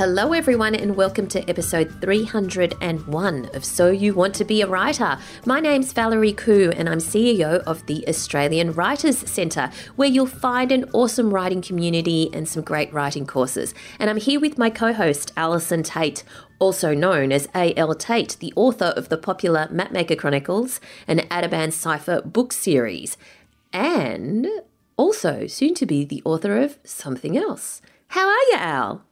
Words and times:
Hello, 0.00 0.32
everyone, 0.32 0.74
and 0.74 0.96
welcome 0.96 1.26
to 1.26 1.46
episode 1.46 2.00
301 2.00 3.50
of 3.52 3.62
So 3.66 3.90
You 3.90 4.14
Want 4.14 4.34
to 4.36 4.46
Be 4.46 4.62
a 4.62 4.66
Writer. 4.66 5.18
My 5.44 5.60
name's 5.60 5.92
Valerie 5.92 6.32
Khoo, 6.32 6.72
and 6.74 6.88
I'm 6.88 7.00
CEO 7.00 7.62
of 7.64 7.84
the 7.84 8.08
Australian 8.08 8.72
Writers 8.72 9.18
Centre, 9.18 9.70
where 9.96 10.08
you'll 10.08 10.24
find 10.24 10.72
an 10.72 10.88
awesome 10.94 11.34
writing 11.34 11.60
community 11.60 12.30
and 12.32 12.48
some 12.48 12.62
great 12.62 12.90
writing 12.94 13.26
courses. 13.26 13.74
And 13.98 14.08
I'm 14.08 14.16
here 14.16 14.40
with 14.40 14.56
my 14.56 14.70
co 14.70 14.94
host, 14.94 15.34
Allison 15.36 15.82
Tait, 15.82 16.24
also 16.58 16.94
known 16.94 17.30
as 17.30 17.46
A.L. 17.54 17.94
Tait, 17.94 18.38
the 18.40 18.54
author 18.56 18.94
of 18.96 19.10
the 19.10 19.18
popular 19.18 19.68
Mapmaker 19.70 20.16
Chronicles 20.16 20.80
and 21.06 21.20
Ateban 21.28 21.74
Cipher 21.74 22.22
book 22.22 22.54
series, 22.54 23.18
and 23.70 24.48
also 24.96 25.46
soon 25.46 25.74
to 25.74 25.84
be 25.84 26.06
the 26.06 26.22
author 26.24 26.56
of 26.56 26.78
something 26.84 27.36
else. 27.36 27.82
How 28.08 28.26
are 28.26 28.44
you, 28.50 28.56
Al? 28.56 29.04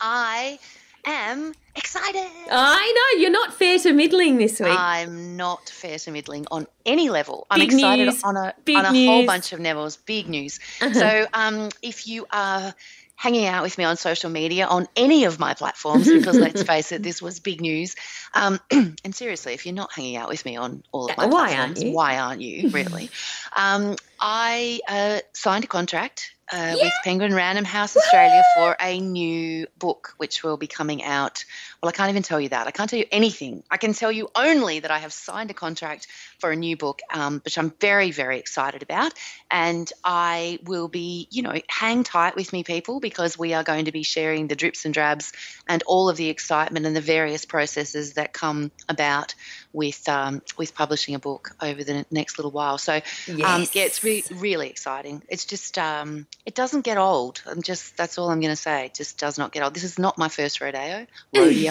I 0.00 0.58
am 1.04 1.54
excited. 1.74 2.26
I 2.50 2.92
know 2.94 3.20
you're 3.20 3.30
not 3.30 3.54
fair 3.54 3.78
to 3.78 3.92
middling 3.92 4.36
this 4.36 4.60
week. 4.60 4.76
I'm 4.76 5.36
not 5.36 5.68
fair 5.68 5.98
to 5.98 6.10
middling 6.10 6.46
on 6.50 6.66
any 6.84 7.08
level. 7.08 7.46
I'm 7.50 7.60
Big 7.60 7.72
excited 7.72 8.06
news. 8.06 8.22
on 8.22 8.36
a 8.36 8.54
on 8.74 8.84
a 8.84 8.84
whole 8.84 8.92
news. 8.92 9.08
Uh-huh. 9.08 9.26
bunch 9.26 9.52
of 9.52 9.60
levels. 9.60 9.96
Big 9.96 10.28
news. 10.28 10.60
So, 10.92 11.26
um, 11.32 11.70
if 11.82 12.06
you 12.06 12.26
are 12.30 12.74
hanging 13.18 13.46
out 13.46 13.64
with 13.64 13.76
me 13.76 13.82
on 13.82 13.96
social 13.96 14.30
media 14.30 14.64
on 14.64 14.86
any 14.94 15.24
of 15.24 15.40
my 15.40 15.52
platforms, 15.54 16.08
because 16.12 16.38
let's 16.38 16.62
face 16.62 16.92
it, 16.92 17.02
this 17.02 17.20
was 17.20 17.40
big 17.40 17.60
news. 17.60 17.96
Um, 18.34 18.60
and 18.70 19.14
seriously, 19.14 19.54
if 19.54 19.66
you're 19.66 19.74
not 19.74 19.92
hanging 19.92 20.16
out 20.16 20.28
with 20.28 20.44
me 20.44 20.56
on 20.56 20.82
all 20.92 21.10
of 21.10 21.16
my 21.16 21.26
Why 21.26 21.56
aren't 21.56 21.74
platforms, 21.74 21.94
why 21.94 22.18
aren't 22.18 22.40
you 22.40 22.70
really? 22.70 23.10
um, 23.56 23.96
I 24.20 24.80
uh, 24.88 25.20
signed 25.32 25.64
a 25.64 25.68
contract 25.68 26.32
uh, 26.52 26.76
with 26.80 26.92
Penguin 27.04 27.34
Random 27.34 27.64
House 27.64 27.96
Australia 27.96 28.42
for 28.54 28.76
a 28.80 29.00
new 29.00 29.66
book, 29.78 30.14
which 30.16 30.42
will 30.42 30.56
be 30.56 30.66
coming 30.66 31.02
out. 31.02 31.44
Well, 31.82 31.88
I 31.88 31.92
can't 31.92 32.10
even 32.10 32.24
tell 32.24 32.40
you 32.40 32.48
that. 32.48 32.66
I 32.66 32.72
can't 32.72 32.90
tell 32.90 32.98
you 32.98 33.06
anything. 33.12 33.62
I 33.70 33.76
can 33.76 33.92
tell 33.92 34.10
you 34.10 34.28
only 34.34 34.80
that 34.80 34.90
I 34.90 34.98
have 34.98 35.12
signed 35.12 35.50
a 35.50 35.54
contract 35.54 36.08
for 36.40 36.50
a 36.50 36.56
new 36.56 36.76
book, 36.76 37.00
um, 37.12 37.40
which 37.44 37.56
I'm 37.56 37.72
very, 37.80 38.10
very 38.10 38.38
excited 38.38 38.82
about. 38.82 39.12
And 39.48 39.90
I 40.02 40.58
will 40.64 40.88
be, 40.88 41.28
you 41.30 41.42
know, 41.42 41.54
hang 41.68 42.02
tight 42.02 42.34
with 42.34 42.52
me, 42.52 42.64
people, 42.64 42.98
because 42.98 43.38
we 43.38 43.54
are 43.54 43.62
going 43.62 43.84
to 43.84 43.92
be 43.92 44.02
sharing 44.02 44.48
the 44.48 44.56
drips 44.56 44.84
and 44.84 44.92
drabs 44.92 45.32
and 45.68 45.82
all 45.86 46.08
of 46.08 46.16
the 46.16 46.28
excitement 46.28 46.84
and 46.84 46.96
the 46.96 47.00
various 47.00 47.44
processes 47.44 48.14
that 48.14 48.32
come 48.32 48.72
about 48.88 49.34
with 49.72 50.08
um, 50.08 50.42
with 50.56 50.74
publishing 50.74 51.14
a 51.14 51.18
book 51.18 51.50
over 51.62 51.84
the 51.84 52.04
next 52.10 52.38
little 52.38 52.50
while. 52.50 52.78
So, 52.78 52.94
um, 52.94 53.00
Yes. 53.38 53.74
yeah, 53.74 53.82
it's 53.82 54.02
re- 54.02 54.24
really 54.32 54.68
exciting. 54.68 55.22
It's 55.28 55.44
just 55.44 55.78
um, 55.78 56.26
it 56.46 56.54
doesn't 56.54 56.82
get 56.82 56.98
old. 56.98 57.42
I'm 57.46 57.62
just 57.62 57.96
that's 57.96 58.18
all 58.18 58.30
I'm 58.30 58.40
going 58.40 58.52
to 58.52 58.56
say. 58.56 58.86
It 58.86 58.94
just 58.94 59.18
does 59.18 59.38
not 59.38 59.52
get 59.52 59.62
old. 59.62 59.74
This 59.74 59.84
is 59.84 59.98
not 59.98 60.18
my 60.18 60.28
first 60.28 60.60
rodeo, 60.60 61.06
rodeo, 61.34 61.67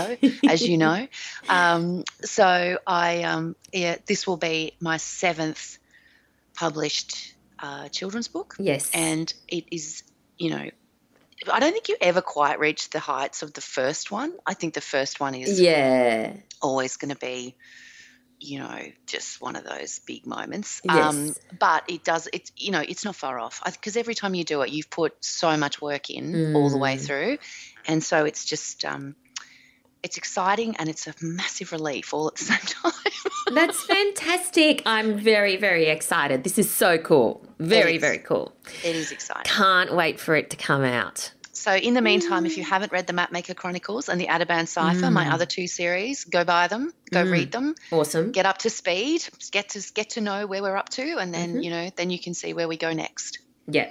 as 0.48 0.62
you 0.68 0.78
know. 0.78 1.08
Um, 1.50 2.04
so 2.24 2.78
I 2.86 3.24
um, 3.24 3.56
yeah, 3.72 3.98
this 4.06 4.28
will 4.28 4.38
be 4.38 4.74
my 4.82 4.98
seventh 4.98 5.78
published 6.56 7.36
uh, 7.60 7.90
children's 7.90 8.28
book, 8.28 8.56
Yes. 8.60 8.90
and 8.94 9.34
it 9.48 9.66
is 9.72 10.04
you 10.38 10.50
know. 10.52 10.70
I 11.54 11.60
don't 11.60 11.72
think 11.72 11.88
you 11.88 11.96
ever 12.02 12.22
quite 12.22 12.60
reach 12.60 12.90
the 12.90 13.00
heights 13.00 13.44
of 13.44 13.54
the 13.54 13.62
first 13.62 14.12
one. 14.12 14.34
I 14.46 14.56
think 14.56 14.74
the 14.74 14.82
first 14.82 15.20
one 15.20 15.36
is 15.36 15.62
yeah. 15.62 16.34
always 16.62 16.98
going 16.98 17.14
to 17.14 17.20
be 17.20 17.56
you 18.40 18.60
know 18.60 18.80
just 19.08 19.42
one 19.42 19.56
of 19.56 19.64
those 19.64 20.00
big 20.06 20.28
moments 20.28 20.80
Yes. 20.84 21.40
but 21.60 21.84
it 21.88 22.04
does 22.04 22.28
it's 22.32 22.52
you 22.56 22.72
know 22.72 22.82
it's 22.88 23.04
not 23.04 23.16
far 23.16 23.40
off 23.40 23.62
because 23.66 23.98
every 23.98 24.14
time 24.14 24.36
you 24.36 24.44
do 24.44 24.62
it 24.62 24.70
you've 24.70 24.92
put 24.92 25.14
so 25.22 25.58
much 25.58 25.82
work 25.82 26.12
in 26.12 26.54
all 26.56 26.70
the 26.70 26.78
way 26.78 26.98
Mm. 26.98 27.02
through 27.06 27.38
and 27.88 28.04
so 28.04 28.26
it's 28.26 28.46
just 28.46 28.86
um 28.86 29.16
it's 30.04 30.18
exciting 30.18 30.76
and 30.78 30.90
it's 30.90 31.08
a 31.08 31.14
massive 31.22 31.72
relief 31.72 32.14
all 32.14 32.28
at 32.28 32.36
the 32.36 32.44
same 32.52 32.60
time 32.60 32.94
That's 33.54 33.82
fantastic. 33.86 34.84
I'm 34.86 35.18
very, 35.18 35.56
very 35.56 35.86
excited. 35.86 36.44
This 36.44 36.58
is 36.60 36.70
so 36.70 36.98
cool. 36.98 37.46
Very, 37.60 37.98
very 37.98 38.18
cool. 38.20 38.54
it 38.84 38.96
is 38.96 39.12
exciting 39.12 39.44
Can't 39.46 39.96
wait 39.96 40.20
for 40.20 40.36
it 40.36 40.50
to 40.52 40.58
come 40.58 40.84
out. 40.84 41.32
so 41.54 41.74
in 41.74 41.94
the 41.96 42.02
meantime 42.02 42.46
if 42.46 42.56
you 42.58 42.64
haven't 42.64 42.92
read 42.92 43.08
the 43.08 43.14
mapmaker 43.14 43.56
chronicles 43.56 44.10
and 44.10 44.22
the 44.22 44.28
Ateban 44.28 44.68
cipher 44.68 45.10
my 45.10 45.26
Mm. 45.26 45.34
other 45.34 45.46
two 45.46 45.68
series 45.68 46.24
go 46.26 46.44
buy 46.44 46.68
them 46.68 46.94
go 47.12 47.24
Mm. 47.26 47.32
read 47.32 47.52
them 47.52 47.74
Awesome. 47.92 48.32
get 48.32 48.46
up 48.46 48.60
to 48.60 48.70
speed 48.70 49.28
get 49.52 49.70
to 49.70 49.80
get 49.94 50.12
to 50.12 50.22
know 50.22 50.46
where 50.46 50.62
we're 50.62 50.78
up 50.78 50.90
to 50.90 51.18
and 51.18 51.34
then 51.34 51.56
Mhm. 51.56 51.64
you 51.64 51.70
know 51.72 51.90
then 51.96 52.10
you 52.12 52.20
can 52.20 52.34
see 52.36 52.54
where 52.54 52.68
we 52.68 52.78
go 52.78 52.94
next 52.94 53.40
Yeah. 53.68 53.90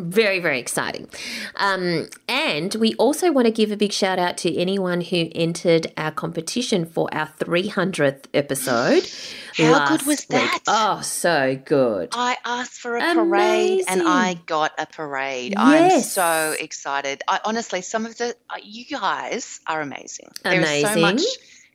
Very, 0.00 0.40
very 0.40 0.58
exciting. 0.58 1.08
Um, 1.56 2.08
and 2.28 2.74
we 2.76 2.94
also 2.94 3.30
want 3.32 3.46
to 3.46 3.52
give 3.52 3.70
a 3.70 3.76
big 3.76 3.92
shout 3.92 4.18
out 4.18 4.36
to 4.38 4.56
anyone 4.56 5.00
who 5.00 5.28
entered 5.34 5.92
our 5.96 6.10
competition 6.10 6.86
for 6.86 7.12
our 7.12 7.28
300th 7.38 8.24
episode. 8.34 9.08
How 9.56 9.88
good 9.88 10.06
was 10.06 10.20
week. 10.20 10.28
that? 10.28 10.60
Oh, 10.66 11.00
so 11.02 11.60
good. 11.64 12.10
I 12.12 12.36
asked 12.44 12.80
for 12.80 12.96
a 12.96 13.14
parade 13.14 13.84
and 13.88 14.02
I 14.02 14.34
got 14.46 14.72
a 14.78 14.86
parade. 14.86 15.54
I'm 15.56 16.00
so 16.00 16.54
excited. 16.58 17.22
I 17.28 17.40
honestly, 17.44 17.82
some 17.82 18.06
of 18.06 18.16
the 18.16 18.34
uh, 18.48 18.56
you 18.62 18.84
guys 18.84 19.60
are 19.66 19.80
amazing. 19.80 20.30
There 20.42 20.60
is 20.60 20.82
so 20.82 20.96
much 20.96 21.12
Amazing. 21.12 21.28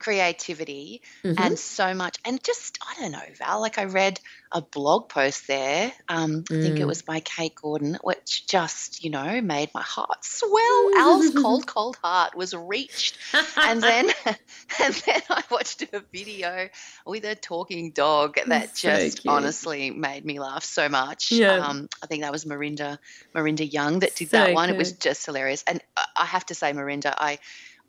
Creativity 0.05 1.01
Mhm. 1.23 1.35
and 1.39 1.59
so 1.59 1.93
much, 1.93 2.17
and 2.25 2.41
just 2.43 2.77
I 2.87 3.01
don't 3.01 3.11
know, 3.11 3.25
Val. 3.39 3.59
Like 3.59 3.77
I 3.77 3.85
read 3.85 4.19
a 4.51 4.61
blog 4.61 5.09
post 5.09 5.47
there. 5.47 5.91
Um, 6.07 6.43
I 6.51 6.61
think 6.61 6.79
it 6.79 6.83
Mm. 6.83 6.87
was 6.87 7.01
by 7.01 7.19
Kate 7.19 7.55
Gordon, 7.55 7.97
which 8.03 8.47
just 8.47 9.03
you 9.03 9.09
know 9.09 9.41
made 9.41 9.71
my 9.73 9.81
heart 9.81 10.23
swell. 10.23 10.89
Al's 10.97 11.29
cold, 11.43 11.65
cold 11.67 11.97
heart 12.03 12.35
was 12.35 12.53
reached 12.53 13.17
and 13.57 13.81
then 13.81 14.11
and 14.79 14.93
then 15.05 15.21
I 15.29 15.43
watched 15.49 15.81
a 15.81 16.03
video 16.13 16.69
with 17.05 17.25
a 17.25 17.35
talking 17.35 17.91
dog 17.91 18.37
that 18.45 18.77
So 18.77 18.89
just 18.89 19.21
cute. 19.23 19.31
honestly 19.33 19.91
made 19.91 20.23
me 20.23 20.39
laugh 20.39 20.63
so 20.63 20.87
much. 20.87 21.31
Yeah. 21.31 21.53
Um, 21.67 21.89
I 22.03 22.05
think 22.07 22.21
that 22.23 22.31
was 22.31 22.45
Marinda 22.45 22.99
Marinda 23.35 23.65
Young 23.71 23.99
that 23.99 24.15
did 24.15 24.29
So 24.29 24.37
that 24.37 24.53
one. 24.53 24.69
It 24.69 24.77
was 24.77 24.91
just 24.93 25.25
hilarious. 25.25 25.63
And 25.67 25.81
I- 25.97 26.05
I 26.17 26.25
have 26.25 26.45
to 26.47 26.55
say, 26.55 26.71
Marinda, 26.73 27.13
I 27.17 27.39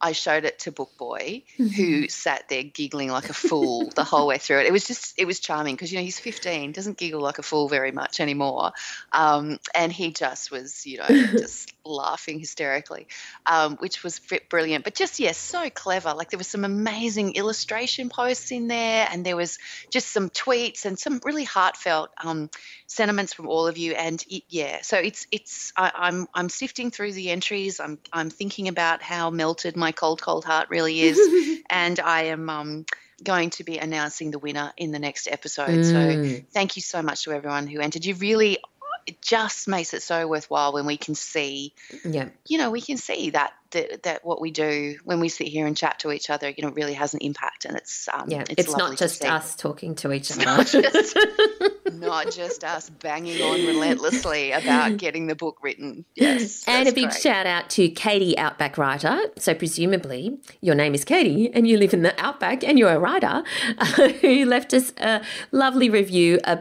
I 0.00 0.12
showed 0.12 0.44
it 0.44 0.60
to 0.60 0.72
Book 0.72 0.92
Boy, 0.98 1.42
Mm-hmm. 1.58 1.68
who 1.68 2.08
sat 2.08 2.48
there 2.48 2.62
giggling 2.62 3.10
like 3.10 3.30
a 3.30 3.34
fool 3.34 3.90
the 3.94 4.04
whole 4.04 4.26
way 4.26 4.38
through 4.38 4.60
it. 4.60 4.66
It 4.66 4.72
was 4.72 4.86
just, 4.86 5.14
it 5.18 5.26
was 5.26 5.40
charming 5.40 5.74
because, 5.74 5.90
you 5.90 5.98
know, 5.98 6.04
he's 6.04 6.18
15, 6.18 6.72
doesn't 6.72 6.98
giggle 6.98 7.20
like 7.20 7.38
a 7.38 7.42
fool 7.42 7.68
very 7.68 7.92
much 7.92 8.20
anymore. 8.20 8.72
Um, 9.12 9.58
and 9.74 9.90
he 9.92 10.12
just 10.12 10.50
was, 10.50 10.84
you 10.86 10.98
know, 10.98 11.06
just 11.38 11.72
laughing 11.84 12.38
hysterically, 12.38 13.06
um, 13.46 13.76
which 13.76 14.02
was 14.02 14.20
brilliant. 14.50 14.84
But 14.84 14.94
just, 14.94 15.18
yes, 15.18 15.38
so 15.38 15.70
clever. 15.70 16.12
Like 16.14 16.30
there 16.30 16.38
was 16.38 16.48
some 16.48 16.64
amazing 16.64 17.34
illustration 17.34 18.10
posts 18.10 18.52
in 18.52 18.68
there, 18.68 19.08
and 19.10 19.24
there 19.24 19.36
was 19.36 19.58
just 19.90 20.12
some 20.12 20.30
tweets 20.30 20.84
and 20.84 20.98
some 20.98 21.20
really 21.24 21.44
heartfelt 21.44 22.10
um, 22.22 22.50
sentiments 22.86 23.32
from 23.32 23.48
all 23.48 23.66
of 23.66 23.78
you. 23.78 23.92
And 23.92 24.22
it, 24.28 24.42
yeah, 24.48 24.82
so 24.82 24.98
it's, 24.98 25.26
it's, 25.32 25.72
I, 25.76 25.90
I'm, 25.94 26.26
I'm 26.34 26.48
sifting 26.48 26.90
through 26.90 27.12
the 27.12 27.30
entries. 27.30 27.80
I'm, 27.80 27.98
I'm 28.12 28.30
thinking 28.30 28.68
about 28.68 29.02
how 29.02 29.30
melted 29.30 29.76
my 29.76 29.85
cold, 29.92 30.20
cold 30.22 30.44
heart 30.44 30.68
really 30.70 31.00
is 31.08 31.62
and 31.70 31.98
I 32.00 32.24
am 32.24 32.48
um, 32.48 32.84
going 33.22 33.50
to 33.50 33.64
be 33.64 33.78
announcing 33.78 34.30
the 34.30 34.38
winner 34.38 34.72
in 34.76 34.92
the 34.92 34.98
next 34.98 35.28
episode. 35.28 35.84
So 35.84 35.98
Mm. 35.98 36.46
thank 36.52 36.76
you 36.76 36.82
so 36.82 37.02
much 37.02 37.24
to 37.24 37.32
everyone 37.32 37.66
who 37.66 37.80
entered. 37.80 38.04
You 38.04 38.14
really, 38.14 38.58
it 39.06 39.22
just 39.22 39.68
makes 39.68 39.94
it 39.94 40.02
so 40.02 40.26
worthwhile 40.26 40.72
when 40.72 40.84
we 40.86 40.96
can 40.96 41.14
see, 41.14 41.72
yeah. 42.04 42.28
you 42.46 42.58
know, 42.58 42.70
we 42.70 42.80
can 42.80 42.96
see 42.96 43.30
that 43.30 43.52
that, 43.70 44.02
that 44.04 44.24
what 44.24 44.40
we 44.40 44.50
do 44.50 44.96
when 45.04 45.20
we 45.20 45.28
sit 45.28 45.48
here 45.48 45.66
and 45.66 45.76
chat 45.76 45.98
to 46.00 46.12
each 46.12 46.30
other, 46.30 46.48
you 46.48 46.62
know, 46.62 46.70
really 46.70 46.94
has 46.94 47.14
an 47.14 47.20
impact, 47.20 47.64
and 47.64 47.76
it's 47.76 48.08
um, 48.12 48.28
Yeah. 48.28 48.42
it's, 48.42 48.68
It's, 48.68 48.76
not 48.76 48.96
just 48.96 49.24
us 49.24 49.54
talking 49.56 49.94
to 49.96 50.12
each 50.12 50.30
other. 50.32 50.44
not 50.44 50.66
just, 50.66 51.18
not 51.92 52.30
just 52.32 52.64
us 52.64 52.90
banging 52.90 53.42
on 53.42 53.66
relentlessly 53.66 54.52
about 54.52 54.96
getting 54.96 55.26
the 55.26 55.34
book 55.34 55.58
written. 55.62 56.04
Yes, 56.14 56.64
And 56.68 56.88
a 56.88 56.92
big 56.92 57.10
great. 57.10 57.20
shout 57.20 57.46
out 57.46 57.70
to 57.70 57.88
Katie 57.88 58.36
Outback 58.38 58.78
Writer. 58.78 59.18
So, 59.38 59.54
presumably, 59.54 60.38
your 60.60 60.74
name 60.74 60.94
is 60.94 61.04
Katie 61.04 61.50
and 61.52 61.66
you 61.66 61.76
live 61.76 61.92
in 61.94 62.02
the 62.02 62.14
Outback 62.22 62.64
and 62.64 62.78
you're 62.78 62.92
a 62.92 62.98
writer 62.98 63.42
who 64.20 64.44
left 64.44 64.72
us 64.74 64.92
a 64.98 65.22
lovely 65.52 65.90
review 65.90 66.40
uh, 66.44 66.56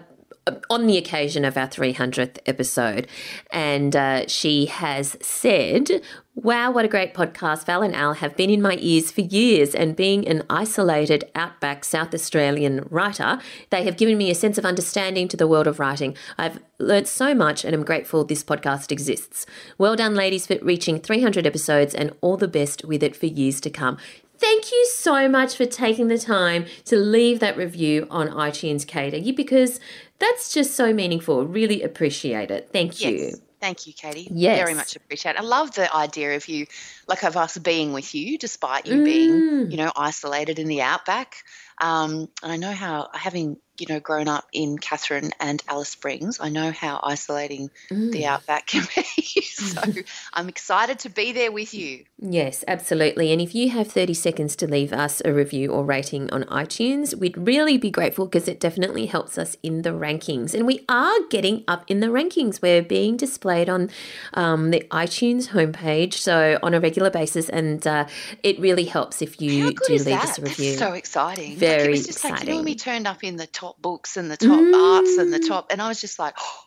on 0.69 0.85
the 0.85 0.97
occasion 0.97 1.43
of 1.43 1.57
our 1.57 1.67
300th 1.67 2.37
episode. 2.45 3.07
And 3.51 3.95
uh, 3.95 4.27
she 4.27 4.67
has 4.67 5.17
said, 5.21 6.01
Wow, 6.35 6.71
what 6.71 6.83
a 6.83 6.89
great 6.89 7.13
podcast. 7.13 7.65
Val 7.65 7.81
and 7.81 7.95
Al 7.95 8.15
have 8.15 8.35
been 8.35 8.49
in 8.49 8.61
my 8.61 8.75
ears 8.81 9.09
for 9.09 9.21
years, 9.21 9.73
and 9.73 9.95
being 9.95 10.27
an 10.27 10.43
isolated 10.49 11.23
outback 11.33 11.85
South 11.85 12.13
Australian 12.13 12.85
writer, 12.89 13.39
they 13.69 13.85
have 13.85 13.95
given 13.95 14.17
me 14.17 14.29
a 14.29 14.35
sense 14.35 14.57
of 14.57 14.65
understanding 14.65 15.29
to 15.29 15.37
the 15.37 15.47
world 15.47 15.65
of 15.65 15.79
writing. 15.79 16.13
I've 16.37 16.59
learnt 16.77 17.07
so 17.07 17.33
much 17.33 17.63
and 17.63 17.73
I'm 17.73 17.85
grateful 17.85 18.25
this 18.25 18.43
podcast 18.43 18.91
exists. 18.91 19.45
Well 19.77 19.95
done, 19.95 20.13
ladies, 20.13 20.45
for 20.45 20.57
reaching 20.61 20.99
300 20.99 21.47
episodes, 21.47 21.95
and 21.95 22.13
all 22.19 22.35
the 22.35 22.49
best 22.49 22.83
with 22.83 23.01
it 23.01 23.15
for 23.15 23.27
years 23.27 23.61
to 23.61 23.69
come. 23.69 23.97
Thank 24.37 24.71
you 24.71 24.85
so 24.93 25.29
much 25.29 25.55
for 25.55 25.65
taking 25.65 26.09
the 26.09 26.17
time 26.17 26.65
to 26.85 26.97
leave 26.97 27.39
that 27.39 27.55
review 27.55 28.05
on 28.09 28.27
iTunes, 28.27 28.85
Katie, 28.85 29.31
because 29.31 29.79
that's 30.19 30.53
just 30.53 30.75
so 30.75 30.93
meaningful. 30.93 31.45
Really 31.45 31.81
appreciate 31.83 32.51
it. 32.51 32.69
Thank 32.71 33.01
you. 33.01 33.11
Yes. 33.11 33.41
Thank 33.61 33.87
you, 33.87 33.93
Katie. 33.93 34.27
Yes. 34.31 34.57
Very 34.59 34.75
much 34.75 34.95
appreciate. 34.95 35.35
It. 35.35 35.39
I 35.39 35.43
love 35.43 35.73
the 35.73 35.93
idea 35.95 36.35
of 36.35 36.47
you, 36.47 36.67
like 37.07 37.23
of 37.23 37.35
us 37.35 37.57
being 37.57 37.93
with 37.93 38.13
you, 38.13 38.37
despite 38.37 38.85
you 38.85 38.97
Mm. 38.97 39.05
being, 39.05 39.71
you 39.71 39.77
know, 39.77 39.91
isolated 39.95 40.59
in 40.59 40.67
the 40.67 40.81
outback. 40.81 41.37
Um, 41.81 42.29
and 42.43 42.51
I 42.51 42.57
know 42.57 42.71
how 42.71 43.09
having, 43.13 43.57
you 43.77 43.87
know, 43.89 43.99
grown 43.99 44.27
up 44.27 44.45
in 44.53 44.77
Katherine 44.77 45.31
and 45.39 45.61
Alice 45.67 45.89
Springs, 45.89 46.39
I 46.39 46.49
know 46.49 46.71
how 46.71 46.99
isolating 47.03 47.69
Mm. 47.91 48.11
the 48.11 48.25
outback 48.25 48.67
can 48.67 48.83
be. 48.95 49.01
so 49.41 49.81
I'm 50.33 50.47
excited 50.49 50.99
to 50.99 51.09
be 51.09 51.31
there 51.33 51.51
with 51.51 51.73
you. 51.73 52.05
Yes, 52.19 52.63
absolutely. 52.67 53.31
And 53.31 53.41
if 53.41 53.53
you 53.53 53.69
have 53.71 53.87
30 53.87 54.13
seconds 54.13 54.55
to 54.57 54.67
leave 54.67 54.93
us 54.93 55.21
a 55.25 55.33
review 55.33 55.71
or 55.71 55.83
rating 55.83 56.31
on 56.31 56.43
iTunes, 56.45 57.15
we'd 57.17 57.37
really 57.37 57.77
be 57.77 57.91
grateful 57.91 58.25
because 58.25 58.47
it 58.47 58.59
definitely 58.59 59.07
helps 59.07 59.37
us 59.37 59.57
in 59.63 59.81
the 59.81 59.89
rankings. 59.89 60.53
And 60.53 60.65
we 60.65 60.85
are 60.87 61.15
getting 61.29 61.63
up 61.67 61.83
in 61.87 61.99
the 61.99 62.07
rankings. 62.07 62.61
We're 62.61 62.81
being 62.81 63.17
displayed 63.17 63.69
on 63.69 63.89
um, 64.33 64.71
the 64.71 64.85
iTunes 64.91 65.49
homepage, 65.49 66.13
so 66.13 66.57
on 66.63 66.73
a 66.73 66.79
regular 66.79 67.09
basis. 67.09 67.49
And 67.49 67.85
uh, 67.85 68.05
it 68.43 68.59
really 68.59 68.85
helps 68.85 69.21
if 69.21 69.41
you 69.41 69.73
do 69.73 69.93
leave 69.93 70.05
that? 70.05 70.23
us 70.29 70.37
a 70.37 70.41
review. 70.43 70.65
That's 70.71 70.79
so 70.79 70.93
exciting. 70.93 71.51
Like, 71.51 71.57
Very 71.59 71.83
it 71.85 71.89
was 71.89 72.05
just 72.05 72.23
like, 72.23 72.43
you 72.43 72.49
know, 72.49 72.55
when 72.57 72.65
we 72.65 72.75
turned 72.75 73.07
up 73.07 73.23
in 73.23 73.35
the 73.35 73.47
top 73.47 73.64
books 73.81 74.17
and 74.17 74.29
the 74.31 74.37
top 74.37 74.59
arts 74.73 75.17
and 75.17 75.33
the 75.33 75.39
Mm. 75.39 75.47
top, 75.47 75.67
and 75.71 75.81
I 75.81 75.87
was 75.87 75.99
just 76.01 76.17
like, 76.19 76.35
oh, 76.39 76.59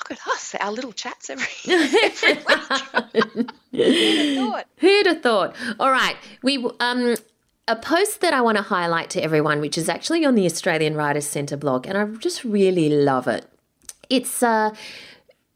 look 0.00 0.18
at 0.18 0.26
us, 0.28 0.54
our 0.60 0.72
little 0.72 0.92
chats 0.92 1.30
every, 1.30 1.46
every 1.68 2.32
week. 2.34 3.50
Who'd 3.72 4.18
have 4.18 4.36
thought? 4.36 4.66
Who'd 4.78 5.06
have 5.06 5.22
thought? 5.22 5.56
All 5.80 5.90
right, 5.90 6.16
we 6.42 6.64
um 6.80 7.16
a 7.68 7.76
post 7.76 8.20
that 8.20 8.34
I 8.34 8.40
want 8.40 8.56
to 8.58 8.62
highlight 8.62 9.08
to 9.10 9.22
everyone, 9.22 9.60
which 9.60 9.78
is 9.78 9.88
actually 9.88 10.24
on 10.24 10.34
the 10.34 10.44
Australian 10.46 10.94
Writers 10.96 11.26
Centre 11.26 11.56
blog, 11.56 11.86
and 11.86 11.96
I 11.96 12.04
just 12.18 12.44
really 12.44 12.88
love 12.88 13.28
it. 13.28 13.46
It's 14.10 14.42
uh 14.42 14.74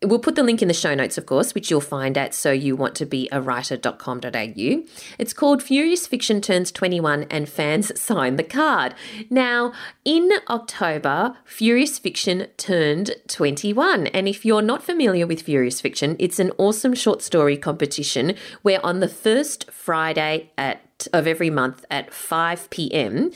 We'll 0.05 0.19
put 0.19 0.35
the 0.35 0.43
link 0.43 0.61
in 0.61 0.69
the 0.69 0.75
show 0.75 0.95
notes, 0.95 1.17
of 1.17 1.25
course, 1.25 1.55
which 1.55 1.71
you'll 1.71 1.81
find 1.81 2.19
at 2.19 2.35
so 2.35 2.53
you 2.53 2.77
want 2.77 2.95
to 2.97 3.07
be 3.07 3.31
a 3.33 3.41
writer.com.au. 3.41 4.83
It's 5.19 5.33
called 5.33 5.63
Furious 5.63 6.07
Fiction 6.07 6.43
Turns 6.43 6.71
21 6.71 7.23
and 7.31 7.49
Fans 7.49 7.99
Sign 7.99 8.37
the 8.37 8.43
Card. 8.43 8.95
Now, 9.31 9.73
in 10.05 10.31
October, 10.51 11.39
Furious 11.47 11.99
Fiction 11.99 12.47
turned 12.59 13.13
21. 13.29 14.09
And 14.09 14.29
if 14.29 14.45
you're 14.45 14.61
not 14.61 14.83
familiar 14.83 15.27
with 15.27 15.41
Furious 15.41 15.81
Fiction, 15.81 16.15
it's 16.19 16.39
an 16.39 16.53
awesome 16.59 16.93
short 16.93 17.23
story 17.23 17.57
competition 17.57 18.35
where 18.61 18.85
on 18.85 19.01
the 19.01 19.09
first 19.09 19.71
Friday 19.71 20.51
at 20.59 20.83
of 21.13 21.27
every 21.27 21.51
month 21.51 21.85
at 21.91 22.13
5 22.13 22.71
p.m., 22.71 23.31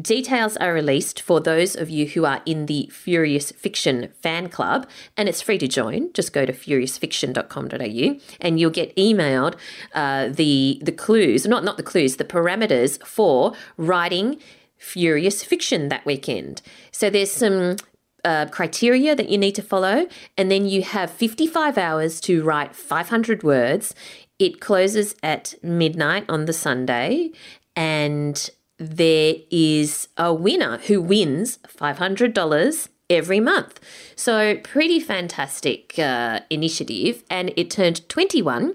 Details 0.00 0.56
are 0.58 0.74
released 0.74 1.22
for 1.22 1.40
those 1.40 1.74
of 1.74 1.88
you 1.88 2.06
who 2.06 2.26
are 2.26 2.42
in 2.44 2.66
the 2.66 2.88
Furious 2.92 3.50
Fiction 3.52 4.12
fan 4.20 4.48
club, 4.50 4.86
and 5.16 5.28
it's 5.28 5.40
free 5.40 5.56
to 5.58 5.66
join. 5.66 6.12
Just 6.12 6.34
go 6.34 6.44
to 6.44 6.52
furiousfiction.com.au 6.52 8.20
and 8.40 8.60
you'll 8.60 8.70
get 8.70 8.94
emailed 8.96 9.54
uh, 9.94 10.28
the 10.28 10.80
the 10.82 10.92
clues, 10.92 11.46
not 11.46 11.64
not 11.64 11.78
the 11.78 11.82
clues, 11.82 12.16
the 12.16 12.24
parameters 12.24 13.02
for 13.06 13.54
writing 13.78 14.38
Furious 14.76 15.42
Fiction 15.42 15.88
that 15.88 16.04
weekend. 16.04 16.60
So 16.90 17.08
there's 17.08 17.32
some 17.32 17.76
uh, 18.24 18.46
criteria 18.46 19.14
that 19.14 19.30
you 19.30 19.38
need 19.38 19.54
to 19.54 19.62
follow, 19.62 20.06
and 20.36 20.50
then 20.50 20.66
you 20.66 20.82
have 20.82 21.10
55 21.10 21.78
hours 21.78 22.20
to 22.22 22.42
write 22.42 22.74
500 22.74 23.42
words. 23.42 23.94
It 24.38 24.60
closes 24.60 25.14
at 25.22 25.54
midnight 25.62 26.26
on 26.28 26.44
the 26.44 26.52
Sunday, 26.52 27.30
and 27.74 28.50
there 28.78 29.34
is 29.50 30.08
a 30.16 30.32
winner 30.32 30.78
who 30.78 31.00
wins 31.00 31.58
$500 31.66 32.88
every 33.08 33.40
month. 33.40 33.80
So, 34.16 34.56
pretty 34.56 35.00
fantastic 35.00 35.98
uh, 35.98 36.40
initiative. 36.50 37.24
And 37.30 37.52
it 37.56 37.70
turned 37.70 38.08
21 38.08 38.74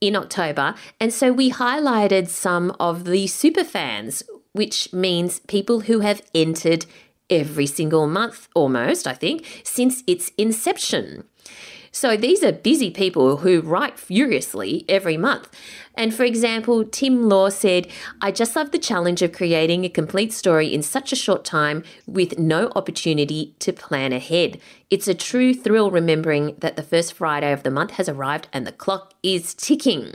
in 0.00 0.16
October. 0.16 0.74
And 1.00 1.12
so, 1.12 1.32
we 1.32 1.50
highlighted 1.50 2.28
some 2.28 2.74
of 2.80 3.04
the 3.04 3.26
super 3.26 3.64
fans, 3.64 4.22
which 4.52 4.92
means 4.92 5.40
people 5.40 5.80
who 5.80 6.00
have 6.00 6.22
entered 6.34 6.86
every 7.30 7.66
single 7.66 8.06
month 8.06 8.48
almost, 8.54 9.06
I 9.06 9.12
think, 9.12 9.44
since 9.62 10.02
its 10.06 10.32
inception. 10.38 11.24
So 11.92 12.16
these 12.16 12.42
are 12.44 12.52
busy 12.52 12.90
people 12.90 13.38
who 13.38 13.60
write 13.60 13.98
furiously 13.98 14.84
every 14.88 15.16
month. 15.16 15.48
And 15.94 16.14
for 16.14 16.22
example, 16.24 16.84
Tim 16.84 17.28
Law 17.28 17.48
said, 17.48 17.88
I 18.20 18.30
just 18.30 18.54
love 18.54 18.70
the 18.70 18.78
challenge 18.78 19.20
of 19.22 19.32
creating 19.32 19.84
a 19.84 19.88
complete 19.88 20.32
story 20.32 20.72
in 20.72 20.82
such 20.82 21.12
a 21.12 21.16
short 21.16 21.44
time 21.44 21.82
with 22.06 22.38
no 22.38 22.70
opportunity 22.76 23.54
to 23.58 23.72
plan 23.72 24.12
ahead. 24.12 24.60
It's 24.90 25.08
a 25.08 25.14
true 25.14 25.52
thrill 25.52 25.90
remembering 25.90 26.54
that 26.58 26.76
the 26.76 26.82
first 26.82 27.14
Friday 27.14 27.52
of 27.52 27.62
the 27.64 27.70
month 27.70 27.92
has 27.92 28.08
arrived 28.08 28.48
and 28.52 28.66
the 28.66 28.72
clock 28.72 29.14
is 29.22 29.54
ticking. 29.54 30.14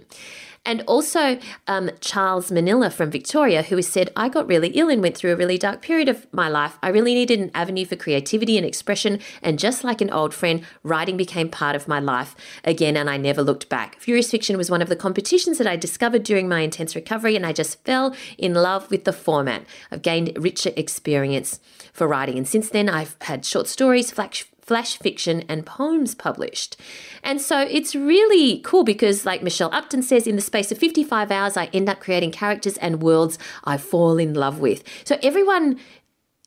And 0.65 0.81
also, 0.87 1.39
um, 1.67 1.91
Charles 1.99 2.49
Manila 2.49 2.89
from 2.89 3.11
Victoria, 3.11 3.63
who 3.63 3.75
has 3.75 3.87
said, 3.87 4.11
I 4.15 4.29
got 4.29 4.47
really 4.47 4.69
ill 4.69 4.89
and 4.89 5.01
went 5.01 5.17
through 5.17 5.33
a 5.33 5.35
really 5.35 5.57
dark 5.57 5.81
period 5.81 6.07
of 6.07 6.25
my 6.31 6.47
life. 6.47 6.77
I 6.81 6.87
really 6.87 7.13
needed 7.13 7.39
an 7.39 7.51
avenue 7.53 7.85
for 7.85 7.97
creativity 7.97 8.57
and 8.57 8.65
expression. 8.65 9.19
And 9.41 9.59
just 9.59 9.83
like 9.83 9.99
an 9.99 10.09
old 10.09 10.33
friend, 10.33 10.63
writing 10.81 11.17
became 11.17 11.49
part 11.49 11.75
of 11.75 11.89
my 11.89 11.99
life 11.99 12.33
again, 12.63 12.95
and 12.95 13.09
I 13.09 13.17
never 13.17 13.41
looked 13.41 13.67
back. 13.67 13.99
Furious 13.99 14.31
Fiction 14.31 14.57
was 14.57 14.71
one 14.71 14.81
of 14.81 14.87
the 14.87 14.95
competitions 14.95 15.57
that 15.57 15.67
I 15.67 15.75
discovered 15.75 16.23
during 16.23 16.47
my 16.47 16.61
intense 16.61 16.95
recovery, 16.95 17.35
and 17.35 17.45
I 17.45 17.51
just 17.51 17.83
fell 17.83 18.15
in 18.37 18.53
love 18.53 18.89
with 18.89 19.03
the 19.03 19.13
format. 19.13 19.65
I've 19.91 20.01
gained 20.01 20.31
richer 20.37 20.71
experience 20.77 21.59
for 21.91 22.07
writing. 22.07 22.37
And 22.37 22.47
since 22.47 22.69
then, 22.69 22.87
I've 22.87 23.17
had 23.21 23.43
short 23.43 23.67
stories, 23.67 24.11
flash 24.11 24.45
flash 24.65 24.97
fiction 24.97 25.43
and 25.49 25.65
poems 25.65 26.15
published. 26.15 26.77
And 27.21 27.41
so 27.41 27.59
it's 27.59 27.95
really 27.95 28.59
cool 28.59 28.83
because, 28.83 29.25
like 29.25 29.43
Michelle 29.43 29.73
Upton 29.73 30.01
says, 30.01 30.25
in 30.25 30.35
the 30.35 30.41
space 30.41 30.71
of 30.71 30.77
55 30.77 31.31
hours, 31.31 31.57
I 31.57 31.65
end 31.73 31.89
up 31.89 31.99
creating 31.99 32.31
characters 32.31 32.77
and 32.77 33.01
worlds 33.01 33.37
I 33.63 33.77
fall 33.77 34.17
in 34.17 34.33
love 34.33 34.59
with. 34.59 34.83
So 35.03 35.17
everyone 35.21 35.79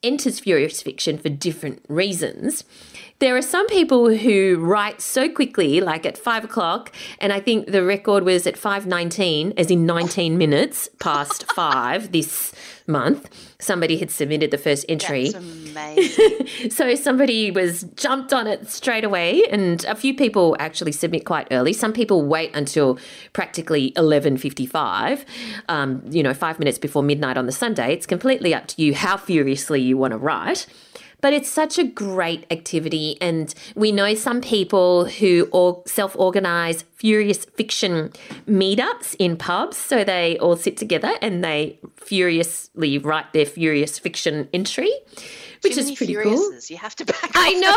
enters 0.02 0.38
furious 0.38 0.82
fiction 0.82 1.18
for 1.18 1.28
different 1.28 1.84
reasons. 1.88 2.64
There 3.18 3.36
are 3.36 3.42
some 3.42 3.66
people 3.68 4.14
who 4.14 4.58
write 4.58 5.00
so 5.00 5.28
quickly, 5.28 5.80
like 5.80 6.04
at 6.04 6.18
five 6.18 6.44
o'clock, 6.44 6.92
and 7.18 7.32
I 7.32 7.40
think 7.40 7.68
the 7.68 7.82
record 7.82 8.24
was 8.24 8.46
at 8.46 8.58
five 8.58 8.86
nineteen, 8.86 9.54
as 9.56 9.70
in 9.70 9.86
nineteen 9.86 10.36
minutes 10.36 10.88
past 11.00 11.50
five 11.54 12.12
this 12.12 12.52
month. 12.86 13.55
Somebody 13.66 13.96
had 13.96 14.12
submitted 14.12 14.52
the 14.52 14.58
first 14.58 14.86
entry. 14.88 15.30
That's 15.30 15.44
amazing. 15.44 16.46
So 16.70 16.94
somebody 16.94 17.50
was 17.50 17.82
jumped 17.96 18.32
on 18.32 18.46
it 18.46 18.68
straight 18.68 19.04
away, 19.04 19.42
and 19.50 19.84
a 19.84 19.94
few 19.94 20.14
people 20.14 20.56
actually 20.58 20.92
submit 20.92 21.24
quite 21.24 21.48
early. 21.50 21.72
Some 21.72 21.92
people 21.92 22.24
wait 22.24 22.50
until 22.54 22.98
practically 23.32 23.92
eleven 23.96 24.36
fifty-five, 24.36 25.24
um, 25.68 26.02
you 26.08 26.22
know, 26.22 26.32
five 26.32 26.58
minutes 26.58 26.78
before 26.78 27.02
midnight 27.02 27.36
on 27.36 27.46
the 27.46 27.52
Sunday. 27.52 27.92
It's 27.92 28.06
completely 28.06 28.54
up 28.54 28.68
to 28.68 28.82
you 28.82 28.94
how 28.94 29.16
furiously 29.16 29.80
you 29.80 29.96
want 29.98 30.12
to 30.12 30.18
write. 30.18 30.66
But 31.26 31.32
it's 31.32 31.50
such 31.50 31.76
a 31.76 31.82
great 31.82 32.46
activity, 32.52 33.18
and 33.20 33.52
we 33.74 33.90
know 33.90 34.14
some 34.14 34.40
people 34.40 35.06
who 35.06 35.48
or 35.50 35.82
self-organize 35.84 36.84
furious 36.94 37.44
fiction 37.44 38.12
meetups 38.48 39.16
in 39.18 39.36
pubs. 39.36 39.76
So 39.76 40.04
they 40.04 40.38
all 40.38 40.54
sit 40.54 40.76
together 40.76 41.14
and 41.20 41.42
they 41.42 41.80
furiously 41.96 42.98
write 42.98 43.32
their 43.32 43.44
furious 43.44 43.98
fiction 43.98 44.48
entry, 44.52 44.92
which 45.68 45.78
is 45.78 45.92
pretty 45.92 46.14
cool. 46.14 46.50
You 46.68 46.76
have 46.76 46.96
to 46.96 47.04
back 47.12 47.30
I 47.34 47.52
know. 47.54 47.76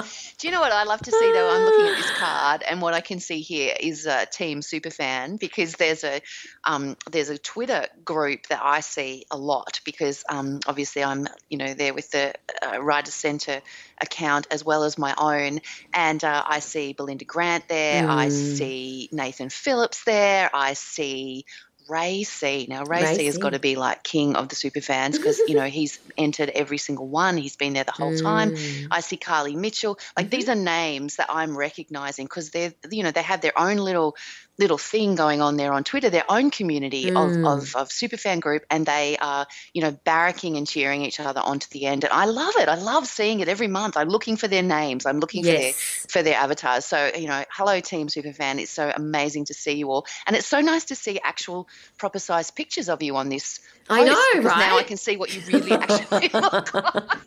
Do 0.38 0.46
you 0.48 0.52
know 0.52 0.60
what 0.60 0.72
I 0.72 0.84
love 0.84 1.00
to 1.02 1.12
see 1.12 1.32
though? 1.32 1.48
I'm 1.48 1.64
looking 1.64 1.86
at 1.86 1.96
this 1.96 2.10
card, 2.18 2.62
and 2.62 2.80
what 2.80 2.94
I 2.94 3.00
can 3.00 3.20
see 3.20 3.40
here 3.40 3.74
is 3.78 4.06
a 4.06 4.26
Team 4.26 4.60
Superfan 4.60 5.38
because 5.38 5.74
there's 5.74 6.04
a 6.04 6.20
um, 6.64 6.96
there's 7.10 7.28
a 7.30 7.38
Twitter 7.38 7.86
group 8.04 8.46
that 8.48 8.60
I 8.62 8.80
see 8.80 9.24
a 9.30 9.36
lot 9.36 9.80
because 9.84 10.24
um, 10.28 10.60
obviously 10.66 11.04
I'm 11.04 11.26
you 11.48 11.58
know 11.58 11.74
there 11.74 11.94
with 11.94 12.10
the 12.10 12.34
uh, 12.66 12.80
Writers 12.82 13.14
Centre 13.14 13.60
account 14.00 14.46
as 14.50 14.64
well 14.64 14.84
as 14.84 14.96
my 14.98 15.14
own, 15.16 15.60
and 15.92 16.22
uh, 16.24 16.42
I 16.46 16.60
see 16.60 16.92
Belinda 16.92 17.24
Grant 17.24 17.68
there, 17.68 18.04
I 18.08 18.28
Mm. 18.28 18.32
see 18.32 19.08
Nathan 19.12 19.48
Phillips 19.50 20.04
there, 20.04 20.50
I 20.52 20.74
see. 20.74 21.44
Ray 21.90 22.22
C. 22.22 22.66
Now, 22.68 22.84
Ray, 22.84 23.02
Ray 23.02 23.14
C 23.16 23.26
has 23.26 23.38
got 23.38 23.50
to 23.50 23.58
be 23.58 23.76
like 23.76 24.02
king 24.02 24.36
of 24.36 24.48
the 24.48 24.54
super 24.54 24.80
fans 24.80 25.18
because, 25.18 25.40
you 25.46 25.54
know, 25.54 25.64
he's 25.64 25.98
entered 26.16 26.48
every 26.48 26.78
single 26.78 27.08
one. 27.08 27.36
He's 27.36 27.56
been 27.56 27.72
there 27.72 27.84
the 27.84 27.92
whole 27.92 28.14
time. 28.14 28.52
Mm. 28.52 28.86
I 28.90 29.00
see 29.00 29.16
Carly 29.16 29.56
Mitchell. 29.56 29.98
Like 30.16 30.30
these 30.30 30.48
are 30.48 30.54
names 30.54 31.16
that 31.16 31.26
I'm 31.28 31.56
recognizing 31.56 32.26
because 32.26 32.50
they're, 32.50 32.72
you 32.90 33.02
know, 33.02 33.10
they 33.10 33.22
have 33.22 33.40
their 33.40 33.58
own 33.58 33.78
little 33.78 34.16
little 34.60 34.78
thing 34.78 35.16
going 35.16 35.40
on 35.40 35.56
there 35.56 35.72
on 35.72 35.82
Twitter, 35.82 36.10
their 36.10 36.30
own 36.30 36.50
community 36.50 37.10
Mm. 37.10 37.16
of, 37.16 37.30
of, 37.62 37.74
of 37.74 37.88
superfan 37.88 38.40
group, 38.40 38.64
and 38.70 38.86
they 38.86 39.16
are, 39.16 39.46
you 39.72 39.82
know, 39.82 39.90
barracking 39.90 40.56
and 40.56 40.68
cheering 40.68 41.02
each 41.02 41.18
other 41.18 41.40
onto 41.40 41.66
the 41.70 41.86
end. 41.86 42.04
And 42.04 42.12
I 42.12 42.26
love 42.26 42.54
it. 42.58 42.68
I 42.68 42.76
love 42.76 43.06
seeing 43.08 43.40
it 43.40 43.48
every 43.48 43.66
month. 43.68 43.96
I'm 43.96 44.08
looking 44.10 44.36
for 44.36 44.46
their 44.46 44.62
names. 44.62 45.06
I'm 45.06 45.18
looking 45.18 45.42
for 45.42 45.50
their 45.58 45.72
for 46.10 46.22
their 46.22 46.36
avatars. 46.36 46.84
So, 46.84 47.10
you 47.16 47.26
know, 47.26 47.42
hello 47.50 47.80
Team 47.80 48.06
Superfan. 48.08 48.60
It's 48.60 48.70
so 48.70 48.92
amazing 48.94 49.46
to 49.46 49.54
see 49.54 49.72
you 49.72 49.90
all. 49.90 50.06
And 50.26 50.36
it's 50.36 50.46
so 50.46 50.60
nice 50.60 50.84
to 50.86 50.94
see 50.94 51.18
actual 51.24 51.66
proper 51.98 52.18
sized 52.18 52.54
pictures 52.54 52.88
of 52.88 53.02
you 53.02 53.16
on 53.16 53.28
this. 53.30 53.60
I 53.88 54.04
know, 54.04 54.22
because 54.34 54.44
Now 54.58 54.78
I 54.78 54.82
can 54.84 54.98
see 54.98 55.16
what 55.16 55.30
you 55.30 55.40
really 55.48 55.72
actually 55.72 56.28
look 56.34 56.74
like. 56.74 57.18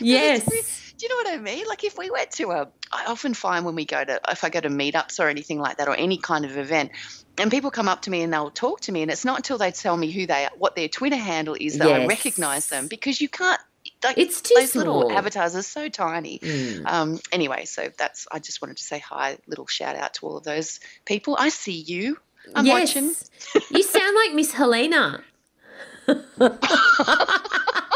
Yes. 0.00 0.81
Do 1.02 1.08
you 1.08 1.24
know 1.24 1.30
what 1.30 1.40
I 1.40 1.42
mean? 1.42 1.66
Like 1.66 1.82
if 1.82 1.98
we 1.98 2.12
went 2.12 2.30
to 2.32 2.52
a, 2.52 2.68
I 2.92 3.06
often 3.06 3.34
find 3.34 3.64
when 3.64 3.74
we 3.74 3.84
go 3.84 4.04
to, 4.04 4.20
if 4.28 4.44
I 4.44 4.50
go 4.50 4.60
to 4.60 4.68
meetups 4.68 5.18
or 5.18 5.26
anything 5.26 5.58
like 5.58 5.78
that, 5.78 5.88
or 5.88 5.96
any 5.96 6.16
kind 6.16 6.44
of 6.44 6.56
event, 6.56 6.92
and 7.36 7.50
people 7.50 7.72
come 7.72 7.88
up 7.88 8.02
to 8.02 8.10
me 8.10 8.22
and 8.22 8.32
they'll 8.32 8.52
talk 8.52 8.82
to 8.82 8.92
me, 8.92 9.02
and 9.02 9.10
it's 9.10 9.24
not 9.24 9.38
until 9.38 9.58
they 9.58 9.72
tell 9.72 9.96
me 9.96 10.12
who 10.12 10.28
they, 10.28 10.46
what 10.56 10.76
their 10.76 10.86
Twitter 10.86 11.16
handle 11.16 11.56
is, 11.58 11.76
that 11.78 11.90
I 11.90 12.06
recognize 12.06 12.68
them 12.68 12.86
because 12.86 13.20
you 13.20 13.28
can't. 13.28 13.60
Like, 14.04 14.16
It's 14.16 14.42
too 14.42 14.54
those 14.56 14.76
little 14.76 15.10
avatars 15.10 15.56
are 15.56 15.62
so 15.62 15.88
tiny. 15.88 16.38
Mm. 16.38 16.86
Um, 16.86 17.20
anyway, 17.32 17.64
so 17.64 17.88
that's. 17.98 18.28
I 18.30 18.38
just 18.38 18.62
wanted 18.62 18.76
to 18.76 18.84
say 18.84 19.00
hi, 19.00 19.38
little 19.48 19.66
shout 19.66 19.96
out 19.96 20.14
to 20.14 20.26
all 20.26 20.36
of 20.36 20.44
those 20.44 20.78
people. 21.04 21.36
I 21.36 21.48
see 21.48 21.80
you. 21.80 22.16
I'm 22.54 22.64
yes. 22.64 22.94
watching. 22.94 23.12
you 23.72 23.82
sound 23.82 24.16
like 24.24 24.34
Miss 24.34 24.52
Helena. 24.52 25.24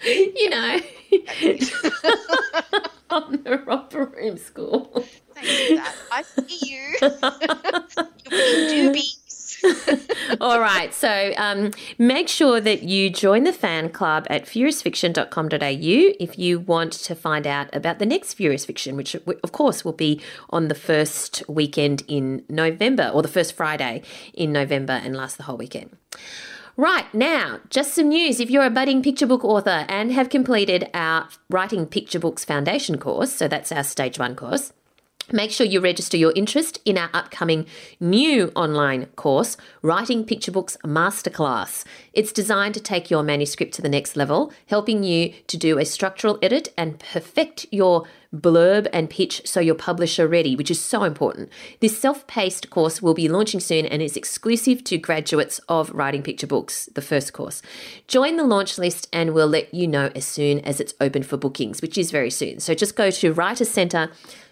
you 0.04 0.50
know, 0.50 0.80
on 3.10 3.42
the 3.42 3.62
romper 3.66 4.06
room 4.06 4.38
school. 4.38 5.04
Thanks 5.34 5.68
for 5.68 5.74
that. 5.74 5.94
I 6.10 6.22
see 6.22 6.58
you. 6.70 6.96
You're 8.30 8.92
being 8.92 8.94
doobies. 8.94 9.16
All 10.40 10.60
right. 10.60 10.94
So 10.94 11.34
um, 11.36 11.72
make 11.98 12.28
sure 12.28 12.60
that 12.60 12.82
you 12.82 13.10
join 13.10 13.44
the 13.44 13.52
fan 13.52 13.90
club 13.90 14.26
at 14.30 14.46
furiousfiction.com.au 14.46 16.14
if 16.20 16.38
you 16.38 16.60
want 16.60 16.92
to 16.94 17.14
find 17.14 17.46
out 17.46 17.74
about 17.74 17.98
the 17.98 18.06
next 18.06 18.34
Furious 18.34 18.64
Fiction, 18.64 18.96
which 18.96 19.14
of 19.14 19.52
course 19.52 19.84
will 19.84 19.92
be 19.92 20.20
on 20.48 20.68
the 20.68 20.74
first 20.74 21.42
weekend 21.48 22.04
in 22.08 22.44
November 22.48 23.10
or 23.12 23.20
the 23.20 23.28
first 23.28 23.52
Friday 23.54 24.02
in 24.32 24.52
November 24.52 24.94
and 24.94 25.14
last 25.14 25.36
the 25.36 25.42
whole 25.42 25.58
weekend. 25.58 25.96
Right, 26.80 27.12
now, 27.12 27.60
just 27.68 27.92
some 27.92 28.08
news. 28.08 28.40
If 28.40 28.48
you're 28.48 28.64
a 28.64 28.70
budding 28.70 29.02
picture 29.02 29.26
book 29.26 29.44
author 29.44 29.84
and 29.86 30.10
have 30.12 30.30
completed 30.30 30.88
our 30.94 31.28
Writing 31.50 31.84
Picture 31.84 32.18
Books 32.18 32.42
Foundation 32.42 32.96
course, 32.96 33.30
so 33.30 33.48
that's 33.48 33.70
our 33.70 33.84
stage 33.84 34.18
one 34.18 34.34
course, 34.34 34.72
Make 35.32 35.52
sure 35.52 35.66
you 35.66 35.80
register 35.80 36.16
your 36.16 36.32
interest 36.34 36.80
in 36.84 36.98
our 36.98 37.08
upcoming 37.14 37.66
new 38.00 38.50
online 38.56 39.06
course, 39.14 39.56
Writing 39.80 40.24
Picture 40.24 40.50
Books 40.50 40.76
Masterclass. 40.84 41.84
It's 42.12 42.32
designed 42.32 42.74
to 42.74 42.80
take 42.80 43.10
your 43.10 43.22
manuscript 43.22 43.72
to 43.74 43.82
the 43.82 43.88
next 43.88 44.16
level, 44.16 44.52
helping 44.66 45.04
you 45.04 45.32
to 45.46 45.56
do 45.56 45.78
a 45.78 45.84
structural 45.84 46.36
edit 46.42 46.74
and 46.76 46.98
perfect 46.98 47.66
your 47.70 48.06
blurb 48.34 48.88
and 48.92 49.10
pitch 49.10 49.42
so 49.44 49.60
you're 49.60 49.74
publisher 49.76 50.26
ready, 50.26 50.56
which 50.56 50.70
is 50.70 50.80
so 50.80 51.04
important. 51.04 51.48
This 51.78 51.96
self 51.96 52.26
paced 52.26 52.70
course 52.70 53.00
will 53.00 53.14
be 53.14 53.28
launching 53.28 53.60
soon 53.60 53.86
and 53.86 54.02
is 54.02 54.16
exclusive 54.16 54.82
to 54.84 54.98
graduates 54.98 55.60
of 55.68 55.90
Writing 55.90 56.22
Picture 56.22 56.46
Books, 56.48 56.88
the 56.94 57.02
first 57.02 57.32
course. 57.32 57.62
Join 58.08 58.36
the 58.36 58.44
launch 58.44 58.78
list 58.78 59.08
and 59.12 59.32
we'll 59.32 59.46
let 59.46 59.72
you 59.72 59.86
know 59.86 60.10
as 60.16 60.24
soon 60.24 60.58
as 60.60 60.80
it's 60.80 60.94
open 61.00 61.22
for 61.22 61.36
bookings, 61.36 61.82
which 61.82 61.96
is 61.96 62.10
very 62.10 62.30
soon. 62.30 62.58
So 62.58 62.74
just 62.74 62.96
go 62.96 63.12
to 63.12 63.32
Writer 63.32 63.64
Centre 63.64 64.10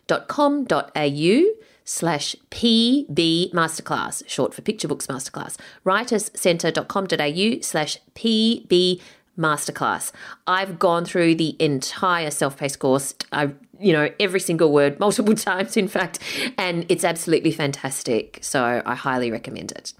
writerscentre.com.au 0.08 1.64
slash 1.84 2.36
PB 2.50 3.52
Masterclass, 3.52 4.28
short 4.28 4.52
for 4.52 4.62
Picture 4.62 4.88
Books 4.88 5.06
Masterclass. 5.06 5.56
Writerscentre.com.au 5.84 7.62
slash 7.62 7.98
PB 8.14 9.00
Masterclass. 9.38 10.12
I've 10.46 10.78
gone 10.78 11.04
through 11.04 11.36
the 11.36 11.56
entire 11.58 12.30
self-paced 12.30 12.78
course. 12.78 13.14
I, 13.32 13.52
you 13.80 13.92
know, 13.92 14.10
every 14.20 14.40
single 14.40 14.72
word, 14.72 14.98
multiple 15.00 15.34
times, 15.34 15.76
in 15.76 15.88
fact, 15.88 16.18
and 16.58 16.84
it's 16.88 17.04
absolutely 17.04 17.52
fantastic. 17.52 18.38
So 18.42 18.82
I 18.84 18.94
highly 18.94 19.30
recommend 19.30 19.72
it. 19.72 19.94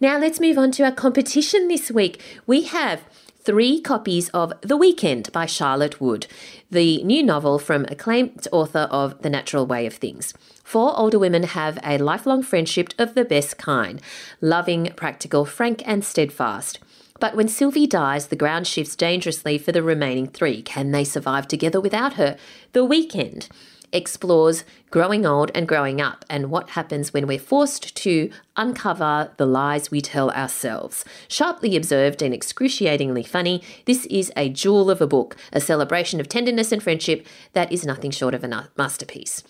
Now 0.00 0.18
let's 0.18 0.40
move 0.40 0.56
on 0.56 0.70
to 0.72 0.84
our 0.84 0.92
competition 0.92 1.68
this 1.68 1.90
week. 1.90 2.22
We 2.46 2.62
have 2.62 3.02
three 3.48 3.80
copies 3.80 4.28
of 4.34 4.52
The 4.60 4.76
Weekend 4.76 5.32
by 5.32 5.46
Charlotte 5.46 6.02
Wood, 6.02 6.26
the 6.70 7.02
new 7.02 7.22
novel 7.22 7.58
from 7.58 7.86
acclaimed 7.86 8.46
author 8.52 8.86
of 8.90 9.22
The 9.22 9.30
Natural 9.30 9.64
Way 9.64 9.86
of 9.86 9.94
Things. 9.94 10.34
Four 10.62 10.94
older 10.98 11.18
women 11.18 11.44
have 11.44 11.78
a 11.82 11.96
lifelong 11.96 12.42
friendship 12.42 12.92
of 12.98 13.14
the 13.14 13.24
best 13.24 13.56
kind 13.56 14.02
loving, 14.42 14.92
practical, 14.96 15.46
frank, 15.46 15.82
and 15.86 16.04
steadfast. 16.04 16.78
But 17.20 17.36
when 17.36 17.48
Sylvie 17.48 17.86
dies, 17.86 18.26
the 18.26 18.36
ground 18.36 18.66
shifts 18.66 18.94
dangerously 18.94 19.56
for 19.56 19.72
the 19.72 19.82
remaining 19.82 20.26
three. 20.26 20.60
Can 20.60 20.90
they 20.90 21.04
survive 21.04 21.48
together 21.48 21.80
without 21.80 22.14
her? 22.14 22.36
The 22.74 22.84
Weekend 22.84 23.48
explores 23.92 24.64
growing 24.90 25.26
old 25.26 25.50
and 25.54 25.68
growing 25.68 26.00
up 26.00 26.24
and 26.30 26.50
what 26.50 26.70
happens 26.70 27.12
when 27.12 27.26
we're 27.26 27.38
forced 27.38 27.94
to 27.96 28.30
uncover 28.56 29.30
the 29.36 29.46
lies 29.46 29.90
we 29.90 30.00
tell 30.00 30.30
ourselves. 30.30 31.04
Sharply 31.28 31.76
observed 31.76 32.22
and 32.22 32.34
excruciatingly 32.34 33.22
funny, 33.22 33.62
this 33.84 34.06
is 34.06 34.32
a 34.36 34.48
jewel 34.48 34.90
of 34.90 35.00
a 35.00 35.06
book, 35.06 35.36
a 35.52 35.60
celebration 35.60 36.20
of 36.20 36.28
tenderness 36.28 36.72
and 36.72 36.82
friendship 36.82 37.26
that 37.52 37.70
is 37.72 37.84
nothing 37.84 38.10
short 38.10 38.34
of 38.34 38.44
a 38.44 38.68
masterpiece. 38.76 39.42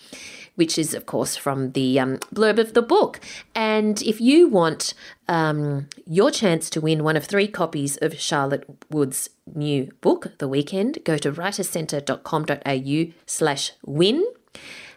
Which 0.59 0.77
is, 0.77 0.93
of 0.93 1.07
course, 1.07 1.37
from 1.37 1.71
the 1.71 2.01
um, 2.01 2.17
blurb 2.35 2.59
of 2.59 2.75
the 2.75 2.83
book. 2.83 3.21
And 3.55 4.03
if 4.03 4.21
you 4.21 4.49
want 4.49 4.93
um, 5.29 5.87
your 6.05 6.33
chance 6.33 6.69
to 6.71 6.81
win 6.81 7.05
one 7.05 7.17
of 7.17 7.25
three 7.25 7.47
copies 7.47 7.97
of 7.99 8.19
Charlotte 8.19 8.65
Wood's 8.91 9.31
new 9.55 9.93
book, 10.01 10.33
The 10.39 10.49
Weekend, 10.49 10.99
go 11.05 11.17
to 11.19 11.31
writercentre.com.au 11.31 13.13
slash 13.25 13.71
win. 13.87 14.27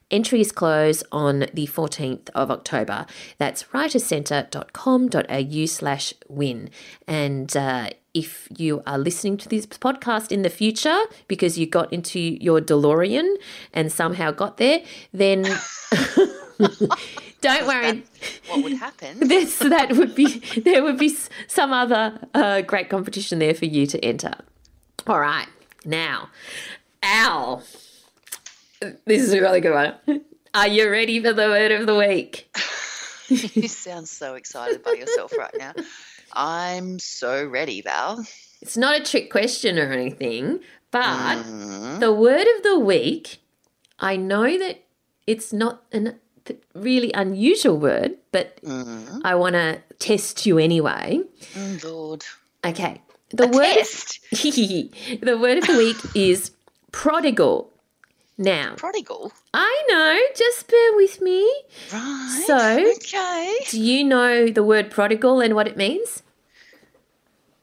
Entries 0.10 0.51
close 0.51 1.03
on 1.12 1.41
the 1.53 1.68
14th 1.68 2.32
of 2.34 2.50
October. 2.50 3.06
That's 3.38 3.65
writercentre.com.au 3.65 5.65
slash 5.68 6.13
win. 6.27 6.72
And 7.08 7.56
uh, 7.56 7.91
if 8.13 8.48
you 8.58 8.82
are 8.86 8.98
listening 8.98 9.38
to 9.38 9.50
this 9.50 9.65
podcast 9.65 10.32
in 10.32 10.41
the 10.41 10.50
future 10.50 11.00
because 11.27 11.58
you 11.58 11.65
got 11.65 11.91
into 11.94 12.20
your 12.20 12.60
DeLorean 12.60 13.36
and 13.74 13.91
somehow 13.91 14.32
got 14.32 14.58
there, 14.58 14.82
then 15.13 15.44
don't 17.41 17.68
worry. 17.68 18.03
What 18.48 18.63
would 18.63 18.74
happen? 18.74 19.20
This 19.27 19.60
that 19.60 19.94
would 19.94 20.15
be 20.15 20.39
there 20.58 20.84
would 20.84 20.98
be 20.98 21.15
some 21.48 21.72
other 21.72 22.20
uh, 22.34 22.62
great 22.62 22.89
competition 22.89 23.39
there 23.39 23.53
for 23.53 23.65
you 23.65 23.88
to 23.88 24.03
enter. 24.03 24.34
All 25.08 25.20
right, 25.20 25.48
now, 25.86 26.30
Al, 27.01 27.63
this 29.06 29.24
is 29.24 29.34
a 29.34 29.41
really 29.41 29.62
good 29.62 29.74
one. 29.74 30.22
Are 30.53 30.68
you 30.68 30.89
ready 30.89 31.22
for 31.22 31.34
the 31.34 31.48
word 31.48 31.72
of 31.72 31.88
the 31.88 31.96
week? 31.96 32.50
you 33.30 33.68
sound 33.68 34.08
so 34.10 34.36
excited 34.36 34.84
by 34.84 34.91
yourself 34.91 35.32
right 35.38 35.56
now. 35.58 35.74
I'm 36.33 37.00
so 37.00 37.45
ready, 37.45 37.81
Val. 37.81 38.25
It's 38.61 38.77
not 38.77 39.00
a 39.00 39.03
trick 39.03 39.31
question 39.31 39.77
or 39.79 39.91
anything, 39.91 40.59
but 40.91 41.38
Mm, 41.38 42.00
the 42.00 42.11
word 42.13 42.47
of 42.57 42.63
the 42.63 42.77
week. 42.79 43.39
I 44.00 44.15
know 44.15 44.57
that 44.57 44.83
it's 45.27 45.53
not 45.53 45.83
a 45.93 46.15
really 46.73 47.11
unusual 47.13 47.77
word, 47.77 48.17
but 48.31 48.59
mm, 48.63 49.21
I 49.23 49.35
want 49.35 49.53
to 49.53 49.81
test 50.00 50.45
you 50.45 50.57
anyway. 50.57 51.21
mm, 51.53 51.83
Lord. 51.83 52.23
Okay, 52.65 53.01
the 53.29 53.43
A 53.45 53.47
word. 53.47 53.73
test. 53.73 54.19
the 54.31 55.38
word 55.39 55.57
of 55.59 55.67
the 55.67 55.77
week 55.77 55.97
is 56.15 56.51
prodigal. 56.91 57.70
Now, 58.41 58.74
Prodigal. 58.75 59.31
I 59.53 59.83
know, 59.88 60.19
just 60.36 60.67
bear 60.67 60.95
with 60.95 61.21
me. 61.21 61.41
Right. 61.93 62.43
So- 62.48 62.91
Okay. 62.98 63.57
Do 63.69 63.79
you 63.79 64.03
know 64.03 64.50
the 64.50 64.63
word 64.63 64.89
prodigal 64.91 65.39
and 65.41 65.53
what 65.55 65.67
it 65.67 65.77
means? 65.77 66.24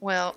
Well, 0.01 0.37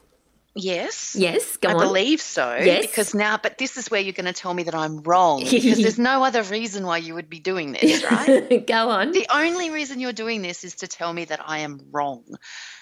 yes. 0.56 1.16
Yes, 1.18 1.58
go 1.58 1.70
I 1.70 1.74
on. 1.74 1.80
believe 1.80 2.20
so. 2.22 2.56
Yes. 2.56 2.88
Because 2.88 3.14
now, 3.14 3.38
but 3.38 3.58
this 3.58 3.78
is 3.78 3.92
where 3.92 4.02
you're 4.02 4.14
going 4.14 4.26
to 4.26 4.34
tell 4.34 4.54
me 4.54 4.64
that 4.64 4.74
I'm 4.76 5.02
wrong. 5.04 5.44
Because 5.48 5.78
there's 5.80 6.00
no 6.12 6.24
other 6.24 6.44
reason 6.44 6.86
why 6.86 6.98
you 6.98 7.14
would 7.14 7.30
be 7.30 7.40
doing 7.40 7.74
this, 7.74 8.04
right? 8.04 8.66
go 8.68 8.90
on. 8.90 9.12
the 9.12 9.28
only 9.34 9.70
reason 9.70 10.00
you're 10.00 10.12
doing 10.14 10.42
this 10.42 10.64
is 10.64 10.76
to 10.78 10.88
tell 10.88 11.14
me 11.14 11.26
that 11.26 11.40
I 11.48 11.60
am 11.60 11.80
wrong. 11.92 12.24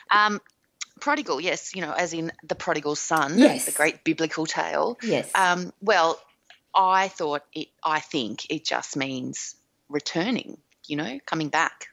Um, 0.10 0.40
prodigal, 1.02 1.42
yes, 1.42 1.76
you 1.76 1.82
know, 1.82 1.92
as 1.92 2.14
in 2.14 2.32
the 2.44 2.56
prodigal 2.56 2.96
son, 2.96 3.38
Yes. 3.38 3.66
the 3.66 3.72
great 3.72 4.04
biblical 4.04 4.46
tale. 4.46 4.98
Yes. 5.04 5.30
Um, 5.36 5.74
well, 5.82 6.20
I 6.80 7.10
thought 7.10 7.44
it, 7.54 7.68
I 7.84 8.00
think 8.00 8.48
it 8.50 8.64
just 8.64 8.96
means 8.96 9.56
returning, 9.90 10.58
you 10.88 10.96
know, 10.96 11.20
coming 11.26 11.50
back. 11.50 11.88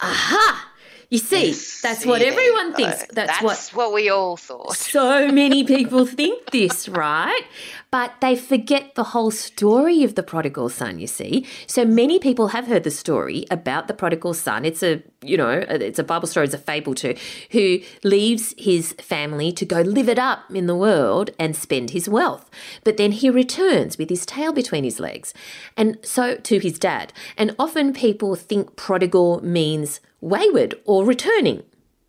Aha! 0.00 0.72
You 1.10 1.18
see, 1.18 1.48
Yes, 1.48 1.80
that's 1.82 2.06
what 2.06 2.22
everyone 2.22 2.74
thinks. 2.74 3.02
go. 3.02 3.06
That's, 3.12 3.42
what 3.42 3.50
That's 3.50 3.74
what 3.74 3.92
we 3.92 4.08
all 4.08 4.36
thought. 4.36 4.76
so 4.76 5.30
many 5.30 5.62
people 5.64 6.06
think 6.06 6.50
this, 6.50 6.88
right? 7.06 7.42
But 7.90 8.14
they 8.20 8.34
forget 8.34 8.96
the 8.96 9.04
whole 9.04 9.30
story 9.30 10.02
of 10.02 10.16
the 10.16 10.22
prodigal 10.24 10.68
son, 10.68 10.98
you 10.98 11.06
see. 11.06 11.46
So 11.68 11.84
many 11.84 12.18
people 12.18 12.48
have 12.48 12.66
heard 12.66 12.82
the 12.82 12.90
story 12.90 13.46
about 13.50 13.86
the 13.86 13.94
prodigal 13.94 14.34
son. 14.34 14.64
It's 14.64 14.82
a, 14.82 15.00
you 15.22 15.36
know, 15.36 15.50
it's 15.68 16.00
a 16.00 16.04
Bible 16.04 16.26
story, 16.26 16.46
it's 16.46 16.54
a 16.54 16.58
fable 16.58 16.94
too, 16.94 17.14
who 17.52 17.78
leaves 18.02 18.52
his 18.58 18.92
family 18.94 19.52
to 19.52 19.64
go 19.64 19.80
live 19.82 20.08
it 20.08 20.18
up 20.18 20.40
in 20.52 20.66
the 20.66 20.74
world 20.74 21.30
and 21.38 21.54
spend 21.54 21.90
his 21.90 22.08
wealth. 22.08 22.50
But 22.82 22.96
then 22.96 23.12
he 23.12 23.30
returns 23.30 23.96
with 23.96 24.08
his 24.10 24.26
tail 24.26 24.52
between 24.52 24.82
his 24.82 24.98
legs. 24.98 25.32
And 25.76 25.98
so 26.02 26.34
to 26.36 26.58
his 26.58 26.78
dad. 26.80 27.12
And 27.36 27.54
often 27.60 27.92
people 27.92 28.34
think 28.34 28.74
prodigal 28.74 29.40
means 29.44 30.00
wayward 30.24 30.74
or 30.84 31.04
returning 31.04 31.62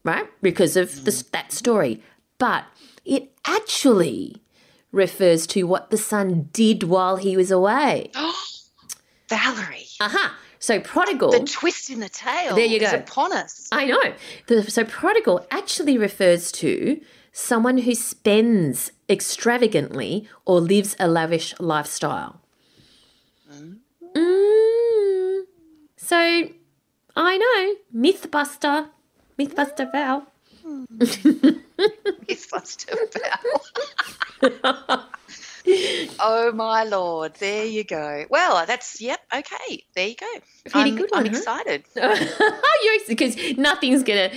right? 0.05 0.29
Because 0.41 0.77
of 0.77 1.03
this, 1.03 1.24
mm. 1.24 1.31
that 1.31 1.51
story. 1.51 2.01
But 2.38 2.65
it 3.03 3.34
actually 3.45 4.41
refers 4.93 5.45
to 5.48 5.63
what 5.63 5.89
the 5.89 5.98
son 5.98 6.50
did 6.53 6.84
while 6.84 7.17
he 7.17 7.36
was 7.36 7.51
away. 7.51 8.12
Valerie. 9.29 9.88
Aha. 10.00 10.38
So 10.60 10.79
prodigal. 10.79 11.31
The 11.31 11.39
twist 11.39 11.89
in 11.89 12.00
the 12.00 12.10
tale. 12.10 12.55
There 12.55 12.65
you 12.65 12.77
is 12.77 12.91
go. 12.91 12.98
upon 13.00 13.34
us. 13.34 13.67
I 13.72 13.88
know. 13.88 14.13
The, 14.48 14.63
so 14.72 14.86
prodigal 14.86 15.45
actually 15.51 15.98
refers 15.98 16.51
to 16.53 17.01
someone 17.34 17.79
who 17.79 17.93
spends 17.93 18.91
extravagantly 19.10 20.27
or 20.45 20.62
lives 20.62 20.95
a 21.00 21.07
lavish 21.07 21.53
lifestyle. 21.60 22.41
Mm. 23.51 23.79
mm. 24.15 25.41
So 25.98 26.50
I 27.15 27.38
know. 27.38 27.75
Mythbuster. 28.01 28.89
Mythbuster 29.39 29.91
Val. 29.91 30.27
Mythbuster 32.25 32.95
Val. 33.13 35.10
oh 36.19 36.51
my 36.53 36.84
lord! 36.84 37.34
There 37.36 37.65
you 37.65 37.84
go. 37.84 38.25
Well, 38.29 38.65
that's 38.65 39.01
yep. 39.01 39.19
Okay, 39.34 39.84
there 39.95 40.07
you 40.07 40.15
go. 40.15 40.27
Pretty 40.69 40.91
I'm, 40.91 40.95
good 40.95 41.10
I'm 41.13 41.24
one, 41.24 41.34
huh? 41.34 41.38
excited. 41.38 41.84
Oh, 41.98 42.81
you're 42.84 43.00
because 43.07 43.57
nothing's 43.57 44.03
gonna 44.03 44.29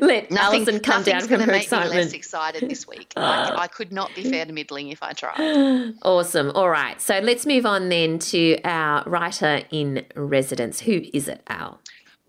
let 0.00 0.30
Nothing, 0.30 0.38
Allison 0.38 0.80
come 0.80 1.02
down 1.02 1.22
from 1.22 1.40
her 1.40 1.46
me 1.46 1.52
less 1.52 1.64
excitement. 1.64 2.14
excited 2.14 2.70
this 2.70 2.86
week. 2.86 3.12
I, 3.16 3.54
I 3.56 3.66
could 3.66 3.92
not 3.92 4.14
be 4.14 4.22
fair 4.22 4.44
to 4.46 4.52
middling 4.52 4.88
if 4.90 5.02
I 5.02 5.12
tried. 5.12 5.94
Awesome. 6.02 6.50
All 6.54 6.68
right. 6.70 7.00
So 7.00 7.18
let's 7.18 7.44
move 7.46 7.66
on 7.66 7.88
then 7.88 8.18
to 8.20 8.58
our 8.64 9.02
writer 9.04 9.62
in 9.70 10.04
residence. 10.14 10.80
Who 10.80 11.02
is 11.12 11.28
it, 11.28 11.42
Al? 11.48 11.80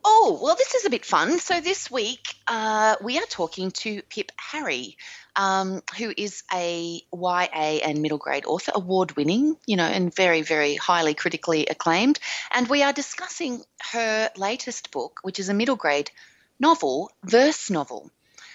Oh, 0.06 0.38
well, 0.42 0.56
this 0.56 0.76
is 0.76 0.86
a 0.86 0.90
bit 0.90 1.06
fun. 1.06 1.40
So 1.40 1.62
this 1.62 1.90
week 1.90 2.36
uh, 2.46 2.98
we 3.02 3.18
are 3.20 3.26
talking 3.30 3.72
to 3.72 4.02
Pip 4.04 4.34
Harry, 4.38 4.98
um, 5.36 5.82
who 5.98 6.14
is 6.16 6.44
a 6.54 7.02
YA 7.14 7.80
and 7.86 8.02
middle 8.02 8.18
grade 8.18 8.46
author, 8.46 8.74
award 8.76 9.16
winning, 9.16 9.56
you 9.66 9.78
know, 9.78 9.86
and 9.86 10.14
very, 10.14 10.42
very 10.42 10.76
highly 10.76 11.14
critically 11.14 11.68
acclaimed. 11.68 12.20
And 12.52 12.68
we 12.68 12.84
are 12.84 12.92
discussing 12.92 13.62
her 13.92 14.30
latest 14.36 14.92
book, 14.92 15.20
which 15.22 15.40
is 15.40 15.48
a 15.48 15.54
middle 15.54 15.78
grade 15.78 16.12
novel, 16.60 17.10
verse 17.24 17.70
novel. 17.70 18.12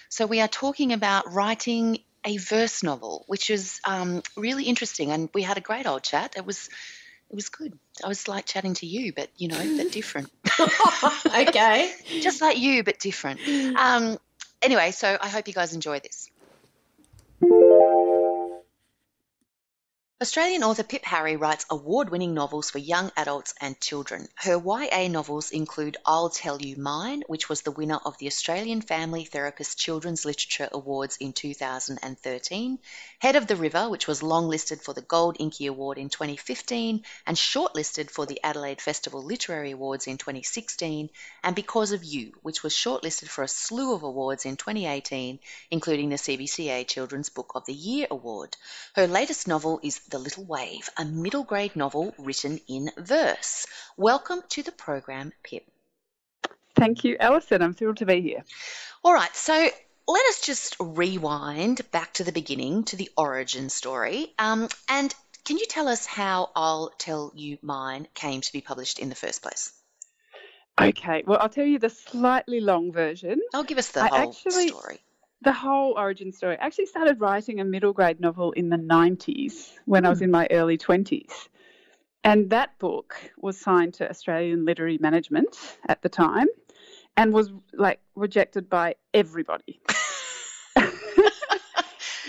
So 0.07 0.27
we 0.27 0.41
are 0.41 0.47
talking 0.47 0.93
about 0.93 1.33
writing 1.33 1.99
a 2.25 2.37
verse 2.37 2.83
novel, 2.83 3.23
which 3.27 3.49
is 3.49 3.79
um, 3.85 4.21
really 4.37 4.65
interesting. 4.65 5.11
And 5.11 5.29
we 5.33 5.41
had 5.41 5.57
a 5.57 5.61
great 5.61 5.87
old 5.87 6.03
chat. 6.03 6.35
It 6.37 6.45
was. 6.45 6.69
It 7.29 7.35
was 7.35 7.49
good. 7.49 7.77
I 8.03 8.07
was 8.07 8.27
like 8.27 8.45
chatting 8.45 8.73
to 8.75 8.87
you, 8.87 9.13
but 9.13 9.29
you 9.37 9.49
know, 9.49 9.77
but 9.77 9.91
different. 9.91 10.31
okay. 11.27 11.93
just 12.21 12.41
like 12.41 12.57
you, 12.57 12.83
but 12.83 12.99
different. 12.99 13.39
Um, 13.77 14.17
anyway, 14.61 14.91
so 14.91 15.17
I 15.19 15.29
hope 15.29 15.47
you 15.47 15.53
guys 15.53 15.73
enjoy 15.73 15.99
this. 15.99 16.29
Australian 20.21 20.65
author 20.65 20.83
Pip 20.83 21.05
Harry 21.05 21.37
writes 21.37 21.65
award 21.69 22.09
winning 22.09 22.33
novels 22.33 22.69
for 22.69 22.77
young 22.77 23.09
adults 23.15 23.53
and 23.61 23.79
children. 23.79 24.27
Her 24.35 24.59
YA 24.59 25.07
novels 25.07 25.49
include 25.51 25.95
I'll 26.05 26.29
Tell 26.29 26.61
You 26.61 26.75
Mine, 26.75 27.23
which 27.27 27.47
was 27.47 27.61
the 27.61 27.71
winner 27.71 28.01
of 28.03 28.17
the 28.17 28.27
Australian 28.27 28.81
Family 28.81 29.23
Therapist 29.23 29.77
Children's 29.77 30.25
Literature 30.25 30.67
Awards 30.73 31.15
in 31.21 31.31
2013, 31.31 32.79
Head 33.19 33.37
of 33.37 33.47
the 33.47 33.55
River, 33.55 33.87
which 33.87 34.07
was 34.07 34.19
longlisted 34.19 34.81
for 34.81 34.93
the 34.93 35.01
Gold 35.01 35.37
Inky 35.39 35.67
Award 35.67 35.97
in 35.97 36.09
2015 36.09 37.05
and 37.25 37.37
shortlisted 37.37 38.11
for 38.11 38.25
the 38.25 38.41
Adelaide 38.43 38.81
Festival 38.81 39.23
Literary 39.23 39.71
Awards 39.71 40.05
in 40.05 40.17
2016, 40.17 41.11
and 41.45 41.55
Because 41.55 41.93
of 41.93 42.03
You, 42.03 42.33
which 42.41 42.61
was 42.61 42.73
shortlisted 42.73 43.29
for 43.29 43.45
a 43.45 43.47
slew 43.47 43.93
of 43.93 44.03
awards 44.03 44.45
in 44.45 44.57
2018, 44.57 45.39
including 45.71 46.09
the 46.09 46.17
CBCA 46.17 46.85
Children's 46.85 47.29
Book 47.29 47.53
of 47.55 47.65
the 47.65 47.73
Year 47.73 48.07
Award. 48.11 48.57
Her 48.95 49.07
latest 49.07 49.47
novel 49.47 49.79
is 49.81 50.08
The 50.09 50.17
Little 50.19 50.43
Wave, 50.45 50.89
a 50.97 51.05
middle 51.05 51.43
grade 51.43 51.75
novel 51.75 52.15
written 52.17 52.59
in 52.67 52.89
verse. 52.97 53.67
Welcome 53.95 54.41
to 54.49 54.63
the 54.63 54.71
program, 54.71 55.31
Pip. 55.43 55.63
Thank 56.75 57.03
you, 57.03 57.17
Allison. 57.19 57.61
I'm 57.61 57.73
thrilled 57.75 57.97
to 57.97 58.05
be 58.07 58.19
here. 58.21 58.43
All 59.03 59.13
right, 59.13 59.35
so 59.35 59.53
let 60.07 60.25
us 60.27 60.41
just 60.41 60.77
rewind 60.79 61.81
back 61.91 62.13
to 62.13 62.23
the 62.23 62.31
beginning, 62.31 62.85
to 62.85 62.95
the 62.95 63.09
origin 63.17 63.69
story. 63.69 64.33
Um, 64.39 64.67
and 64.87 65.13
can 65.45 65.57
you 65.57 65.65
tell 65.67 65.87
us 65.87 66.07
how 66.07 66.49
I'll 66.55 66.91
Tell 66.97 67.31
You 67.35 67.59
Mine 67.61 68.07
came 68.15 68.41
to 68.41 68.51
be 68.53 68.61
published 68.61 68.97
in 68.97 69.09
the 69.09 69.15
first 69.15 69.43
place? 69.43 69.71
Okay, 70.81 71.23
well, 71.27 71.37
I'll 71.39 71.49
tell 71.49 71.65
you 71.65 71.77
the 71.77 71.89
slightly 71.89 72.61
long 72.61 72.91
version. 72.91 73.39
I'll 73.53 73.63
give 73.63 73.77
us 73.77 73.89
the 73.91 74.01
I 74.01 74.07
whole 74.07 74.29
actually- 74.31 74.69
story. 74.69 74.99
The 75.41 75.53
whole 75.53 75.93
origin 75.97 76.33
story. 76.33 76.57
I 76.59 76.65
actually 76.65 76.87
started 76.87 77.21
writing 77.21 77.61
a 77.61 77.65
middle 77.65 77.93
grade 77.93 78.19
novel 78.19 78.51
in 78.53 78.69
the 78.69 78.77
90s 78.77 79.71
when 79.85 80.05
I 80.05 80.09
was 80.09 80.21
in 80.21 80.31
my 80.31 80.47
early 80.51 80.77
20s. 80.77 81.47
And 82.25 82.49
that 82.49 82.77
book 82.79 83.15
was 83.37 83.57
signed 83.59 83.93
to 83.95 84.09
Australian 84.09 84.65
Literary 84.65 84.97
Management 84.99 85.57
at 85.87 86.01
the 86.01 86.09
time 86.09 86.47
and 87.15 87.33
was 87.33 87.51
like 87.73 88.01
rejected 88.15 88.69
by 88.69 88.95
everybody. 89.13 89.79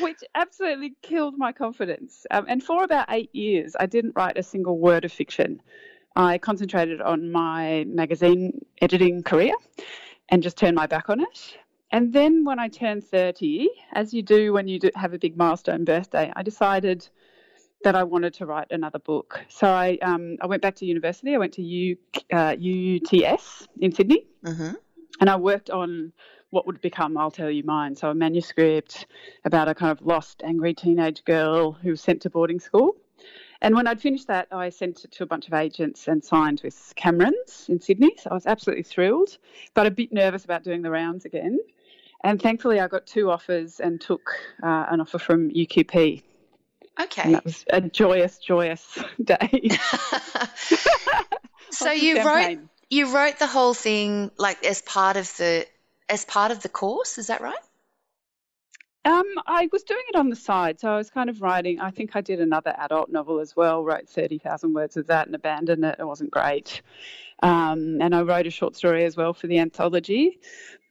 Which 0.00 0.18
absolutely 0.34 0.94
killed 1.02 1.36
my 1.36 1.52
confidence. 1.52 2.26
Um, 2.30 2.46
and 2.48 2.62
for 2.62 2.84
about 2.84 3.06
eight 3.10 3.34
years, 3.34 3.74
I 3.78 3.86
didn't 3.86 4.12
write 4.14 4.38
a 4.38 4.42
single 4.42 4.78
word 4.78 5.04
of 5.04 5.12
fiction. 5.12 5.60
I 6.14 6.38
concentrated 6.38 7.00
on 7.00 7.32
my 7.32 7.84
magazine 7.88 8.64
editing 8.80 9.22
career 9.22 9.54
and 10.28 10.42
just 10.42 10.56
turned 10.56 10.76
my 10.76 10.86
back 10.86 11.10
on 11.10 11.20
it. 11.20 11.56
And 11.92 12.12
then 12.12 12.44
when 12.44 12.58
I 12.58 12.68
turned 12.68 13.04
30, 13.04 13.68
as 13.92 14.14
you 14.14 14.22
do 14.22 14.52
when 14.52 14.68
you 14.68 14.78
do 14.78 14.90
have 14.94 15.12
a 15.12 15.18
big 15.18 15.36
milestone 15.36 15.84
birthday, 15.84 16.32
I 16.34 16.42
decided 16.42 17.08
that 17.82 17.96
I 17.96 18.04
wanted 18.04 18.34
to 18.34 18.46
write 18.46 18.68
another 18.70 18.98
book. 18.98 19.40
So 19.48 19.66
I, 19.66 19.98
um, 20.02 20.36
I 20.40 20.46
went 20.46 20.62
back 20.62 20.76
to 20.76 20.86
university. 20.86 21.34
I 21.34 21.38
went 21.38 21.54
to 21.54 21.62
U, 21.62 21.96
uh, 22.32 22.54
UTS 22.54 23.66
in 23.80 23.92
Sydney 23.92 24.26
hmm 24.44 24.72
and 25.20 25.28
I 25.28 25.36
worked 25.36 25.70
on 25.70 26.12
what 26.50 26.66
would 26.66 26.80
become 26.80 27.16
I'll 27.16 27.30
Tell 27.30 27.50
You 27.50 27.62
Mine. 27.62 27.94
So 27.94 28.10
a 28.10 28.14
manuscript 28.14 29.06
about 29.44 29.68
a 29.68 29.74
kind 29.74 29.92
of 29.92 30.04
lost, 30.04 30.42
angry 30.44 30.74
teenage 30.74 31.24
girl 31.24 31.72
who 31.72 31.90
was 31.90 32.00
sent 32.00 32.22
to 32.22 32.30
boarding 32.30 32.58
school. 32.58 32.96
And 33.62 33.74
when 33.74 33.86
I'd 33.86 34.00
finished 34.00 34.26
that, 34.28 34.48
I 34.50 34.70
sent 34.70 35.04
it 35.04 35.12
to 35.12 35.22
a 35.22 35.26
bunch 35.26 35.46
of 35.46 35.52
agents 35.52 36.08
and 36.08 36.24
signed 36.24 36.62
with 36.64 36.94
Cameron's 36.96 37.66
in 37.68 37.80
Sydney. 37.80 38.14
So 38.16 38.30
I 38.30 38.34
was 38.34 38.46
absolutely 38.46 38.84
thrilled, 38.84 39.36
but 39.74 39.86
a 39.86 39.90
bit 39.90 40.12
nervous 40.12 40.44
about 40.44 40.64
doing 40.64 40.80
the 40.80 40.90
rounds 40.90 41.26
again. 41.26 41.58
And 42.22 42.40
thankfully, 42.40 42.80
I 42.80 42.88
got 42.88 43.06
two 43.06 43.30
offers 43.30 43.80
and 43.80 44.00
took 44.00 44.30
uh, 44.62 44.86
an 44.90 45.00
offer 45.00 45.18
from 45.18 45.50
UQP. 45.50 46.22
And 47.22 47.30
Okay. 47.32 47.34
that 47.34 47.44
was 47.44 47.64
a 47.70 47.80
joyous, 47.80 48.38
joyous 48.38 48.98
day. 49.24 49.70
so 51.70 51.90
you 51.90 52.22
wrote 52.22 52.58
you 52.90 53.14
wrote 53.14 53.38
the 53.38 53.46
whole 53.46 53.74
thing 53.74 54.30
like 54.36 54.64
as 54.66 54.82
part 54.82 55.16
of 55.16 55.34
the 55.36 55.66
as 56.08 56.24
part 56.24 56.50
of 56.50 56.62
the 56.62 56.68
course, 56.68 57.18
is 57.18 57.28
that 57.28 57.40
right? 57.40 57.54
Um, 59.04 59.24
I 59.46 59.68
was 59.72 59.84
doing 59.84 60.02
it 60.10 60.16
on 60.16 60.28
the 60.28 60.36
side, 60.36 60.78
so 60.78 60.90
I 60.90 60.96
was 60.96 61.08
kind 61.08 61.30
of 61.30 61.40
writing. 61.40 61.80
I 61.80 61.90
think 61.90 62.16
I 62.16 62.20
did 62.20 62.40
another 62.40 62.74
adult 62.76 63.10
novel 63.10 63.40
as 63.40 63.56
well. 63.56 63.82
Wrote 63.82 64.08
thirty 64.08 64.38
thousand 64.38 64.74
words 64.74 64.98
of 64.98 65.06
that 65.06 65.26
and 65.26 65.34
abandoned 65.34 65.84
it. 65.84 65.96
It 65.98 66.06
wasn't 66.06 66.30
great. 66.30 66.82
Um, 67.42 68.02
and 68.02 68.14
I 68.14 68.22
wrote 68.22 68.46
a 68.46 68.50
short 68.50 68.76
story 68.76 69.06
as 69.06 69.16
well 69.16 69.32
for 69.32 69.46
the 69.46 69.58
anthology. 69.58 70.38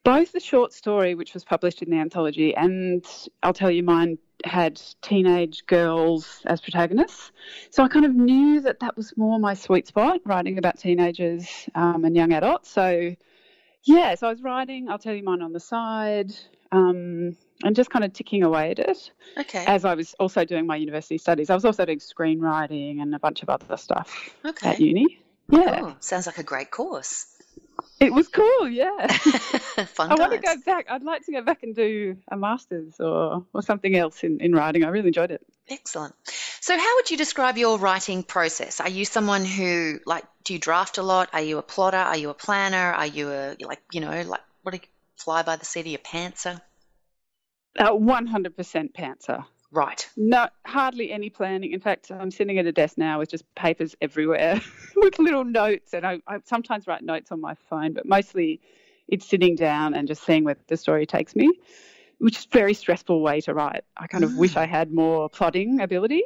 Both 0.03 0.31
the 0.31 0.39
short 0.39 0.73
story, 0.73 1.13
which 1.15 1.33
was 1.33 1.43
published 1.43 1.81
in 1.81 1.89
the 1.89 1.97
anthology, 1.97 2.55
and 2.55 3.05
I'll 3.43 3.53
tell 3.53 3.69
you 3.69 3.83
mine, 3.83 4.17
had 4.45 4.81
teenage 5.01 5.65
girls 5.65 6.41
as 6.45 6.61
protagonists. 6.61 7.31
So 7.71 7.83
I 7.83 7.89
kind 7.89 8.05
of 8.05 8.15
knew 8.15 8.61
that 8.61 8.79
that 8.79 8.95
was 8.95 9.15
more 9.17 9.37
my 9.39 9.53
sweet 9.53 9.87
spot, 9.87 10.21
writing 10.25 10.57
about 10.57 10.79
teenagers 10.79 11.47
um, 11.75 12.05
and 12.05 12.15
young 12.15 12.31
adults. 12.31 12.69
So 12.69 13.15
yeah, 13.83 14.15
so 14.15 14.27
I 14.27 14.29
was 14.31 14.41
writing. 14.41 14.89
I'll 14.89 14.99
tell 14.99 15.13
you 15.13 15.23
mine 15.23 15.41
on 15.41 15.51
the 15.51 15.59
side. 15.59 16.31
Um, 16.71 17.35
and 17.63 17.75
just 17.75 17.89
kind 17.89 18.05
of 18.05 18.13
ticking 18.13 18.43
away 18.43 18.71
at 18.71 18.79
it 18.79 19.11
Okay. 19.37 19.65
as 19.65 19.83
I 19.83 19.95
was 19.95 20.13
also 20.19 20.45
doing 20.45 20.65
my 20.65 20.75
university 20.77 21.17
studies. 21.17 21.49
I 21.49 21.55
was 21.55 21.65
also 21.65 21.83
doing 21.83 21.99
screenwriting 21.99 23.01
and 23.01 23.13
a 23.13 23.19
bunch 23.19 23.43
of 23.43 23.49
other 23.49 23.75
stuff 23.75 24.29
at 24.63 24.79
uni. 24.79 25.19
Yeah, 25.49 25.79
Cool. 25.79 25.95
Sounds 25.99 26.27
like 26.27 26.37
a 26.37 26.43
great 26.43 26.71
course. 26.71 27.25
It 27.99 28.13
was 28.13 28.27
cool. 28.27 28.67
Yeah, 28.67 29.07
Fun 29.07 30.11
I 30.11 30.15
want 30.15 30.31
to 30.31 30.37
go 30.39 30.55
back. 30.65 30.87
I'd 30.89 31.03
like 31.03 31.25
to 31.25 31.31
go 31.31 31.41
back 31.41 31.63
and 31.63 31.75
do 31.75 32.17
a 32.31 32.37
master's 32.37 32.99
or 32.99 33.45
or 33.53 33.61
something 33.61 33.95
else 33.95 34.23
in 34.23 34.39
in 34.39 34.53
writing. 34.53 34.83
I 34.83 34.89
really 34.89 35.07
enjoyed 35.07 35.31
it. 35.31 35.41
Excellent. 35.69 36.15
So, 36.61 36.77
how 36.77 36.95
would 36.95 37.11
you 37.11 37.17
describe 37.17 37.57
your 37.57 37.77
writing 37.77 38.23
process? 38.23 38.79
Are 38.79 38.89
you 38.89 39.05
someone 39.05 39.45
who, 39.45 39.99
like, 40.05 40.23
do 40.43 40.53
you 40.53 40.59
draft 40.59 40.97
a 40.97 41.03
lot? 41.03 41.29
Are 41.33 41.41
you 41.41 41.57
a 41.57 41.61
plotter? 41.61 41.97
Are 41.97 42.17
you 42.17 42.29
a 42.29 42.33
planner? 42.33 42.91
Are 42.93 43.05
you 43.05 43.29
a, 43.29 43.55
like, 43.61 43.81
you 43.91 44.01
know, 44.01 44.21
like, 44.23 44.41
what 44.63 44.71
do 44.71 44.77
you 44.77 44.87
fly 45.17 45.43
by 45.43 45.55
the 45.57 45.65
seat 45.65 45.81
of 45.81 45.87
your 45.87 45.99
pantser? 45.99 46.59
Uh, 47.77 47.93
One 47.93 48.25
hundred 48.25 48.57
percent 48.57 48.93
pantser. 48.93 49.45
Right. 49.71 50.09
No, 50.17 50.47
hardly 50.65 51.11
any 51.11 51.29
planning. 51.29 51.71
In 51.73 51.79
fact, 51.79 52.11
I'm 52.11 52.31
sitting 52.31 52.57
at 52.57 52.65
a 52.65 52.71
desk 52.71 52.97
now 52.97 53.19
with 53.19 53.29
just 53.29 53.43
papers 53.55 53.95
everywhere 54.01 54.59
with 54.95 55.19
little 55.19 55.43
notes, 55.45 55.93
and 55.93 56.05
I, 56.05 56.21
I 56.27 56.39
sometimes 56.45 56.87
write 56.87 57.03
notes 57.03 57.31
on 57.31 57.39
my 57.39 57.55
phone, 57.69 57.93
but 57.93 58.05
mostly 58.07 58.61
it's 59.07 59.27
sitting 59.27 59.55
down 59.55 59.93
and 59.93 60.07
just 60.07 60.23
seeing 60.23 60.43
where 60.43 60.57
the 60.67 60.77
story 60.77 61.05
takes 61.05 61.35
me. 61.35 61.51
which 62.19 62.37
is 62.37 62.45
a 62.45 62.49
very 62.57 62.73
stressful 62.73 63.21
way 63.21 63.39
to 63.41 63.53
write. 63.53 63.83
I 63.95 64.07
kind 64.07 64.25
of 64.25 64.35
wish 64.35 64.55
Mm. 64.55 64.61
I 64.61 64.65
had 64.65 64.91
more 64.91 65.29
plotting 65.29 65.79
ability. 65.79 66.23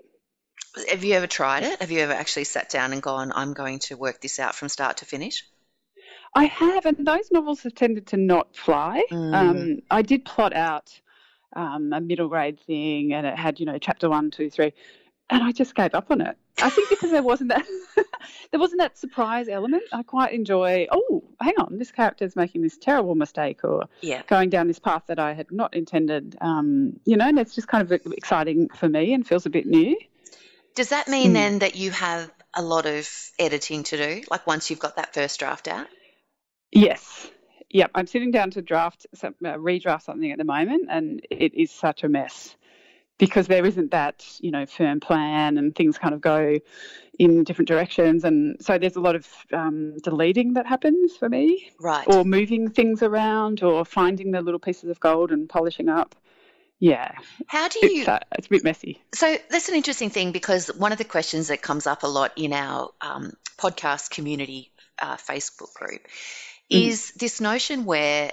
Have 0.89 1.03
you 1.03 1.13
ever 1.13 1.27
tried 1.27 1.62
it? 1.63 1.79
Have 1.82 1.91
you 1.91 1.99
ever 1.99 2.13
actually 2.13 2.45
sat 2.45 2.69
down 2.69 2.93
and 2.93 3.01
gone, 3.03 3.32
I'm 3.36 3.53
going 3.53 3.77
to 3.79 3.95
work 3.95 4.19
this 4.19 4.39
out 4.39 4.56
from 4.56 4.69
start 4.69 4.97
to 4.97 5.06
finish? 5.06 5.45
I 6.34 6.45
have, 6.45 6.88
and 6.88 7.06
those 7.06 7.32
novels 7.32 7.62
have 7.62 7.75
tended 7.75 8.08
to 8.08 8.17
not 8.17 8.56
fly. 8.56 9.03
Mm. 9.12 9.34
Um, 9.36 9.79
I 9.91 10.01
did 10.01 10.25
plot 10.25 10.53
out 10.56 10.99
um, 11.56 11.94
a 11.94 12.02
middle 12.02 12.28
grade 12.28 12.60
thing, 12.60 13.13
and 13.13 13.26
it 13.28 13.38
had, 13.38 13.60
you 13.60 13.66
know, 13.66 13.78
chapter 13.78 14.10
one, 14.10 14.32
two, 14.32 14.50
three, 14.50 14.74
and 15.30 15.44
I 15.44 15.52
just 15.52 15.76
gave 15.76 15.94
up 15.94 16.12
on 16.12 16.22
it. 16.22 16.38
I 16.62 16.70
think 16.70 16.89
because 16.89 17.10
there 17.10 17.24
wasn't 17.24 17.50
that 17.50 17.66
there 18.52 18.60
wasn't 18.60 18.80
that 18.82 18.98
surprise 18.98 19.50
element. 19.50 19.84
I 19.92 20.04
quite 20.04 20.34
enjoy. 20.34 20.88
Oh, 20.92 21.24
hang 21.42 21.56
on, 21.58 21.78
this 21.78 21.92
character's 21.92 22.36
making 22.36 22.62
this 22.62 22.78
terrible 22.78 23.16
mistake, 23.16 23.63
or 23.63 23.86
Yeah. 24.02 24.22
going 24.28 24.50
down 24.50 24.68
this 24.68 24.80
path 24.80 25.04
that 25.08 25.20
I 25.20 25.34
had 25.34 25.52
not 25.52 25.74
intended. 25.74 26.38
Um, 26.42 27.00
you 27.06 27.18
know, 27.18 27.28
and 27.28 27.39
it's 27.39 27.56
just 27.56 27.68
kind 27.68 27.82
of 27.82 27.92
exciting 27.92 28.70
for 28.70 28.88
me 28.88 29.13
and 29.13 29.26
feels 29.26 29.46
a 29.46 29.50
bit 29.50 29.66
new. 29.66 29.98
Does 30.76 30.89
that 30.89 31.08
mean 31.08 31.32
Mm. 31.32 31.34
then 31.34 31.60
that 31.60 31.76
you 31.76 31.92
have 31.92 32.32
a 32.54 32.62
lot 32.62 32.86
of 32.86 33.10
editing 33.39 33.84
to 33.84 33.98
do? 33.98 34.24
Like 34.30 34.46
once 34.48 34.70
you've 34.70 34.80
got 34.80 34.96
that 34.98 35.13
first 35.13 35.39
draft 35.39 35.68
out? 35.68 35.88
Yes. 36.72 37.30
Yep. 37.74 37.92
I'm 37.96 38.08
sitting 38.08 38.32
down 38.32 38.52
to 38.52 38.62
draft, 38.62 39.08
some, 39.14 39.36
uh, 39.44 39.56
redraft 39.56 40.04
something 40.04 40.32
at 40.32 40.38
the 40.38 40.44
moment, 40.44 40.88
and 40.90 41.26
it 41.30 41.54
is 41.54 41.72
such 41.72 42.04
a 42.04 42.10
mess 42.10 42.56
because 43.18 43.48
there 43.48 43.66
isn't 43.66 43.92
that, 43.92 44.26
you 44.40 44.52
know, 44.52 44.66
firm 44.66 45.00
plan 45.00 45.58
and 45.58 45.76
things 45.76 45.98
kind 45.98 46.14
of 46.14 46.22
go 46.22 46.58
in 47.20 47.44
different 47.44 47.68
directions. 47.68 48.24
And 48.24 48.58
so 48.60 48.78
there's 48.78 48.96
a 48.96 49.00
lot 49.02 49.16
of 49.16 49.28
um, 49.52 49.98
deleting 50.04 50.54
that 50.54 50.66
happens 50.66 51.16
for 51.16 51.30
me, 51.30 51.72
Right. 51.80 52.08
or 52.08 52.24
moving 52.24 52.70
things 52.70 53.04
around, 53.04 53.64
or 53.64 53.86
finding 53.86 54.32
the 54.32 54.42
little 54.42 54.60
pieces 54.60 54.90
of 54.90 55.00
gold 55.00 55.32
and 55.32 55.48
polishing 55.50 55.90
up. 55.90 56.16
Yeah. 56.80 57.12
How 57.48 57.70
do 57.70 57.80
It's, 57.82 57.94
you 57.96 58.06
uh, 58.06 58.20
it's 58.34 58.48
a 58.48 58.50
bit 58.50 58.64
messy. 58.64 59.02
So 59.14 59.38
that's 59.50 59.70
an 59.70 59.76
interesting 59.76 60.10
thing 60.10 60.32
because 60.32 60.68
one 60.68 60.92
of 60.92 60.98
the 60.98 61.06
questions 61.06 61.48
that 61.48 61.62
comes 61.62 61.88
up 61.88 62.04
a 62.04 62.08
lot 62.08 62.34
in 62.36 62.52
our 62.52 62.90
um, 63.00 63.34
podcast 63.58 64.10
community 64.10 64.72
uh, 65.00 65.16
Facebook 65.18 65.74
group 65.76 66.02
Mm. 66.71 66.88
is 66.88 67.12
this 67.12 67.41
notion 67.41 67.86
where 67.86 68.32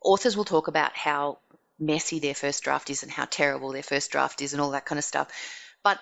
authors 0.00 0.36
will 0.36 0.44
talk 0.44 0.68
about 0.68 0.94
how 0.94 1.38
messy 1.78 2.20
their 2.20 2.34
first 2.34 2.62
draft 2.62 2.90
is 2.90 3.02
and 3.02 3.10
how 3.10 3.24
terrible 3.24 3.72
their 3.72 3.82
first 3.82 4.10
draft 4.10 4.40
is 4.42 4.52
and 4.52 4.62
all 4.62 4.70
that 4.70 4.84
kind 4.84 4.98
of 4.98 5.04
stuff. 5.04 5.28
But 5.82 5.98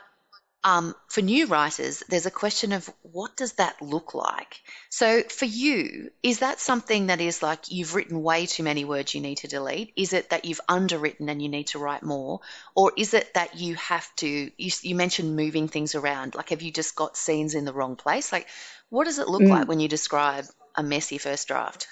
um, 0.62 0.94
for 1.08 1.22
new 1.22 1.46
writers, 1.46 2.02
there's 2.10 2.26
a 2.26 2.30
question 2.30 2.72
of 2.72 2.88
what 3.00 3.34
does 3.34 3.54
that 3.54 3.80
look 3.80 4.12
like? 4.14 4.60
So 4.90 5.22
for 5.22 5.46
you, 5.46 6.10
is 6.22 6.40
that 6.40 6.60
something 6.60 7.06
that 7.06 7.20
is 7.22 7.42
like 7.42 7.70
you've 7.70 7.94
written 7.94 8.22
way 8.22 8.44
too 8.44 8.62
many 8.62 8.84
words 8.84 9.14
you 9.14 9.22
need 9.22 9.38
to 9.38 9.48
delete? 9.48 9.94
Is 9.96 10.12
it 10.12 10.30
that 10.30 10.44
you've 10.44 10.60
underwritten 10.68 11.30
and 11.30 11.40
you 11.40 11.48
need 11.48 11.68
to 11.68 11.78
write 11.78 12.02
more? 12.02 12.40
Or 12.74 12.92
is 12.94 13.14
it 13.14 13.32
that 13.34 13.58
you 13.58 13.74
have 13.76 14.06
to, 14.16 14.28
you, 14.28 14.70
you 14.82 14.94
mentioned 14.94 15.34
moving 15.34 15.68
things 15.68 15.94
around, 15.94 16.34
like 16.34 16.50
have 16.50 16.60
you 16.60 16.72
just 16.72 16.94
got 16.94 17.16
scenes 17.16 17.54
in 17.54 17.64
the 17.64 17.72
wrong 17.72 17.96
place? 17.96 18.30
Like 18.30 18.46
what 18.90 19.04
does 19.04 19.18
it 19.18 19.28
look 19.28 19.42
Mm. 19.42 19.50
like 19.50 19.68
when 19.68 19.80
you 19.80 19.88
describe 19.88 20.44
a 20.74 20.82
messy 20.82 21.18
first 21.18 21.48
draft? 21.48 21.86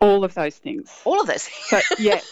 All 0.00 0.24
of 0.24 0.34
those 0.34 0.56
things. 0.56 0.90
All 1.04 1.20
of 1.20 1.26
those. 1.26 1.42
So 1.42 1.80
yeah. 1.98 2.20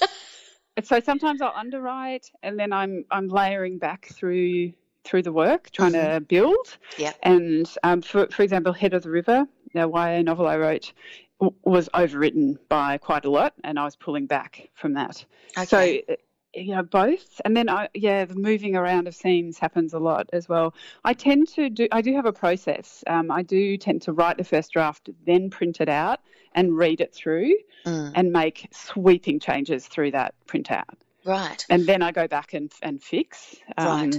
So 0.84 1.00
sometimes 1.00 1.42
I'll 1.42 1.52
underwrite 1.54 2.30
and 2.42 2.58
then 2.58 2.72
I'm 2.72 3.04
I'm 3.10 3.28
layering 3.28 3.78
back 3.78 4.08
through 4.14 4.72
through 5.04 5.22
the 5.22 5.32
work, 5.32 5.70
trying 5.70 5.92
to 5.92 6.20
build. 6.26 6.78
Yeah. 6.96 7.12
And 7.22 7.70
um, 7.82 8.02
for 8.02 8.28
for 8.28 8.42
example, 8.42 8.72
Head 8.72 8.94
of 8.94 9.02
the 9.02 9.10
River, 9.10 9.46
the 9.74 9.80
YA 9.80 10.22
novel 10.22 10.46
I 10.46 10.56
wrote, 10.56 10.92
w- 11.40 11.56
was 11.64 11.88
overwritten 11.94 12.58
by 12.68 12.98
quite 12.98 13.24
a 13.24 13.30
lot, 13.30 13.54
and 13.64 13.78
I 13.78 13.84
was 13.84 13.96
pulling 13.96 14.26
back 14.26 14.70
from 14.74 14.94
that. 14.94 15.24
Okay. 15.58 16.04
So 16.08 16.14
you 16.54 16.74
know 16.74 16.82
both, 16.82 17.40
and 17.44 17.56
then 17.56 17.68
I 17.68 17.88
yeah, 17.94 18.24
the 18.24 18.34
moving 18.34 18.76
around 18.76 19.06
of 19.08 19.14
scenes 19.14 19.58
happens 19.58 19.94
a 19.94 19.98
lot 19.98 20.28
as 20.32 20.48
well. 20.48 20.74
I 21.04 21.12
tend 21.14 21.48
to 21.54 21.70
do 21.70 21.88
I 21.92 22.02
do 22.02 22.14
have 22.14 22.26
a 22.26 22.32
process. 22.32 23.04
Um, 23.06 23.30
I 23.30 23.42
do 23.42 23.76
tend 23.76 24.02
to 24.02 24.12
write 24.12 24.36
the 24.38 24.44
first 24.44 24.72
draft, 24.72 25.08
then 25.26 25.50
print 25.50 25.80
it 25.80 25.88
out 25.88 26.20
and 26.54 26.76
read 26.76 27.00
it 27.00 27.14
through 27.14 27.54
Mm, 27.86 28.12
and 28.14 28.30
make 28.32 28.68
sweeping 28.72 29.40
changes 29.40 29.86
through 29.86 30.10
that 30.10 30.34
printout. 30.46 30.82
right. 31.24 31.64
And 31.70 31.86
then 31.86 32.02
I 32.02 32.12
go 32.12 32.28
back 32.28 32.52
and, 32.52 32.70
and 32.82 33.02
fix. 33.02 33.56
Um, 33.78 34.10
Right. 34.10 34.16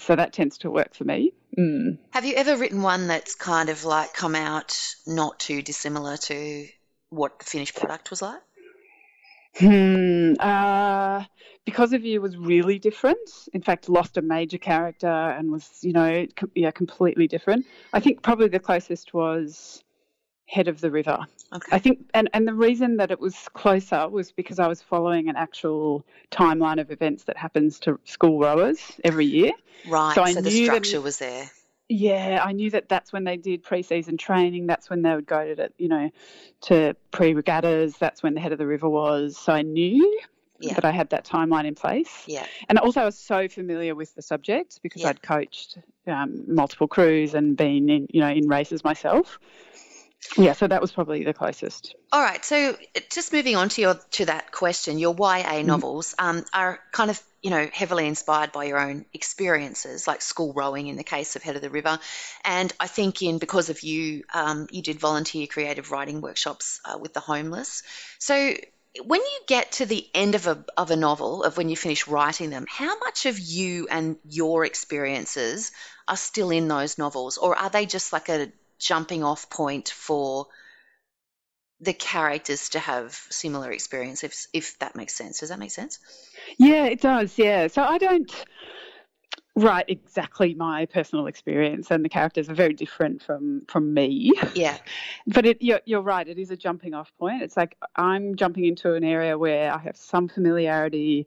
So 0.00 0.14
that 0.14 0.34
tends 0.34 0.58
to 0.58 0.70
work 0.70 0.94
for 0.94 1.04
me. 1.04 1.32
Mm. 1.56 1.96
Have 2.10 2.26
you 2.26 2.34
ever 2.34 2.56
written 2.58 2.82
one 2.82 3.06
that's 3.06 3.34
kind 3.34 3.70
of 3.70 3.84
like 3.84 4.12
come 4.12 4.34
out 4.34 4.78
not 5.06 5.40
too 5.40 5.62
dissimilar 5.62 6.18
to 6.18 6.66
what 7.08 7.38
the 7.38 7.46
finished 7.46 7.74
product 7.74 8.10
was 8.10 8.20
like? 8.20 8.42
Hmm. 9.56 10.34
Uh, 10.38 11.24
because 11.68 11.92
of 11.92 12.02
you 12.02 12.22
was 12.22 12.34
really 12.38 12.78
different. 12.78 13.28
In 13.52 13.60
fact, 13.60 13.90
lost 13.90 14.16
a 14.16 14.22
major 14.22 14.56
character 14.56 15.06
and 15.36 15.50
was, 15.52 15.68
you 15.82 15.92
know, 15.92 16.26
com- 16.34 16.50
yeah, 16.54 16.70
completely 16.70 17.26
different. 17.28 17.66
I 17.92 18.00
think 18.00 18.22
probably 18.22 18.48
the 18.48 18.58
closest 18.58 19.12
was 19.12 19.82
Head 20.46 20.66
of 20.68 20.80
the 20.80 20.90
River. 20.90 21.18
Okay. 21.52 21.76
I 21.76 21.78
think, 21.78 22.08
and, 22.14 22.30
and 22.32 22.48
the 22.48 22.54
reason 22.54 22.96
that 22.96 23.10
it 23.10 23.20
was 23.20 23.36
closer 23.52 24.08
was 24.08 24.32
because 24.32 24.58
I 24.58 24.66
was 24.66 24.80
following 24.80 25.28
an 25.28 25.36
actual 25.36 26.06
timeline 26.30 26.80
of 26.80 26.90
events 26.90 27.24
that 27.24 27.36
happens 27.36 27.78
to 27.80 28.00
school 28.04 28.38
rowers 28.40 28.78
every 29.04 29.26
year. 29.26 29.52
right. 29.90 30.14
so 30.14 30.24
So, 30.24 30.30
I 30.30 30.32
the 30.32 30.40
knew 30.48 30.66
that- 30.66 30.72
structure 30.86 31.00
was 31.02 31.18
there. 31.18 31.50
Yeah, 31.90 32.42
I 32.44 32.52
knew 32.52 32.70
that 32.70 32.88
that's 32.88 33.12
when 33.14 33.24
they 33.24 33.36
did 33.36 33.62
pre-season 33.62 34.16
training. 34.16 34.66
That's 34.66 34.88
when 34.90 35.02
they 35.02 35.14
would 35.14 35.26
go 35.26 35.46
to, 35.48 35.54
the, 35.54 35.70
you 35.78 35.88
know, 35.88 36.10
to 36.68 36.94
pre-regattas. 37.10 37.96
That's 37.98 38.22
when 38.22 38.32
the 38.34 38.40
head 38.40 38.52
of 38.52 38.58
the 38.58 38.66
river 38.66 38.88
was. 38.88 39.36
So 39.38 39.52
I 39.54 39.62
knew 39.62 40.20
Yeah. 40.60 40.74
that 40.74 40.84
I 40.84 40.90
had 40.90 41.10
that 41.10 41.24
timeline 41.24 41.66
in 41.66 41.74
place. 41.74 42.24
Yeah. 42.26 42.46
And 42.68 42.78
also, 42.78 43.02
I 43.02 43.04
was 43.04 43.18
so 43.18 43.48
familiar 43.48 43.94
with 43.94 44.14
the 44.14 44.22
subject 44.22 44.80
because 44.82 45.02
Yeah. 45.02 45.10
I'd 45.10 45.22
coached 45.22 45.78
um, 46.06 46.44
multiple 46.54 46.88
crews 46.88 47.34
and 47.34 47.56
been 47.56 47.88
in, 47.88 48.06
you 48.10 48.20
know, 48.20 48.28
in 48.28 48.48
races 48.48 48.82
myself. 48.84 49.38
Yeah, 50.36 50.52
so 50.52 50.66
that 50.66 50.80
was 50.80 50.92
probably 50.92 51.24
the 51.24 51.32
closest. 51.32 51.94
All 52.12 52.20
right. 52.20 52.44
So 52.44 52.76
just 53.10 53.32
moving 53.32 53.56
on 53.56 53.68
to 53.70 53.80
your 53.80 53.94
to 54.12 54.26
that 54.26 54.52
question, 54.52 54.98
your 54.98 55.14
YA 55.14 55.42
Mm-hmm. 55.44 55.66
novels 55.66 56.14
um, 56.18 56.44
are 56.52 56.80
kind 56.92 57.10
of 57.10 57.22
you 57.42 57.50
know 57.50 57.68
heavily 57.72 58.06
inspired 58.06 58.50
by 58.52 58.64
your 58.64 58.78
own 58.78 59.04
experiences, 59.14 60.06
like 60.06 60.20
school 60.20 60.52
rowing 60.52 60.88
in 60.88 60.96
the 60.96 61.04
case 61.04 61.36
of 61.36 61.42
Head 61.42 61.56
of 61.56 61.62
the 61.62 61.70
River, 61.70 61.98
and 62.44 62.72
I 62.80 62.88
think 62.88 63.22
in 63.22 63.38
because 63.38 63.70
of 63.70 63.82
you, 63.82 64.24
um, 64.34 64.66
you 64.70 64.82
did 64.82 64.98
volunteer 64.98 65.46
creative 65.46 65.92
writing 65.92 66.20
workshops 66.20 66.80
uh, 66.84 66.98
with 66.98 67.14
the 67.14 67.20
homeless. 67.20 67.82
So 68.18 68.54
when 69.04 69.20
you 69.20 69.40
get 69.46 69.72
to 69.72 69.86
the 69.86 70.06
end 70.14 70.34
of 70.34 70.46
a 70.46 70.64
of 70.76 70.90
a 70.90 70.96
novel, 70.96 71.44
of 71.44 71.56
when 71.56 71.68
you 71.68 71.76
finish 71.76 72.06
writing 72.06 72.50
them, 72.50 72.66
how 72.68 72.98
much 72.98 73.26
of 73.26 73.38
you 73.38 73.88
and 73.90 74.16
your 74.24 74.64
experiences 74.64 75.72
are 76.06 76.16
still 76.16 76.50
in 76.50 76.68
those 76.68 76.98
novels, 76.98 77.38
or 77.38 77.56
are 77.56 77.70
they 77.70 77.86
just 77.86 78.12
like 78.12 78.28
a 78.28 78.52
jumping 78.78 79.24
off 79.24 79.50
point 79.50 79.88
for 79.88 80.46
the 81.80 81.92
characters 81.92 82.70
to 82.70 82.78
have 82.78 83.12
similar 83.30 83.70
experience 83.70 84.24
if 84.24 84.46
if 84.52 84.78
that 84.80 84.96
makes 84.96 85.14
sense 85.14 85.40
does 85.40 85.48
that 85.48 85.58
make 85.58 85.70
sense 85.70 86.00
Yeah, 86.56 86.86
it 86.86 87.00
does. 87.00 87.38
Yeah. 87.38 87.68
So 87.68 87.82
I 87.82 87.98
don't 87.98 88.32
write 89.58 89.86
exactly 89.88 90.54
my 90.54 90.86
personal 90.86 91.26
experience, 91.26 91.90
and 91.90 92.04
the 92.04 92.08
characters 92.08 92.48
are 92.48 92.54
very 92.54 92.74
different 92.74 93.22
from 93.22 93.62
from 93.68 93.92
me. 93.92 94.32
yeah 94.54 94.78
But 95.26 95.46
it, 95.46 95.58
you're, 95.60 95.80
you're 95.84 96.02
right. 96.02 96.26
It 96.26 96.38
is 96.38 96.50
a 96.50 96.56
jumping 96.56 96.94
off 96.94 97.12
point. 97.18 97.42
It's 97.42 97.56
like 97.56 97.76
I'm 97.96 98.36
jumping 98.36 98.64
into 98.64 98.94
an 98.94 99.04
area 99.04 99.36
where 99.36 99.72
I 99.72 99.78
have 99.78 99.96
some 99.96 100.28
familiarity, 100.28 101.26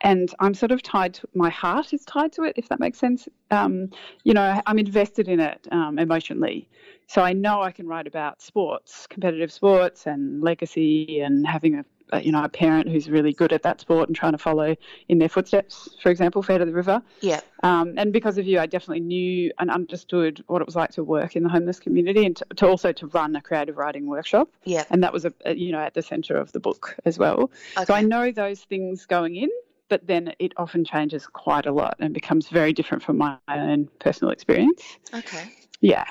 and 0.00 0.32
I'm 0.40 0.54
sort 0.54 0.70
of 0.72 0.82
tied. 0.82 1.14
To, 1.14 1.28
my 1.34 1.50
heart 1.50 1.92
is 1.92 2.04
tied 2.04 2.32
to 2.32 2.44
it, 2.44 2.54
if 2.56 2.68
that 2.68 2.80
makes 2.80 2.98
sense. 2.98 3.28
Um, 3.50 3.90
you 4.24 4.34
know, 4.34 4.60
I'm 4.66 4.78
invested 4.78 5.28
in 5.28 5.40
it 5.40 5.66
um, 5.72 5.98
emotionally, 5.98 6.68
so 7.08 7.22
I 7.22 7.32
know 7.32 7.62
I 7.62 7.72
can 7.72 7.86
write 7.86 8.06
about 8.06 8.40
sports, 8.40 9.06
competitive 9.06 9.52
sports, 9.52 10.06
and 10.06 10.42
legacy, 10.42 11.20
and 11.20 11.46
having 11.46 11.74
a, 11.74 11.84
you 12.20 12.32
know 12.32 12.42
a 12.44 12.48
parent 12.48 12.88
who's 12.88 13.08
really 13.08 13.32
good 13.32 13.52
at 13.52 13.62
that 13.62 13.80
sport 13.80 14.08
and 14.08 14.16
trying 14.16 14.32
to 14.32 14.38
follow 14.38 14.76
in 15.08 15.18
their 15.18 15.28
footsteps. 15.28 15.88
For 16.02 16.10
example, 16.10 16.42
Fair 16.42 16.58
to 16.58 16.64
the 16.64 16.72
River. 16.72 17.02
yeah 17.20 17.40
Um, 17.62 17.94
and 17.96 18.12
because 18.12 18.38
of 18.38 18.46
you, 18.46 18.58
I 18.58 18.66
definitely 18.66 19.00
knew 19.00 19.52
and 19.58 19.70
understood 19.70 20.42
what 20.46 20.60
it 20.62 20.66
was 20.66 20.76
like 20.76 20.90
to 20.92 21.04
work 21.04 21.36
in 21.36 21.42
the 21.42 21.48
homeless 21.48 21.78
community 21.78 22.26
and 22.26 22.36
to, 22.36 22.44
to 22.56 22.66
also 22.66 22.92
to 22.92 23.06
run 23.06 23.36
a 23.36 23.40
creative 23.40 23.76
writing 23.76 24.06
workshop. 24.06 24.48
yeah 24.64 24.84
And 24.90 25.02
that 25.04 25.12
was, 25.12 25.24
a, 25.24 25.32
a, 25.44 25.54
you 25.54 25.72
know, 25.72 25.78
at 25.80 25.94
the 25.94 26.02
centre 26.02 26.36
of 26.36 26.52
the 26.52 26.60
book 26.60 26.96
as 27.04 27.18
well. 27.18 27.50
okay. 27.76 27.84
So 27.86 27.94
I 27.94 28.02
know 28.02 28.30
those 28.32 28.60
things 28.62 29.06
going 29.06 29.36
in, 29.36 29.48
but 29.88 30.06
then 30.06 30.34
it 30.38 30.52
often 30.56 30.84
changes 30.84 31.26
quite 31.26 31.66
a 31.66 31.72
lot 31.72 31.96
and 32.00 32.12
becomes 32.12 32.48
very 32.48 32.72
different 32.72 33.02
from 33.02 33.18
my 33.18 33.36
own 33.48 33.88
personal 34.00 34.32
experience. 34.32 34.82
okay 35.14 35.44
Yeah. 35.80 36.04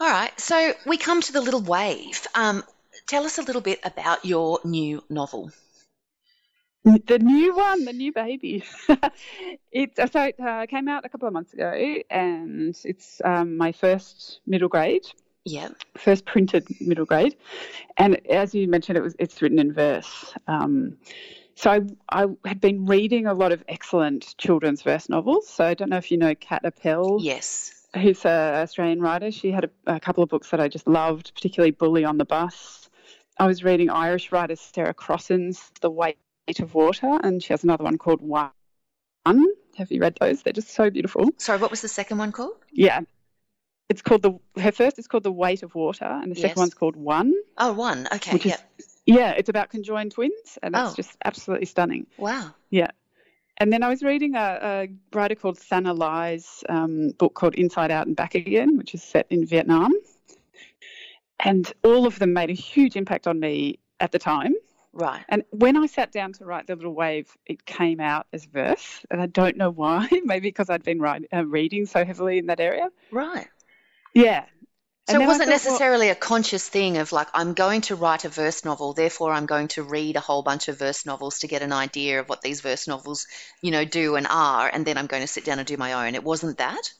all 0.00 0.08
right 0.10 0.38
so 0.40 0.72
we 0.86 0.96
come 0.96 1.20
to 1.22 1.32
the 1.32 1.40
little 1.40 1.60
wave 1.62 2.26
um 2.34 2.62
tell 3.08 3.24
us 3.24 3.38
a 3.38 3.42
little 3.42 3.62
bit 3.62 3.80
about 3.84 4.24
your 4.24 4.60
new 4.64 5.02
novel 5.08 5.50
The 6.84 7.18
new 7.18 7.54
one, 7.54 7.84
the 7.84 7.92
new 7.92 8.12
baby. 8.12 8.64
it 9.72 9.92
so 10.10 10.22
it 10.22 10.40
uh, 10.40 10.66
came 10.66 10.88
out 10.88 11.04
a 11.04 11.08
couple 11.08 11.26
of 11.26 11.34
months 11.34 11.52
ago, 11.52 11.70
and 12.10 12.74
it's 12.84 13.20
um, 13.24 13.56
my 13.56 13.72
first 13.72 14.40
middle 14.46 14.68
grade. 14.68 15.04
yeah 15.44 15.68
first 15.96 16.24
printed 16.24 16.66
middle 16.80 17.04
grade, 17.04 17.36
and 17.96 18.20
as 18.30 18.54
you 18.54 18.68
mentioned, 18.68 18.96
it 18.96 19.02
was 19.02 19.16
it's 19.18 19.42
written 19.42 19.58
in 19.58 19.72
verse. 19.72 20.32
Um, 20.46 20.96
so 21.56 21.70
I, 21.70 21.80
I 22.08 22.26
had 22.44 22.60
been 22.60 22.86
reading 22.86 23.26
a 23.26 23.34
lot 23.34 23.50
of 23.50 23.64
excellent 23.68 24.36
children's 24.38 24.82
verse 24.82 25.08
novels. 25.08 25.48
So 25.48 25.64
I 25.64 25.74
don't 25.74 25.90
know 25.90 25.96
if 25.96 26.10
you 26.12 26.16
know 26.16 26.34
Kat 26.36 26.62
Apel. 26.62 27.18
Yes. 27.20 27.74
Who's 27.94 28.24
an 28.24 28.54
Australian 28.54 29.00
writer. 29.00 29.32
She 29.32 29.50
had 29.50 29.64
a, 29.64 29.94
a 29.96 30.00
couple 30.00 30.22
of 30.22 30.28
books 30.28 30.50
that 30.50 30.60
I 30.60 30.68
just 30.68 30.86
loved, 30.86 31.34
particularly 31.34 31.72
Bully 31.72 32.04
on 32.04 32.16
the 32.16 32.24
Bus. 32.24 32.87
I 33.38 33.46
was 33.46 33.62
reading 33.62 33.90
Irish 33.90 34.32
writer 34.32 34.56
Sarah 34.56 34.94
Crossan's 34.94 35.70
The 35.80 35.90
Weight 35.90 36.16
of 36.60 36.74
Water, 36.74 37.18
and 37.22 37.42
she 37.42 37.52
has 37.52 37.62
another 37.64 37.84
one 37.84 37.98
called 37.98 38.20
One. 38.20 38.50
Have 39.76 39.92
you 39.92 40.00
read 40.00 40.16
those? 40.20 40.42
They're 40.42 40.52
just 40.52 40.70
so 40.70 40.90
beautiful. 40.90 41.28
Sorry, 41.38 41.58
what 41.58 41.70
was 41.70 41.82
the 41.82 41.88
second 41.88 42.18
one 42.18 42.32
called? 42.32 42.56
Yeah. 42.72 43.00
It's 43.88 44.02
called 44.02 44.22
the 44.22 44.38
her 44.60 44.72
first 44.72 44.98
is 44.98 45.06
called 45.06 45.22
The 45.22 45.32
Weight 45.32 45.62
of 45.62 45.74
Water, 45.74 46.04
and 46.04 46.30
the 46.32 46.36
second 46.40 46.58
one's 46.60 46.74
called 46.74 46.96
One. 46.96 47.32
Oh, 47.56 47.72
one. 47.72 48.08
Okay. 48.12 48.32
Which 48.32 48.46
is- 48.46 48.56
Yeah, 49.06 49.30
it's 49.30 49.48
about 49.48 49.70
conjoined 49.70 50.12
twins, 50.12 50.58
and 50.62 50.74
that's 50.74 50.92
Oh. 50.92 50.96
just 50.96 51.16
absolutely 51.24 51.66
stunning. 51.66 52.06
Wow. 52.18 52.54
Yeah. 52.70 52.90
And 53.56 53.72
then 53.72 53.82
I 53.82 53.88
was 53.88 54.02
reading 54.02 54.34
a, 54.34 54.58
a 54.62 54.88
writer 55.16 55.34
called 55.34 55.58
Thanhha 55.58 55.96
Lai's 55.96 56.62
um, 56.68 57.10
book 57.18 57.34
called 57.34 57.54
Inside 57.54 57.90
Out 57.90 58.06
and 58.06 58.14
Back 58.14 58.34
Again, 58.34 58.76
which 58.76 58.94
is 58.94 59.02
set 59.02 59.26
in 59.30 59.46
Vietnam. 59.46 59.92
And 61.40 61.70
all 61.84 62.06
of 62.06 62.18
them 62.18 62.32
made 62.32 62.50
a 62.50 62.54
huge 62.54 62.96
impact 62.96 63.26
on 63.26 63.38
me 63.38 63.78
at 64.00 64.12
the 64.12 64.18
time. 64.18 64.54
Right. 64.92 65.24
And 65.28 65.44
when 65.50 65.76
I 65.76 65.86
sat 65.86 66.10
down 66.10 66.32
to 66.34 66.44
write 66.44 66.66
The 66.66 66.74
Little 66.74 66.94
Wave, 66.94 67.36
it 67.46 67.64
came 67.64 68.00
out 68.00 68.26
as 68.32 68.44
verse. 68.44 69.04
And 69.10 69.20
I 69.20 69.26
don't 69.26 69.56
know 69.56 69.70
why. 69.70 70.08
Maybe 70.24 70.48
because 70.48 70.70
I'd 70.70 70.82
been 70.82 70.98
write, 71.00 71.26
uh, 71.32 71.46
reading 71.46 71.86
so 71.86 72.04
heavily 72.04 72.38
in 72.38 72.46
that 72.46 72.58
area. 72.58 72.88
Right. 73.12 73.46
Yeah. 74.14 74.46
So 75.08 75.14
And 75.14 75.22
it 75.22 75.26
wasn't 75.26 75.44
thought, 75.44 75.50
well- 75.50 75.72
necessarily 75.72 76.08
a 76.10 76.14
conscious 76.14 76.68
thing 76.68 76.98
of 76.98 77.12
like, 77.12 77.28
I'm 77.32 77.54
going 77.54 77.82
to 77.82 77.94
write 77.94 78.24
a 78.24 78.28
verse 78.28 78.64
novel, 78.64 78.92
therefore 78.92 79.32
I'm 79.32 79.46
going 79.46 79.68
to 79.68 79.82
read 79.82 80.16
a 80.16 80.20
whole 80.20 80.42
bunch 80.42 80.68
of 80.68 80.78
verse 80.78 81.06
novels 81.06 81.38
to 81.40 81.46
get 81.46 81.62
an 81.62 81.72
idea 81.72 82.20
of 82.20 82.28
what 82.28 82.42
these 82.42 82.60
verse 82.60 82.88
novels, 82.88 83.26
you 83.62 83.70
know, 83.70 83.84
do 83.84 84.16
and 84.16 84.26
are, 84.28 84.68
and 84.68 84.84
then 84.84 84.98
I'm 84.98 85.06
going 85.06 85.22
to 85.22 85.28
sit 85.28 85.44
down 85.44 85.58
and 85.58 85.66
do 85.66 85.76
my 85.76 86.06
own. 86.06 86.14
It 86.14 86.24
wasn't 86.24 86.58
that. 86.58 86.92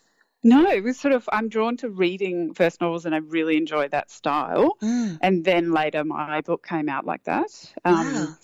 No, 0.45 0.71
it 0.71 0.85
was 0.85 0.99
sort 0.99 1.15
of, 1.15 1.29
I'm 1.33 1.49
drawn 1.49 1.77
to 1.79 1.91
reading 1.91 2.55
verse 2.55 2.81
novels 2.81 3.07
and 3.07 3.15
I 3.15 3.19
really 3.19 3.57
enjoy 3.57 3.89
that 3.89 4.11
style. 4.11 4.77
Mm. 4.81 5.19
And 5.21 5.45
then 5.45 5.73
later 5.73 6.05
my 6.05 6.41
book 6.43 6.67
came 6.67 6.89
out 6.89 7.05
like 7.05 7.25
that. 7.25 7.73
Um, 7.85 8.15
Wow. 8.15 8.37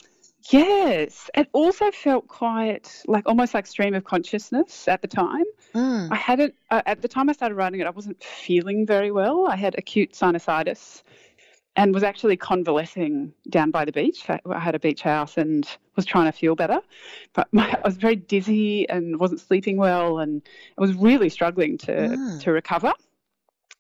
Yes. 0.51 1.31
It 1.35 1.49
also 1.53 1.91
felt 1.91 2.29
quite 2.29 3.03
like 3.07 3.27
almost 3.27 3.55
like 3.55 3.67
stream 3.67 3.95
of 3.95 4.05
consciousness 4.05 4.89
at 4.89 5.01
the 5.01 5.09
time. 5.09 5.45
Mm. 5.75 6.09
I 6.11 6.17
hadn't, 6.17 6.55
uh, 6.71 6.83
at 6.85 7.01
the 7.01 7.09
time 7.09 7.31
I 7.31 7.33
started 7.33 7.55
writing 7.55 7.81
it, 7.81 7.87
I 7.87 7.91
wasn't 7.91 8.23
feeling 8.23 8.87
very 8.87 9.11
well. 9.11 9.47
I 9.47 9.57
had 9.57 9.75
acute 9.79 10.13
sinusitis 10.13 11.03
and 11.77 11.93
was 11.93 12.03
actually 12.03 12.37
convalescing 12.37 13.33
down 13.49 13.71
by 13.71 13.85
the 13.85 13.93
beach. 13.93 14.29
I, 14.29 14.59
had 14.59 14.75
a 14.75 14.79
beach 14.79 15.03
house 15.03 15.37
and 15.37 15.69
was 15.97 16.05
trying 16.05 16.27
to 16.27 16.33
feel 16.33 16.55
better. 16.55 16.81
But 17.33 17.49
my, 17.53 17.69
I 17.73 17.81
was 17.85 17.97
very 17.97 18.17
dizzy 18.17 18.89
and 18.89 19.19
wasn't 19.19 19.41
sleeping 19.41 19.77
well 19.77 20.19
and 20.21 20.43
I 20.79 20.81
was 20.81 20.95
really 20.95 21.29
struggling 21.29 21.79
to, 21.79 21.93
Mm. 21.93 22.41
to 22.43 22.53
recover. 22.53 22.93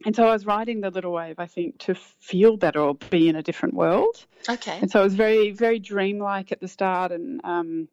And 0.04 0.14
so 0.14 0.26
I 0.26 0.32
was 0.32 0.44
writing 0.44 0.80
The 0.80 0.90
Little 0.90 1.12
Wave, 1.12 1.38
I 1.38 1.46
think, 1.46 1.78
to 1.80 1.94
feel 1.94 2.56
better 2.56 2.80
or 2.80 2.94
be 2.94 3.28
in 3.28 3.36
a 3.36 3.42
different 3.42 3.74
world. 3.74 4.26
Okay. 4.48 4.78
And 4.80 4.90
so 4.90 5.00
it 5.00 5.04
was 5.04 5.14
very, 5.14 5.52
very 5.52 5.78
dreamlike 5.78 6.52
at 6.52 6.60
the 6.60 6.68
start 6.68 7.12
and, 7.12 7.40
um, 7.44 7.88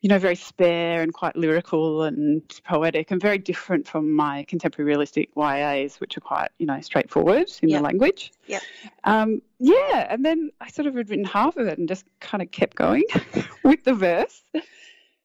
you 0.00 0.08
know, 0.08 0.18
very 0.18 0.36
spare 0.36 1.02
and 1.02 1.12
quite 1.12 1.34
lyrical 1.34 2.04
and 2.04 2.42
poetic 2.64 3.10
and 3.10 3.20
very 3.20 3.38
different 3.38 3.86
from 3.88 4.12
my 4.12 4.44
contemporary 4.44 4.86
realistic 4.86 5.28
YAs, 5.36 5.98
which 6.00 6.16
are 6.16 6.20
quite, 6.20 6.50
you 6.58 6.66
know, 6.66 6.80
straightforward 6.80 7.50
in 7.62 7.68
Yep. 7.68 7.78
the 7.78 7.84
language. 7.84 8.32
Yeah. 8.46 8.60
Um, 9.04 9.42
yeah. 9.58 10.06
And 10.08 10.24
then 10.24 10.50
I 10.60 10.68
sort 10.70 10.86
of 10.86 10.94
had 10.94 11.08
written 11.10 11.24
half 11.24 11.56
of 11.56 11.66
it 11.66 11.78
and 11.78 11.88
just 11.88 12.04
kind 12.20 12.42
of 12.42 12.50
kept 12.52 12.76
going 12.76 13.04
with 13.64 13.82
the 13.82 13.94
verse. 13.94 14.44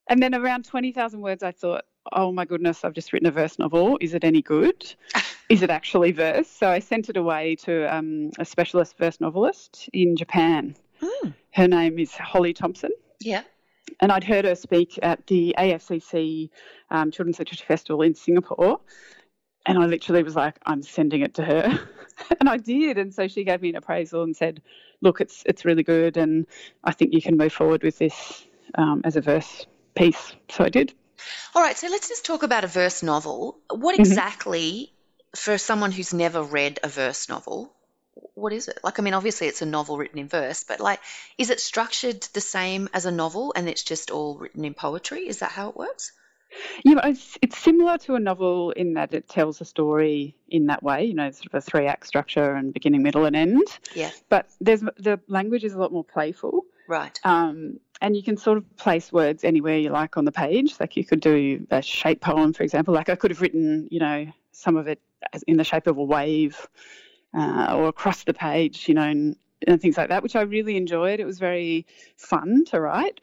And 0.10 0.22
then 0.24 0.34
around 0.34 0.66
20,000 0.66 1.22
words, 1.22 1.44
I 1.44 1.52
thought, 1.52 1.84
oh 2.12 2.32
my 2.32 2.44
goodness, 2.44 2.84
I've 2.84 2.94
just 2.94 3.14
written 3.14 3.28
a 3.28 3.32
verse 3.32 3.60
novel. 3.60 3.98
Is 4.02 4.16
it 4.16 4.24
any 4.24 4.42
good? 4.42 4.92
Is 5.50 5.62
it 5.62 5.70
actually 5.70 6.14
verse? 6.14 6.48
So 6.50 6.68
I 6.68 6.80
sent 6.80 7.10
it 7.10 7.18
away 7.18 7.56
to 7.58 7.96
um, 7.96 8.32
a 8.40 8.46
specialist 8.46 8.98
verse 8.98 9.22
novelist 9.22 9.88
in 9.94 10.16
Japan. 10.16 10.76
Mm. 11.00 11.34
Her 11.52 11.68
name 11.68 12.00
is 12.00 12.16
Holly 12.16 12.54
Thompson. 12.54 12.90
Yeah. 13.20 13.44
And 14.00 14.12
I'd 14.12 14.24
heard 14.24 14.46
her 14.46 14.56
speak 14.56 15.00
at 15.02 15.26
the 15.28 15.56
AFCC 15.58 16.50
um, 16.90 17.12
Children's 17.12 17.40
Literature 17.40 17.66
Festival 17.66 18.02
in 18.02 18.16
Singapore. 18.16 18.80
And 19.66 19.78
I 19.78 19.86
literally 19.86 20.24
was 20.24 20.36
like, 20.36 20.58
I'm 20.66 20.82
sending 20.82 21.22
it 21.22 21.36
to 21.36 21.46
her. 21.46 21.80
and 22.40 22.50
I 22.50 22.58
did. 22.58 22.98
And 22.98 23.14
so 23.14 23.28
she 23.28 23.44
gave 23.44 23.62
me 23.62 23.70
an 23.70 23.76
appraisal 23.76 24.24
and 24.24 24.36
said, 24.36 24.62
look, 25.02 25.22
it's, 25.22 25.44
it's 25.46 25.64
really 25.64 25.84
good. 25.84 26.18
And 26.18 26.48
I 26.84 26.92
think 26.92 27.14
you 27.14 27.22
can 27.22 27.38
move 27.38 27.54
forward 27.54 27.84
with 27.84 27.98
this 27.98 28.46
um, 28.76 29.02
as 29.06 29.16
a 29.16 29.22
verse 29.22 29.66
piece. 29.96 30.36
So 30.50 30.66
I 30.66 30.70
did. 30.70 30.94
All 31.56 31.62
right. 31.62 31.78
So 31.78 31.88
let's 31.88 32.10
just 32.10 32.26
talk 32.26 32.44
about 32.44 32.64
a 32.64 32.68
verse 32.68 33.04
novel. 33.04 33.60
What 33.70 33.96
Mhm. 33.96 34.00
exactly, 34.00 34.94
for 35.36 35.58
someone 35.58 35.92
who's 35.92 36.14
never 36.14 36.44
read 36.44 36.80
a 36.84 36.90
verse 36.90 37.30
novel, 37.30 37.74
what 38.36 38.54
is 38.54 38.68
it? 38.68 38.80
Like, 38.84 39.00
I 39.00 39.04
mean, 39.04 39.14
obviously 39.14 39.48
it's 39.48 39.62
a 39.62 39.66
novel 39.66 39.98
written 39.98 40.20
in 40.20 40.28
verse, 40.28 40.64
but 40.64 40.80
like, 40.80 41.00
is 41.38 41.50
it 41.50 41.60
structured 41.60 42.22
the 42.34 42.42
same 42.42 42.90
as 42.94 43.06
a 43.06 43.12
novel 43.12 43.54
and 43.56 43.68
it's 43.68 43.84
just 43.84 44.12
all 44.12 44.38
written 44.38 44.66
in 44.66 44.74
poetry? 44.74 45.28
Is 45.28 45.40
that 45.40 45.52
how 45.52 45.70
it 45.70 45.78
works? 45.78 46.12
Yeah, 46.84 46.96
but 46.96 47.06
it's, 47.06 47.38
it's 47.42 47.58
similar 47.58 47.98
to 48.00 48.16
a 48.16 48.20
novel 48.20 48.72
in 48.72 48.94
that 48.94 49.14
it 49.14 49.28
tells 49.28 49.60
a 49.62 49.66
story 49.66 50.36
in 50.48 50.68
that 50.68 50.84
way, 50.84 51.06
you 51.06 51.16
know, 51.16 51.32
sort 51.32 51.48
of 51.48 51.56
a 51.56 51.62
three 51.62 51.88
act 51.88 52.06
structure 52.06 52.54
and 52.54 52.74
beginning, 52.74 53.02
middle, 53.02 53.26
and 53.26 53.36
end. 53.36 53.68
Yeah. 53.96 54.12
But 54.30 54.48
there's 54.62 54.82
the 54.82 55.20
language 55.28 55.64
is 55.64 55.74
a 55.74 55.80
lot 55.80 55.92
more 55.92 56.04
playful. 56.04 56.66
Right. 56.88 57.20
Um, 57.24 57.80
and 58.02 58.16
you 58.16 58.22
can 58.22 58.38
sort 58.38 58.58
of 58.58 58.78
place 58.78 59.12
words 59.12 59.44
anywhere 59.44 59.78
you 59.78 59.90
like 59.90 60.18
on 60.18 60.26
the 60.26 60.32
page. 60.32 60.76
Like 60.80 60.98
you 60.98 61.06
could 61.06 61.22
do 61.22 61.66
a 61.72 61.82
shape 61.82 62.22
poem, 62.22 62.54
for 62.54 62.64
example. 62.64 62.94
Like 62.94 63.10
I 63.10 63.16
could 63.16 63.32
have 63.32 63.42
written, 63.42 63.88
you 63.90 64.00
know, 64.00 64.28
some 64.52 64.76
of 64.76 64.88
it 64.88 65.00
in 65.48 65.58
the 65.58 65.64
shape 65.64 65.88
of 65.88 65.98
a 65.98 66.04
wave 66.04 66.68
uh, 67.34 67.76
or 67.76 67.88
across 67.88 68.24
the 68.24 68.34
page, 68.34 68.88
you 68.88 68.94
know, 68.94 69.04
and, 69.04 69.36
and 69.68 69.82
things 69.82 69.98
like 69.98 70.10
that, 70.10 70.24
which 70.24 70.36
I 70.36 70.42
really 70.42 70.78
enjoyed. 70.78 71.20
It 71.20 71.26
was 71.26 71.40
very 71.40 71.86
fun 72.18 72.66
to 72.66 72.80
write. 72.80 73.22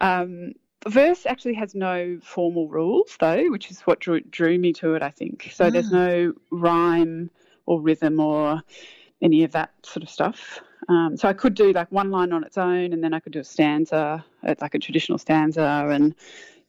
Um, 0.00 0.52
verse 0.88 1.26
actually 1.26 1.54
has 1.54 1.74
no 1.74 2.18
formal 2.22 2.68
rules, 2.68 3.16
though, 3.18 3.50
which 3.50 3.70
is 3.70 3.80
what 3.82 4.00
drew, 4.00 4.20
drew 4.20 4.58
me 4.58 4.72
to 4.74 4.94
it, 4.94 5.02
I 5.02 5.10
think. 5.10 5.50
So 5.52 5.70
there's 5.70 5.90
Mm. 5.90 5.92
no 5.92 6.32
rhyme 6.50 7.30
or 7.66 7.80
rhythm 7.80 8.20
or 8.20 8.62
any 9.22 9.44
of 9.44 9.52
that 9.52 9.70
sort 9.82 10.02
of 10.02 10.08
stuff. 10.08 10.60
Um, 10.88 11.16
so 11.16 11.28
I 11.28 11.34
could 11.34 11.54
do 11.54 11.72
like 11.72 11.92
one 11.92 12.10
line 12.10 12.32
on 12.32 12.42
its 12.42 12.56
own, 12.56 12.92
and 12.92 13.04
then 13.04 13.12
I 13.12 13.20
could 13.20 13.32
do 13.32 13.40
a 13.40 13.44
stanza, 13.44 14.24
uh, 14.42 14.54
like 14.60 14.74
a 14.74 14.78
traditional 14.78 15.18
stanza, 15.18 15.88
and 15.90 16.14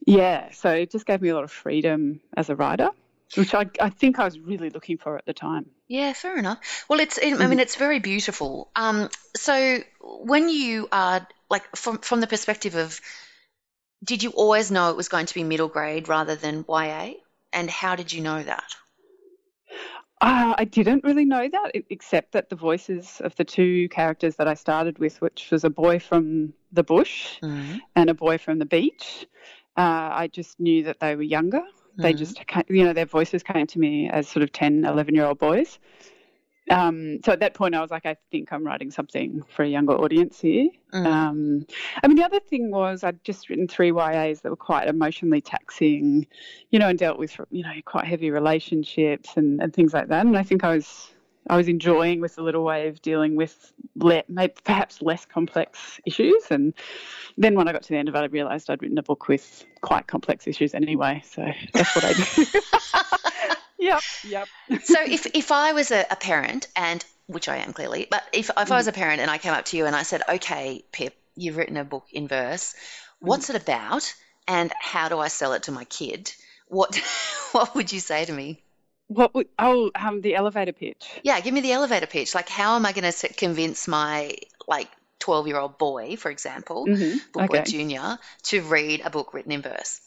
yeah. 0.06 0.52
So 0.52 0.70
it 0.72 0.92
just 0.92 1.06
gave 1.06 1.22
me 1.22 1.30
a 1.30 1.36
lot 1.36 1.44
of 1.46 1.52
freedom 1.52 2.20
as 2.36 2.50
a 2.50 2.56
writer, 2.56 2.90
which 3.36 3.54
I, 3.54 3.66
I 3.80 3.90
think 3.90 4.20
I 4.20 4.26
was 4.26 4.40
really 4.40 4.70
looking 4.70 4.98
for 4.98 5.18
at 5.18 5.26
the 5.26 5.34
time. 5.34 5.66
Yeah, 5.88 6.14
fair 6.14 6.38
enough. 6.38 6.86
Well, 6.90 7.00
it's 7.00 7.20
I 7.22 7.48
mean 7.48 7.60
it's 7.60 7.76
very 7.76 8.00
beautiful. 8.00 8.72
Um, 8.76 9.10
so 9.36 9.80
when 10.02 10.50
you 10.50 10.88
are 10.92 11.28
like 11.50 11.76
from 11.76 12.00
from 12.00 12.22
the 12.22 12.28
perspective 12.28 12.76
of, 12.76 13.00
did 14.04 14.24
you 14.24 14.32
always 14.32 14.72
know 14.72 14.90
it 14.90 14.98
was 14.98 15.10
going 15.10 15.26
to 15.26 15.34
be 15.34 15.44
middle 15.44 15.68
grade 15.68 16.08
rather 16.08 16.36
than 16.36 16.66
YA, 16.68 17.14
and 17.52 17.70
how 17.70 17.96
did 17.96 18.14
you 18.14 18.22
know 18.22 18.42
that? 18.42 18.76
Uh, 20.22 20.54
I 20.56 20.66
didn't 20.66 21.04
really 21.04 21.26
know 21.26 21.50
that, 21.50 21.72
except 21.90 22.34
that 22.34 22.50
the 22.50 22.56
voices 22.56 23.20
of 23.22 23.36
the 23.38 23.44
two 23.44 23.90
characters 23.90 24.36
that 24.36 24.48
I 24.48 24.54
started 24.54 25.00
with, 25.00 25.20
which 25.20 25.50
was 25.52 25.64
a 25.64 25.70
boy 25.70 25.98
from 25.98 26.54
the 26.72 26.84
bush 26.84 27.40
Mm-hmm. 27.42 27.78
and 27.96 28.10
a 28.10 28.14
boy 28.14 28.38
from 28.38 28.60
the 28.60 28.66
beach, 28.66 29.26
uh, 29.76 30.10
I 30.14 30.30
just 30.32 30.60
knew 30.60 30.84
that 30.84 31.00
they 31.00 31.16
were 31.16 31.24
younger. 31.24 31.64
They 31.98 32.14
Mhm. 32.14 32.18
just, 32.18 32.42
you 32.70 32.84
know, 32.86 32.94
their 32.94 33.06
voices 33.06 33.44
came 33.44 33.68
to 33.68 33.80
me 33.80 34.10
as 34.10 34.28
sort 34.28 34.44
of 34.44 34.52
10, 34.52 34.86
11 34.86 35.16
year 35.16 35.26
old 35.26 35.40
boys. 35.40 35.80
Um, 36.70 37.20
so 37.26 37.34
at 37.34 37.40
that 37.42 37.54
point, 37.54 37.76
I 37.76 37.82
was 37.82 37.92
like, 37.92 38.06
I 38.06 38.16
think 38.32 38.54
I'm 38.54 38.64
writing 38.66 38.92
something 38.92 39.44
for 39.54 39.64
a 39.64 39.68
younger 39.68 39.94
audience 39.94 40.40
here. 40.40 40.70
Mm. 40.94 41.06
Um, 41.06 41.66
I 42.02 42.08
mean, 42.08 42.18
the 42.18 42.24
other 42.24 42.40
thing 42.40 42.72
was 42.72 43.04
I'd 43.04 43.22
just 43.24 43.50
written 43.50 43.68
three 43.68 43.92
YAs 43.92 44.42
that 44.42 44.50
were 44.50 44.56
quite 44.56 44.88
emotionally 44.88 45.42
taxing, 45.42 46.28
you 46.70 46.80
know, 46.80 46.88
and 46.88 46.98
dealt 46.98 47.18
with, 47.18 47.40
you 47.50 47.64
know, 47.64 47.74
quite 47.86 48.06
heavy 48.06 48.30
relationships 48.30 49.32
and, 49.36 49.62
and 49.62 49.74
things 49.74 49.94
like 49.94 50.08
that. 50.10 50.26
And 50.26 50.38
I 50.38 50.44
think 50.44 50.64
I 50.64 50.76
was 50.76 51.14
I 51.50 51.58
was 51.58 51.68
enjoying 51.68 52.22
with 52.22 52.36
the 52.36 52.44
little 52.44 52.64
way 52.64 52.88
of 52.88 53.02
dealing 53.02 53.36
with 53.36 53.74
le- 53.96 54.24
maybe 54.28 54.54
perhaps 54.64 55.02
less 55.02 55.26
complex 55.26 56.00
issues. 56.06 56.44
And 56.50 56.74
then 57.38 57.56
when 57.56 57.68
I 57.68 57.72
got 57.72 57.84
to 57.84 57.90
the 57.90 57.98
end 57.98 58.10
of 58.10 58.16
it, 58.16 58.20
I 58.20 58.26
realised 58.26 58.70
I'd 58.70 58.82
written 58.82 58.98
a 58.98 59.04
book 59.04 59.28
with 59.28 59.66
quite 59.82 60.08
complex 60.08 60.48
issues 60.48 60.74
anyway. 60.74 61.24
So 61.26 61.46
that's 61.74 61.96
what 61.96 62.06
I 62.06 62.14
did. 62.14 62.48
yep, 63.80 64.02
yep. 64.24 64.48
so 64.84 65.02
if 65.02 65.28
if 65.34 65.52
I 65.52 65.74
was 65.74 65.92
a, 65.92 66.06
a 66.10 66.16
parent 66.16 66.68
and 66.76 67.04
which 67.28 67.50
I 67.50 67.58
am 67.58 67.74
clearly, 67.74 68.08
but 68.10 68.24
if 68.34 68.50
if 68.50 68.72
I 68.72 68.78
was 68.78 68.88
a 68.88 68.92
parent 68.92 69.22
and 69.22 69.32
I 69.32 69.38
came 69.38 69.54
up 69.54 69.66
to 69.66 69.78
you 69.78 69.86
and 69.86 69.96
I 69.96 70.04
said, 70.04 70.22
"Okay, 70.28 70.84
Pip, 70.92 71.16
you've 71.36 71.58
written 71.58 71.78
a 71.78 71.84
book 71.84 72.06
in 72.12 72.28
verse. 72.28 72.76
What's 73.20 73.50
it 73.50 73.56
about, 73.56 74.14
and 74.48 74.72
how 74.80 75.10
do 75.10 75.20
I 75.20 75.28
sell 75.28 75.54
it 75.54 75.64
to 75.64 75.72
my 75.72 75.86
kid?" 75.86 76.32
What 76.68 76.96
what 77.52 77.74
would 77.76 77.92
you 77.92 78.00
say 78.00 78.26
to 78.26 78.32
me? 78.32 78.62
What 79.14 79.34
would, 79.36 79.50
oh, 79.60 79.92
um, 79.94 80.22
the 80.22 80.36
elevator 80.36 80.72
pitch. 80.72 81.20
Yeah, 81.22 81.38
give 81.42 81.54
me 81.54 81.60
the 81.60 81.74
elevator 81.74 82.08
pitch. 82.08 82.34
Like, 82.34 82.48
how 82.48 82.78
am 82.78 82.86
I 82.86 82.94
going 82.94 83.12
to 83.12 83.34
convince 83.34 83.86
my 83.88 84.36
like 84.70 84.88
12 85.20 85.48
year 85.48 85.58
old 85.58 85.78
boy, 85.78 86.16
for 86.16 86.32
example, 86.32 86.86
Mhm. 86.88 87.20
book 87.34 87.50
boy 87.50 87.58
Okay. 87.60 87.70
junior, 87.72 88.18
to 88.44 88.62
read 88.62 89.02
a 89.04 89.10
book 89.10 89.34
written 89.34 89.52
in 89.52 89.62
verse? 89.62 90.00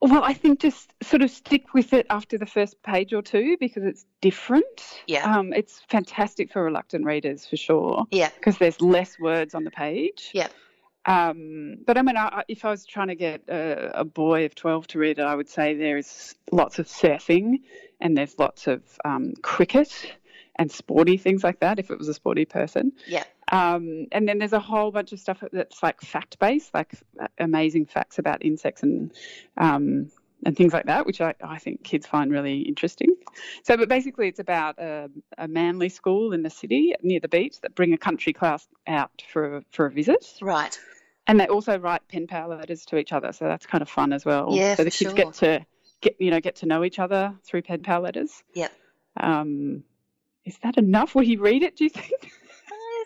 Well, 0.00 0.24
I 0.24 0.32
think 0.32 0.60
just 0.60 0.90
sort 1.02 1.20
of 1.20 1.30
stick 1.30 1.74
with 1.74 1.92
it 1.92 2.06
after 2.08 2.38
the 2.38 2.46
first 2.46 2.82
page 2.82 3.12
or 3.12 3.20
two 3.20 3.58
because 3.60 3.84
it's 3.84 4.06
different. 4.22 4.64
Yeah. 5.06 5.24
Um, 5.38 5.52
it's 5.52 5.78
fantastic 5.90 6.50
for 6.50 6.64
reluctant 6.64 7.04
readers 7.04 7.44
for 7.44 7.58
sure 7.58 8.06
Yeah. 8.10 8.30
because 8.34 8.56
there's 8.56 8.80
less 8.80 9.18
words 9.18 9.54
on 9.54 9.64
the 9.64 9.70
page. 9.70 10.30
Yeah. 10.32 10.48
Um, 11.06 11.78
but 11.86 11.96
I 11.96 12.02
mean, 12.02 12.16
I, 12.16 12.42
if 12.48 12.64
I 12.64 12.70
was 12.70 12.84
trying 12.84 13.08
to 13.08 13.14
get 13.14 13.42
a, 13.48 14.00
a 14.00 14.04
boy 14.04 14.44
of 14.44 14.54
12 14.54 14.86
to 14.88 14.98
read 14.98 15.18
it, 15.18 15.22
I 15.22 15.34
would 15.34 15.48
say 15.48 15.74
there's 15.74 16.34
lots 16.52 16.78
of 16.78 16.86
surfing 16.86 17.60
and 18.00 18.16
there's 18.16 18.38
lots 18.38 18.66
of 18.66 18.82
um, 19.04 19.34
cricket 19.42 20.16
and 20.56 20.70
sporty 20.70 21.16
things 21.16 21.42
like 21.42 21.60
that 21.60 21.78
if 21.78 21.90
it 21.90 21.98
was 21.98 22.08
a 22.08 22.14
sporty 22.14 22.44
person. 22.44 22.92
Yeah. 23.06 23.24
Um, 23.50 24.06
and 24.12 24.28
then 24.28 24.38
there's 24.38 24.52
a 24.52 24.60
whole 24.60 24.92
bunch 24.92 25.12
of 25.12 25.18
stuff 25.18 25.42
that's 25.52 25.82
like 25.82 26.00
fact 26.00 26.38
based, 26.38 26.72
like 26.74 26.92
uh, 27.18 27.26
amazing 27.38 27.86
facts 27.86 28.18
about 28.18 28.44
insects 28.44 28.82
and 28.82 29.10
um, 29.56 30.10
and 30.44 30.56
things 30.56 30.72
like 30.72 30.86
that, 30.86 31.06
which 31.06 31.20
I, 31.20 31.34
I 31.42 31.58
think 31.58 31.84
kids 31.84 32.06
find 32.06 32.30
really 32.30 32.60
interesting. 32.60 33.14
So, 33.62 33.76
but 33.76 33.88
basically, 33.88 34.28
it's 34.28 34.40
about 34.40 34.78
a, 34.78 35.10
a 35.38 35.46
Manly 35.48 35.88
school 35.88 36.32
in 36.32 36.42
the 36.42 36.50
city 36.50 36.94
near 37.02 37.20
the 37.20 37.28
beach 37.28 37.60
that 37.60 37.74
bring 37.74 37.92
a 37.92 37.98
country 37.98 38.32
class 38.32 38.66
out 38.86 39.22
for 39.30 39.58
a, 39.58 39.64
for 39.70 39.86
a 39.86 39.90
visit, 39.90 40.38
Right. 40.40 40.78
and 41.26 41.38
they 41.38 41.46
also 41.46 41.78
write 41.78 42.06
pen 42.08 42.26
pal 42.26 42.48
letters 42.48 42.84
to 42.86 42.98
each 42.98 43.12
other. 43.12 43.32
So 43.32 43.46
that's 43.46 43.66
kind 43.66 43.82
of 43.82 43.88
fun 43.88 44.12
as 44.12 44.24
well. 44.24 44.48
Yeah, 44.50 44.74
so 44.74 44.84
the 44.84 44.90
kids 44.90 45.10
sure. 45.10 45.14
get 45.14 45.34
to 45.34 45.66
get 46.00 46.16
you 46.18 46.30
know 46.30 46.40
get 46.40 46.56
to 46.56 46.66
know 46.66 46.84
each 46.84 46.98
other 46.98 47.34
through 47.44 47.62
pen 47.62 47.82
pal 47.82 48.00
letters. 48.00 48.42
Yep. 48.54 48.72
Um, 49.18 49.84
is 50.44 50.58
that 50.62 50.78
enough? 50.78 51.14
Will 51.14 51.22
he 51.22 51.36
read 51.36 51.62
it? 51.62 51.76
Do 51.76 51.84
you 51.84 51.90
think? 51.90 52.32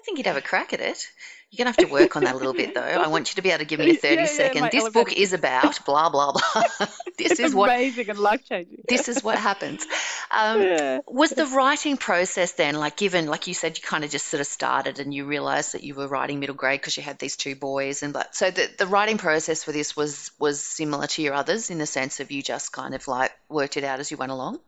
I 0.04 0.06
think 0.06 0.18
you'd 0.18 0.26
have 0.26 0.36
a 0.36 0.42
crack 0.42 0.74
at 0.74 0.82
it. 0.82 1.08
You're 1.50 1.64
going 1.64 1.72
to 1.72 1.80
have 1.80 1.88
to 1.88 1.92
work 1.92 2.14
on 2.14 2.24
that 2.24 2.34
a 2.34 2.36
little 2.36 2.52
bit, 2.52 2.74
though. 2.74 2.82
I 2.82 3.06
want 3.06 3.30
you 3.30 3.36
to 3.36 3.42
be 3.42 3.48
able 3.48 3.60
to 3.60 3.64
give 3.64 3.80
me 3.80 3.86
a 3.86 3.88
Yeah, 3.94 4.00
30 4.00 4.14
yeah, 4.16 4.26
second. 4.26 4.68
This 4.70 4.90
book 4.90 5.10
is 5.14 5.32
about 5.32 5.82
blah, 5.86 6.10
blah, 6.10 6.32
blah. 6.32 6.42
this 7.16 7.32
it's 7.32 7.40
is 7.40 7.54
what. 7.54 7.70
amazing 7.70 8.10
and 8.10 8.18
life 8.18 8.44
changing. 8.46 8.80
This 8.86 9.08
is 9.08 9.24
what 9.24 9.38
happens. 9.38 9.86
Um, 10.30 10.60
yeah. 10.60 10.98
Was 11.06 11.30
the 11.30 11.46
writing 11.46 11.96
process 11.96 12.52
then, 12.52 12.74
like 12.74 12.98
given, 12.98 13.28
like 13.28 13.46
you 13.46 13.54
said, 13.54 13.78
you 13.78 13.82
kind 13.82 14.04
of 14.04 14.10
just 14.10 14.26
sort 14.26 14.42
of 14.42 14.46
started 14.46 14.98
and 14.98 15.14
you 15.14 15.24
realized 15.24 15.72
that 15.72 15.82
you 15.82 15.94
were 15.94 16.06
writing 16.06 16.38
middle 16.38 16.54
grade 16.54 16.82
because 16.82 16.98
you 16.98 17.02
had 17.02 17.18
these 17.18 17.36
two 17.36 17.56
boys, 17.56 18.02
and 18.02 18.12
but 18.12 18.34
so 18.34 18.50
the, 18.50 18.68
the 18.76 18.86
writing 18.86 19.16
process 19.16 19.64
for 19.64 19.72
this 19.72 19.96
was 19.96 20.32
was 20.38 20.60
similar 20.60 21.06
to 21.06 21.22
your 21.22 21.32
others 21.32 21.70
in 21.70 21.78
the 21.78 21.86
sense 21.86 22.20
of 22.20 22.30
you 22.30 22.42
just 22.42 22.72
kind 22.72 22.94
of 22.94 23.08
like 23.08 23.32
worked 23.48 23.78
it 23.78 23.84
out 23.84 24.00
as 24.00 24.10
you 24.10 24.18
went 24.18 24.32
along. 24.32 24.60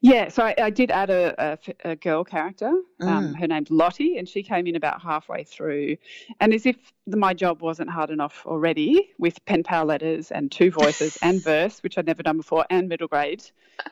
Yeah, 0.00 0.28
so 0.28 0.42
I, 0.42 0.54
I 0.58 0.70
did 0.70 0.90
add 0.90 1.10
a 1.10 1.96
girl 1.96 2.24
character. 2.24 2.72
Mm. 3.00 3.06
Um, 3.06 3.34
her 3.34 3.46
name's 3.46 3.70
Lottie, 3.70 4.18
and 4.18 4.28
she 4.28 4.42
came 4.42 4.66
in 4.66 4.76
about 4.76 5.00
halfway 5.00 5.44
through. 5.44 5.96
And 6.40 6.52
as 6.52 6.66
if 6.66 6.76
the, 7.06 7.16
my 7.16 7.34
job 7.34 7.62
wasn't 7.62 7.90
hard 7.90 8.10
enough 8.10 8.42
already, 8.46 9.10
with 9.18 9.44
pen 9.44 9.62
pal 9.62 9.84
letters 9.84 10.30
and 10.30 10.50
two 10.50 10.70
voices 10.70 11.18
and 11.22 11.42
verse, 11.44 11.82
which 11.82 11.98
I'd 11.98 12.06
never 12.06 12.22
done 12.22 12.36
before, 12.36 12.66
and 12.70 12.88
middle 12.88 13.08
grade, 13.08 13.44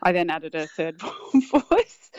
I 0.02 0.12
then 0.12 0.30
added 0.30 0.54
a 0.54 0.66
third 0.66 1.00
voice. 1.50 2.10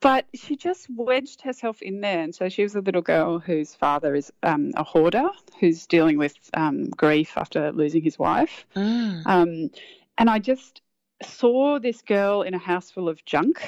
But 0.00 0.26
she 0.34 0.56
just 0.56 0.86
wedged 0.88 1.42
herself 1.42 1.82
in 1.82 2.00
there. 2.00 2.20
And 2.20 2.34
so 2.34 2.48
she 2.48 2.62
was 2.62 2.76
a 2.76 2.80
little 2.80 3.02
girl 3.02 3.40
whose 3.40 3.74
father 3.74 4.14
is 4.14 4.32
um, 4.42 4.70
a 4.76 4.84
hoarder 4.84 5.28
who's 5.58 5.86
dealing 5.86 6.18
with 6.18 6.34
um, 6.54 6.88
grief 6.90 7.36
after 7.36 7.72
losing 7.72 8.02
his 8.02 8.18
wife. 8.18 8.64
Mm. 8.76 9.26
Um, 9.26 9.70
and 10.16 10.30
I 10.30 10.38
just 10.38 10.82
saw 11.22 11.78
this 11.78 12.02
girl 12.02 12.42
in 12.42 12.54
a 12.54 12.58
house 12.58 12.90
full 12.90 13.08
of 13.08 13.24
junk, 13.24 13.62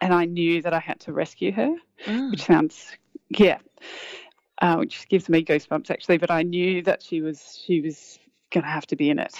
and 0.00 0.14
I 0.14 0.24
knew 0.24 0.62
that 0.62 0.72
I 0.72 0.80
had 0.80 1.00
to 1.00 1.12
rescue 1.12 1.52
her, 1.52 1.74
Mm. 2.06 2.30
which 2.30 2.42
sounds, 2.42 2.96
yeah, 3.28 3.58
uh, 4.62 4.76
which 4.76 5.08
gives 5.08 5.28
me 5.28 5.44
goosebumps 5.44 5.90
actually. 5.90 6.18
But 6.18 6.30
I 6.30 6.42
knew 6.42 6.82
that 6.82 7.02
she 7.02 7.20
was 7.20 7.60
she 7.64 7.80
was 7.80 8.18
going 8.50 8.64
to 8.64 8.70
have 8.70 8.86
to 8.86 8.96
be 8.96 9.10
in 9.10 9.18
it. 9.18 9.34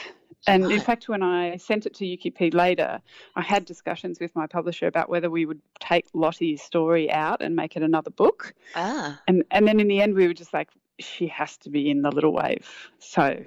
And 0.47 0.71
in 0.71 0.81
fact, 0.81 1.09
when 1.09 1.23
I 1.23 1.57
sent 1.57 1.85
it 1.87 1.95
to 1.95 2.05
UQP 2.05 2.55
later, 2.55 3.01
I 3.35 3.43
had 3.43 3.65
discussions 3.65 4.21
with 4.21 4.35
my 4.37 4.47
publisher 4.47 4.87
about 4.87 5.09
whether 5.09 5.31
we 5.31 5.45
would 5.47 5.61
take 5.81 6.07
Lottie's 6.15 6.63
story 6.63 7.11
out 7.11 7.43
and 7.43 7.57
make 7.57 7.77
it 7.77 7.83
another 7.83 8.11
book. 8.11 8.55
Ah, 8.75 9.21
And 9.27 9.45
and 9.51 9.67
then 9.67 9.81
in 9.81 9.89
the 9.89 10.01
end, 10.01 10.15
we 10.15 10.27
were 10.27 10.35
just 10.35 10.55
like, 10.55 10.69
she 11.01 11.27
has 11.29 11.57
to 11.59 11.71
be 11.71 11.91
in 11.91 12.03
the 12.03 12.11
little 12.11 12.33
wave. 12.33 12.91
So 12.99 13.45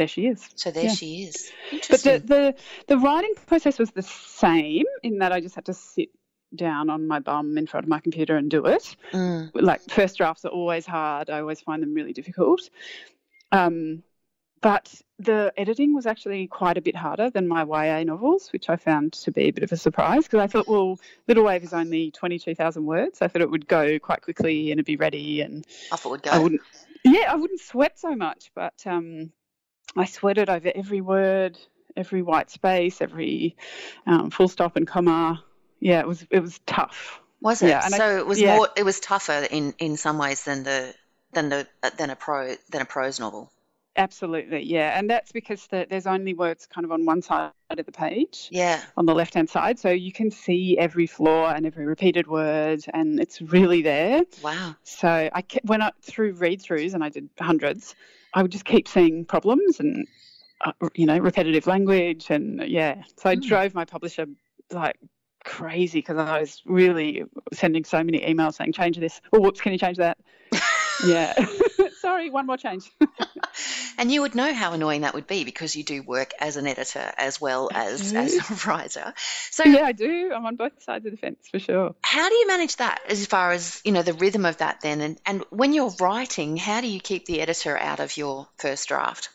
there 0.00 0.08
she 0.08 0.26
is. 0.26 0.48
so 0.56 0.70
there 0.70 0.84
Yeah. 0.84 0.94
she 0.94 1.24
is. 1.24 1.52
But 1.70 1.74
Interesting. 1.74 2.20
the, 2.22 2.26
the 2.26 2.54
the 2.88 2.98
writing 2.98 3.34
process 3.46 3.78
was 3.78 3.90
the 3.90 4.02
same 4.02 4.86
in 5.02 5.18
that 5.18 5.30
I 5.32 5.40
just 5.40 5.54
had 5.54 5.66
to 5.66 5.74
sit 5.74 6.08
down 6.56 6.88
on 6.90 7.06
my 7.06 7.18
bum 7.20 7.58
in 7.58 7.66
front 7.66 7.84
of 7.84 7.88
my 7.90 8.00
computer 8.00 8.36
and 8.36 8.50
do 8.50 8.64
it. 8.66 8.96
Mm. 9.12 9.50
Like 9.54 9.82
first 9.90 10.16
drafts 10.16 10.44
are 10.46 10.48
always 10.48 10.86
hard. 10.86 11.28
I 11.28 11.40
always 11.40 11.60
find 11.60 11.82
them 11.82 11.92
really 11.94 12.12
difficult. 12.14 12.62
Um, 13.52 14.02
but 14.62 14.92
the 15.18 15.52
editing 15.56 15.94
was 15.94 16.06
actually 16.06 16.46
quite 16.46 16.76
a 16.76 16.82
bit 16.82 16.94
harder 16.96 17.30
than 17.30 17.46
my 17.48 17.62
YA 17.64 18.04
novels, 18.04 18.52
which 18.52 18.68
I 18.68 18.76
found 18.76 19.12
to 19.24 19.30
be 19.32 19.44
a 19.48 19.50
bit 19.52 19.64
of 19.64 19.72
a 19.72 19.76
surprise 19.76 20.24
because 20.24 20.40
I 20.40 20.46
thought, 20.48 20.68
well, 20.68 20.98
Little 21.28 21.44
Wave 21.44 21.62
is 21.64 21.72
only 21.72 22.10
22,000 22.10 22.84
words. 22.84 23.22
I 23.22 23.28
thought 23.28 23.42
it 23.42 23.50
would 23.50 23.66
go 23.68 23.98
quite 23.98 24.22
quickly 24.22 24.70
and 24.70 24.78
it'd 24.78 24.86
be 24.86 24.96
ready 24.96 25.40
and 25.40 25.64
Off 25.92 26.04
it 26.04 26.08
would 26.10 26.22
go. 26.22 26.30
I 26.30 26.38
wouldn't. 26.38 26.60
Yeah, 27.04 27.32
I 27.32 27.36
wouldn't 27.36 27.60
sweat 27.60 27.98
so 27.98 28.14
much, 28.14 28.50
but 28.54 28.74
um, 28.86 29.30
I 29.96 30.04
sweated 30.04 30.48
over 30.48 30.70
every 30.74 31.00
word, 31.00 31.58
every 31.96 32.22
white 32.22 32.50
space, 32.50 33.00
every 33.00 33.56
um, 34.06 34.30
full 34.30 34.48
stop 34.48 34.76
and 34.76 34.86
comma. 34.86 35.42
Yeah, 35.80 36.00
it 36.00 36.06
was 36.06 36.26
it 36.30 36.40
was 36.40 36.60
tough. 36.66 37.20
Was 37.40 37.62
it? 37.62 37.68
Yeah, 37.68 37.84
and 37.84 37.94
I- 37.94 37.98
so 37.98 38.18
it 38.18 38.26
was 38.26 38.40
yeah. 38.40 38.56
more. 38.56 38.68
It 38.76 38.84
was 38.84 39.00
tougher 39.00 39.46
in 39.50 39.74
in 39.78 39.96
some 39.96 40.18
ways 40.18 40.44
than 40.44 40.62
the 40.62 40.94
than 41.32 41.48
the 41.48 41.66
than 41.96 42.10
a 42.10 42.16
pro 42.16 42.54
than 42.70 42.82
a 42.82 42.84
prose 42.84 43.18
novel. 43.18 43.50
Absolutely, 43.96 44.62
yeah, 44.62 44.98
and 44.98 45.10
that's 45.10 45.32
because 45.32 45.66
the, 45.66 45.86
there's 45.90 46.06
only 46.06 46.32
words 46.32 46.66
kind 46.66 46.84
of 46.84 46.92
on 46.92 47.04
one 47.04 47.20
side 47.22 47.50
of 47.70 47.84
the 47.86 47.92
page, 47.92 48.48
Yeah. 48.50 48.80
on 48.96 49.04
the 49.04 49.14
left 49.14 49.34
hand 49.34 49.50
side, 49.50 49.78
so 49.78 49.90
you 49.90 50.12
can 50.12 50.30
see 50.30 50.78
every 50.78 51.06
flaw 51.06 51.50
and 51.50 51.66
every 51.66 51.84
repeated 51.86 52.26
word, 52.28 52.84
and 52.94 53.20
it's 53.20 53.42
really 53.42 53.82
there. 53.82 54.22
Wow. 54.42 54.76
So 54.84 55.28
I 55.32 55.42
kept, 55.42 55.66
when 55.66 55.82
I 55.82 55.90
through 56.02 56.32
read 56.34 56.62
throughs, 56.62 56.94
and 56.94 57.02
I 57.02 57.08
did 57.08 57.28
hundreds, 57.38 57.94
I 58.32 58.42
would 58.42 58.52
just 58.52 58.64
keep 58.64 58.86
seeing 58.86 59.24
problems 59.24 59.80
and 59.80 60.06
uh, 60.64 60.72
you 60.94 61.06
know 61.06 61.18
repetitive 61.18 61.66
language, 61.66 62.30
and 62.30 62.62
yeah. 62.68 63.02
So 63.18 63.30
I 63.30 63.34
Hmm. 63.34 63.40
drove 63.40 63.74
my 63.74 63.84
publisher 63.84 64.26
like 64.70 64.96
crazy 65.44 65.98
because 65.98 66.16
I 66.16 66.40
was 66.40 66.62
really 66.64 67.24
sending 67.52 67.84
so 67.84 68.04
many 68.04 68.20
emails 68.20 68.54
saying 68.54 68.72
change 68.72 68.98
this. 68.98 69.20
Oh, 69.32 69.40
whoops, 69.40 69.60
can 69.60 69.72
you 69.72 69.78
change 69.78 69.96
that? 69.96 70.16
yeah. 71.04 71.34
Sorry, 72.00 72.30
one 72.30 72.46
more 72.46 72.56
change. 72.56 72.90
And 73.98 74.10
you 74.10 74.22
would 74.22 74.34
know 74.34 74.52
how 74.52 74.72
annoying 74.72 75.02
that 75.02 75.14
would 75.14 75.26
be 75.26 75.44
because 75.44 75.76
you 75.76 75.84
do 75.84 76.02
work 76.02 76.32
as 76.40 76.56
an 76.56 76.66
editor 76.66 77.12
as 77.18 77.40
well 77.40 77.70
as 77.72 78.12
as 78.12 78.34
a 78.34 78.68
writer. 78.68 79.14
So 79.50 79.64
yeah, 79.64 79.84
I 79.84 79.92
do. 79.92 80.32
I'm 80.34 80.46
on 80.46 80.56
both 80.56 80.82
sides 80.82 81.06
of 81.06 81.12
the 81.12 81.18
fence 81.18 81.48
for 81.50 81.58
sure. 81.58 81.94
how 82.02 82.28
do 82.28 82.34
you 82.34 82.46
manage 82.46 82.76
that 82.76 83.00
as 83.08 83.26
far 83.26 83.52
as 83.52 83.80
you 83.84 83.92
know 83.92 84.02
the 84.02 84.14
rhythm 84.14 84.44
of 84.44 84.58
that 84.58 84.80
then 84.80 85.00
and, 85.00 85.20
and 85.26 85.44
when 85.50 85.72
you're 85.72 85.92
writing 86.00 86.56
how 86.56 86.80
do 86.80 86.86
you 86.86 87.00
keep 87.00 87.26
the 87.26 87.40
editor 87.40 87.76
out 87.76 88.00
of 88.00 88.16
your 88.16 88.48
first 88.58 88.88
draft 88.88 89.28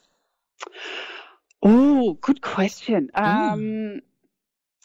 Oh, 1.67 2.13
good 2.21 2.41
question. 2.41 3.09
Mm. 3.15 3.23
Um, 3.23 4.01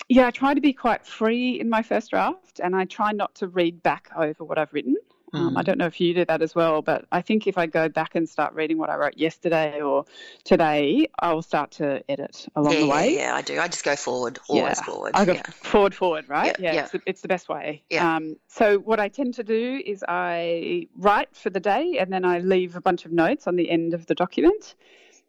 yeah, 0.09 0.26
I 0.26 0.30
try 0.30 0.54
to 0.54 0.61
be 0.61 0.72
quite 0.72 1.06
free 1.06 1.61
in 1.61 1.68
my 1.68 1.83
first 1.83 2.11
draft, 2.11 2.59
and 2.62 2.74
I 2.74 2.87
try 2.87 3.12
not 3.12 3.35
to 3.37 3.48
read 3.48 3.83
back 3.83 4.09
over 4.16 4.44
what 4.44 4.59
I've 4.59 4.72
written. 4.72 4.96
Um, 5.32 5.54
Mm. 5.54 5.58
I 5.58 5.62
don't 5.62 5.78
know 5.78 5.86
if 5.86 6.00
you 6.00 6.14
do 6.14 6.24
that 6.24 6.42
as 6.42 6.54
well, 6.54 6.82
but 6.82 7.04
I 7.12 7.22
think 7.22 7.46
if 7.46 7.56
I 7.56 7.66
go 7.66 7.88
back 7.88 8.14
and 8.14 8.28
start 8.28 8.54
reading 8.54 8.78
what 8.78 8.90
I 8.90 8.96
wrote 8.96 9.16
yesterday 9.16 9.80
or 9.80 10.04
today, 10.44 11.06
I 11.18 11.32
will 11.32 11.42
start 11.42 11.72
to 11.72 12.02
edit 12.08 12.46
along 12.56 12.72
yeah, 12.72 12.80
the 12.80 12.86
way. 12.86 13.16
yeah 13.16 13.34
i 13.34 13.42
do 13.42 13.58
i 13.58 13.68
just 13.68 13.84
go 13.84 13.96
forward 13.96 14.38
always 14.48 14.80
forward 14.80 15.12
I 15.14 15.24
go 15.24 15.32
yeah. 15.32 15.42
forward, 15.50 15.94
forward, 15.94 16.28
right? 16.28 16.56
Yeah, 16.58 16.72
Yeah, 16.72 16.74
yeah. 16.74 16.82
It's, 16.82 16.92
the, 16.92 17.00
it's 17.06 17.20
the 17.20 17.28
best 17.28 17.48
way. 17.48 17.82
Yeah. 17.90 18.16
Um, 18.16 18.36
so 18.48 18.78
what 18.78 19.00
I 19.00 19.08
tend 19.08 19.34
to 19.34 19.44
do 19.44 19.82
is 19.84 20.04
I 20.06 20.88
write 20.96 21.34
for 21.34 21.50
the 21.50 21.60
day, 21.60 21.98
and 21.98 22.12
then 22.12 22.24
I 22.24 22.38
leave 22.38 22.76
a 22.76 22.80
bunch 22.80 23.04
of 23.04 23.12
notes 23.12 23.46
on 23.46 23.56
the 23.56 23.70
end 23.70 23.94
of 23.94 24.06
the 24.06 24.14
document. 24.14 24.74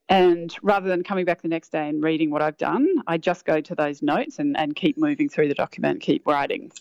And 0.09 0.53
rather 0.61 0.89
than 0.89 1.03
coming 1.03 1.25
back 1.25 1.41
the 1.41 1.47
next 1.47 1.71
day 1.71 1.87
and 1.87 2.03
reading 2.03 2.31
what 2.31 2.41
I've 2.41 2.57
done, 2.57 2.87
I 3.07 3.17
just 3.17 3.45
go 3.45 3.61
to 3.61 3.75
those 3.75 4.01
notes 4.01 4.39
and, 4.39 4.57
and 4.57 4.75
keep 4.75 4.97
moving 4.97 5.29
through 5.29 5.47
the 5.47 5.53
document, 5.53 6.01
keep 6.01 6.27
writing. 6.27 6.71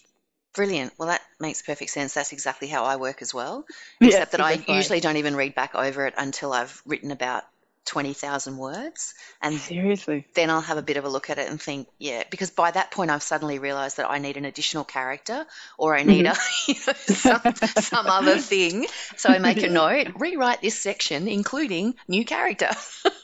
Brilliant. 0.55 0.93
Well, 0.99 1.09
that 1.09 1.23
makes 1.41 1.63
perfect 1.63 1.91
sense. 1.91 2.15
That's 2.15 2.33
exactly 2.33 2.69
how 2.69 2.85
I 2.85 2.97
work 2.97 3.23
as 3.23 3.35
well. 3.35 3.65
Except 4.03 4.33
that 4.33 4.41
I 4.41 4.63
usually 4.69 5.01
don't 5.01 5.17
even 5.17 5.35
read 5.37 5.55
back 5.55 5.75
over 5.75 6.07
it 6.07 6.15
until 6.17 6.53
I've 6.53 6.83
written 6.87 7.11
about 7.11 7.45
20,000 7.87 8.57
words. 8.57 9.15
And 9.43 9.55
Seriously. 9.59 10.27
then 10.35 10.51
I'll 10.51 10.61
have 10.61 10.79
a 10.79 10.83
bit 10.83 10.97
of 10.97 11.05
a 11.05 11.09
look 11.09 11.31
at 11.31 11.39
it 11.39 11.49
and 11.49 11.61
think, 11.61 11.89
yeah, 11.99 12.23
because 12.31 12.51
by 12.51 12.71
that 12.71 12.91
point 12.91 13.11
I've 13.11 13.23
suddenly 13.23 13.59
realized 13.59 13.97
that 13.97 14.11
I 14.11 14.19
need 14.19 14.37
an 14.37 14.45
additional 14.45 14.85
character 14.85 15.47
or 15.79 15.97
I 15.97 16.03
need 16.03 16.27
a, 16.27 16.35
you 16.69 16.75
know, 16.87 16.93
some, 17.07 17.41
some 17.77 18.07
other 18.07 18.39
thing. 18.39 18.87
So 19.17 19.31
I 19.31 19.39
make 19.39 19.63
a 19.63 19.69
note, 19.69 20.09
rewrite 20.17 20.61
this 20.63 20.79
section, 20.79 21.27
including 21.29 21.95
new 22.09 22.25
character. 22.25 22.71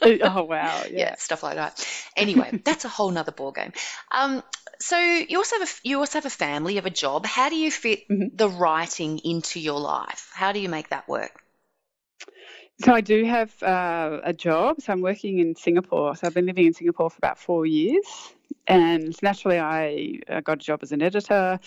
oh 0.03 0.45
wow. 0.45 0.85
yeah, 0.91 0.99
Yeah. 0.99 1.15
stuff 1.17 1.43
like 1.43 1.57
that. 1.57 1.87
Anyway, 2.17 2.61
that's 2.65 2.85
a 2.85 2.89
whole 2.89 3.11
nother 3.11 3.33
ball 3.33 3.53
game. 3.53 3.73
Um, 4.11 4.43
so 4.81 4.99
you 4.99 5.39
also 5.39 5.59
have 5.59 5.69
a, 5.69 5.73
you 5.89 5.99
also 5.99 6.19
have 6.19 6.27
a 6.27 6.31
family, 6.31 6.75
you 6.75 6.79
have 6.79 6.87
a 6.87 6.91
job. 6.91 7.25
How 7.27 7.49
do 7.49 7.57
you 7.57 7.71
fit 7.71 8.01
Mhm. 8.11 8.37
the 8.37 8.49
writing 8.49 9.19
into 9.25 9.61
your 9.61 9.81
life? 9.81 10.31
How 10.35 10.53
do 10.53 10.61
you 10.61 10.69
make 10.69 10.91
that 10.91 11.09
work? 11.09 11.43
So 12.79 12.93
I 12.93 13.01
do 13.01 13.25
have 13.25 13.63
uh, 13.63 14.21
a 14.23 14.33
job. 14.33 14.81
So 14.83 14.93
I'm 14.93 15.01
working 15.01 15.39
in 15.39 15.57
Singapore. 15.57 16.15
So 16.15 16.27
I've 16.27 16.35
been 16.35 16.47
living 16.47 16.67
in 16.67 16.75
Singapore 16.75 17.11
for 17.11 17.19
about 17.19 17.39
four 17.39 17.65
years. 17.67 18.35
And 18.67 19.17
naturally, 19.23 19.59
I 19.59 20.21
got 20.43 20.55
a 20.55 20.57
job 20.65 20.81
as 20.83 20.93
an 20.93 21.01
editor 21.01 21.59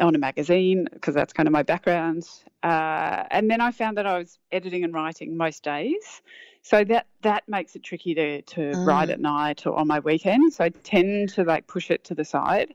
on 0.00 0.14
a 0.14 0.18
magazine 0.18 0.86
because 0.92 1.14
that's 1.14 1.32
kind 1.32 1.46
of 1.46 1.52
my 1.52 1.62
background. 1.62 2.28
Uh, 2.62 3.24
and 3.30 3.50
then 3.50 3.60
I 3.60 3.70
found 3.70 3.96
that 3.96 4.06
I 4.06 4.18
was 4.18 4.38
editing 4.52 4.84
and 4.84 4.92
writing 4.92 5.36
most 5.36 5.62
days. 5.62 6.20
So 6.62 6.84
that 6.84 7.06
that 7.22 7.48
makes 7.48 7.74
it 7.76 7.82
tricky 7.82 8.14
to, 8.14 8.42
to 8.42 8.76
write 8.84 9.08
Mm. 9.08 9.12
at 9.12 9.20
night 9.20 9.66
or 9.66 9.76
on 9.76 9.86
my 9.86 10.00
weekends. 10.00 10.56
So 10.56 10.64
I 10.64 10.68
tend 10.68 11.30
to 11.30 11.44
like 11.44 11.66
push 11.68 11.90
it 11.90 12.04
to 12.04 12.14
the 12.14 12.24
side. 12.24 12.74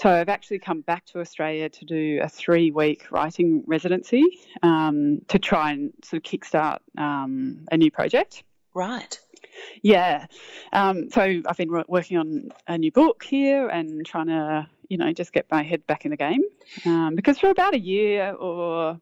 So 0.00 0.08
I've 0.08 0.30
actually 0.30 0.60
come 0.60 0.80
back 0.80 1.04
to 1.06 1.20
Australia 1.20 1.68
to 1.68 1.84
do 1.84 2.20
a 2.22 2.28
three-week 2.28 3.12
writing 3.12 3.62
residency 3.66 4.24
um, 4.62 5.20
to 5.28 5.38
try 5.38 5.72
and 5.72 5.92
sort 6.02 6.24
of 6.26 6.32
kickstart 6.32 6.78
um, 6.96 7.66
a 7.70 7.76
new 7.76 7.90
project. 7.90 8.42
Right. 8.72 9.20
Yeah. 9.82 10.24
Um, 10.72 11.10
so 11.10 11.20
I've 11.20 11.56
been 11.58 11.70
wo- 11.70 11.84
working 11.86 12.16
on 12.16 12.48
a 12.66 12.78
new 12.78 12.90
book 12.90 13.22
here 13.22 13.68
and 13.68 14.06
trying 14.06 14.28
to, 14.28 14.66
you 14.88 14.96
know, 14.96 15.12
just 15.12 15.34
get 15.34 15.44
my 15.50 15.62
head 15.62 15.86
back 15.86 16.06
in 16.06 16.12
the 16.12 16.16
game. 16.16 16.44
Um, 16.86 17.14
because 17.14 17.38
for 17.38 17.50
about 17.50 17.74
a 17.74 17.78
year 17.78 18.32
or 18.32 18.98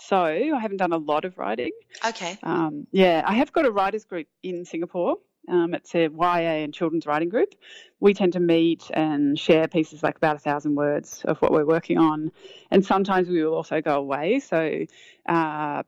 so, 0.00 0.24
I 0.24 0.58
haven't 0.58 0.78
done 0.78 0.94
a 0.94 0.96
lot 0.96 1.26
of 1.26 1.36
writing. 1.36 1.72
Okay. 2.06 2.38
Um, 2.42 2.86
yeah, 2.90 3.22
I 3.26 3.34
have 3.34 3.52
got 3.52 3.66
a 3.66 3.70
writers 3.70 4.06
group 4.06 4.28
in 4.42 4.64
Singapore. 4.64 5.18
Um, 5.48 5.74
it's 5.74 5.94
a 5.94 6.08
YA 6.08 6.62
and 6.64 6.72
children's 6.72 7.06
writing 7.06 7.28
group. 7.28 7.54
We 8.00 8.14
tend 8.14 8.34
to 8.34 8.40
meet 8.40 8.90
and 8.92 9.38
share 9.38 9.66
pieces 9.68 10.02
like 10.02 10.16
about 10.16 10.36
a 10.36 10.38
thousand 10.38 10.74
words 10.74 11.24
of 11.24 11.38
what 11.42 11.52
we're 11.52 11.64
working 11.64 11.98
on, 11.98 12.30
and 12.70 12.84
sometimes 12.84 13.28
we 13.28 13.42
will 13.42 13.54
also 13.54 13.80
go 13.80 13.98
away. 13.98 14.40
So, 14.40 14.84
uh, 15.28 15.82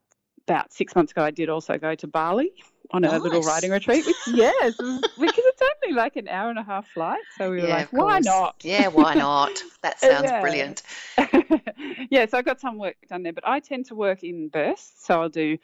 about 0.47 0.73
six 0.73 0.95
months 0.97 1.13
ago, 1.13 1.23
I 1.23 1.31
did 1.31 1.49
also 1.49 1.79
go 1.79 1.95
to 1.95 2.07
Bali 2.07 2.53
on 2.91 3.05
a 3.05 3.19
little 3.19 3.45
writing 3.45 3.71
retreat. 3.71 4.05
Which, 4.05 4.17
yes, 4.27 4.75
because 4.79 5.45
it's 5.45 5.63
only 5.85 5.97
like 5.97 6.17
an 6.17 6.29
hour 6.29 6.51
and 6.51 6.59
a 6.59 6.65
half 6.65 6.89
flight, 6.89 7.23
so 7.37 7.51
we 7.51 7.57
were 7.61 7.69
Yeah, 7.69 7.69
like, 7.69 7.93
why 7.93 8.19
not? 8.21 8.57
Yeah, 8.65 8.89
why 8.89 9.15
not? 9.15 9.63
That 9.83 10.01
sounds 10.01 10.25
Yeah. 10.25 10.41
brilliant. 10.41 10.83
yeah, 12.11 12.27
so 12.27 12.39
I 12.39 12.43
got 12.43 12.61
some 12.61 12.79
work 12.79 12.97
done 13.09 13.23
there, 13.23 13.33
but 13.33 13.47
I 13.47 13.61
tend 13.61 13.87
to 13.87 13.95
work 13.95 14.25
in 14.25 14.49
bursts. 14.49 15.07
So 15.07 15.21
I'll 15.21 15.29
do 15.29 15.59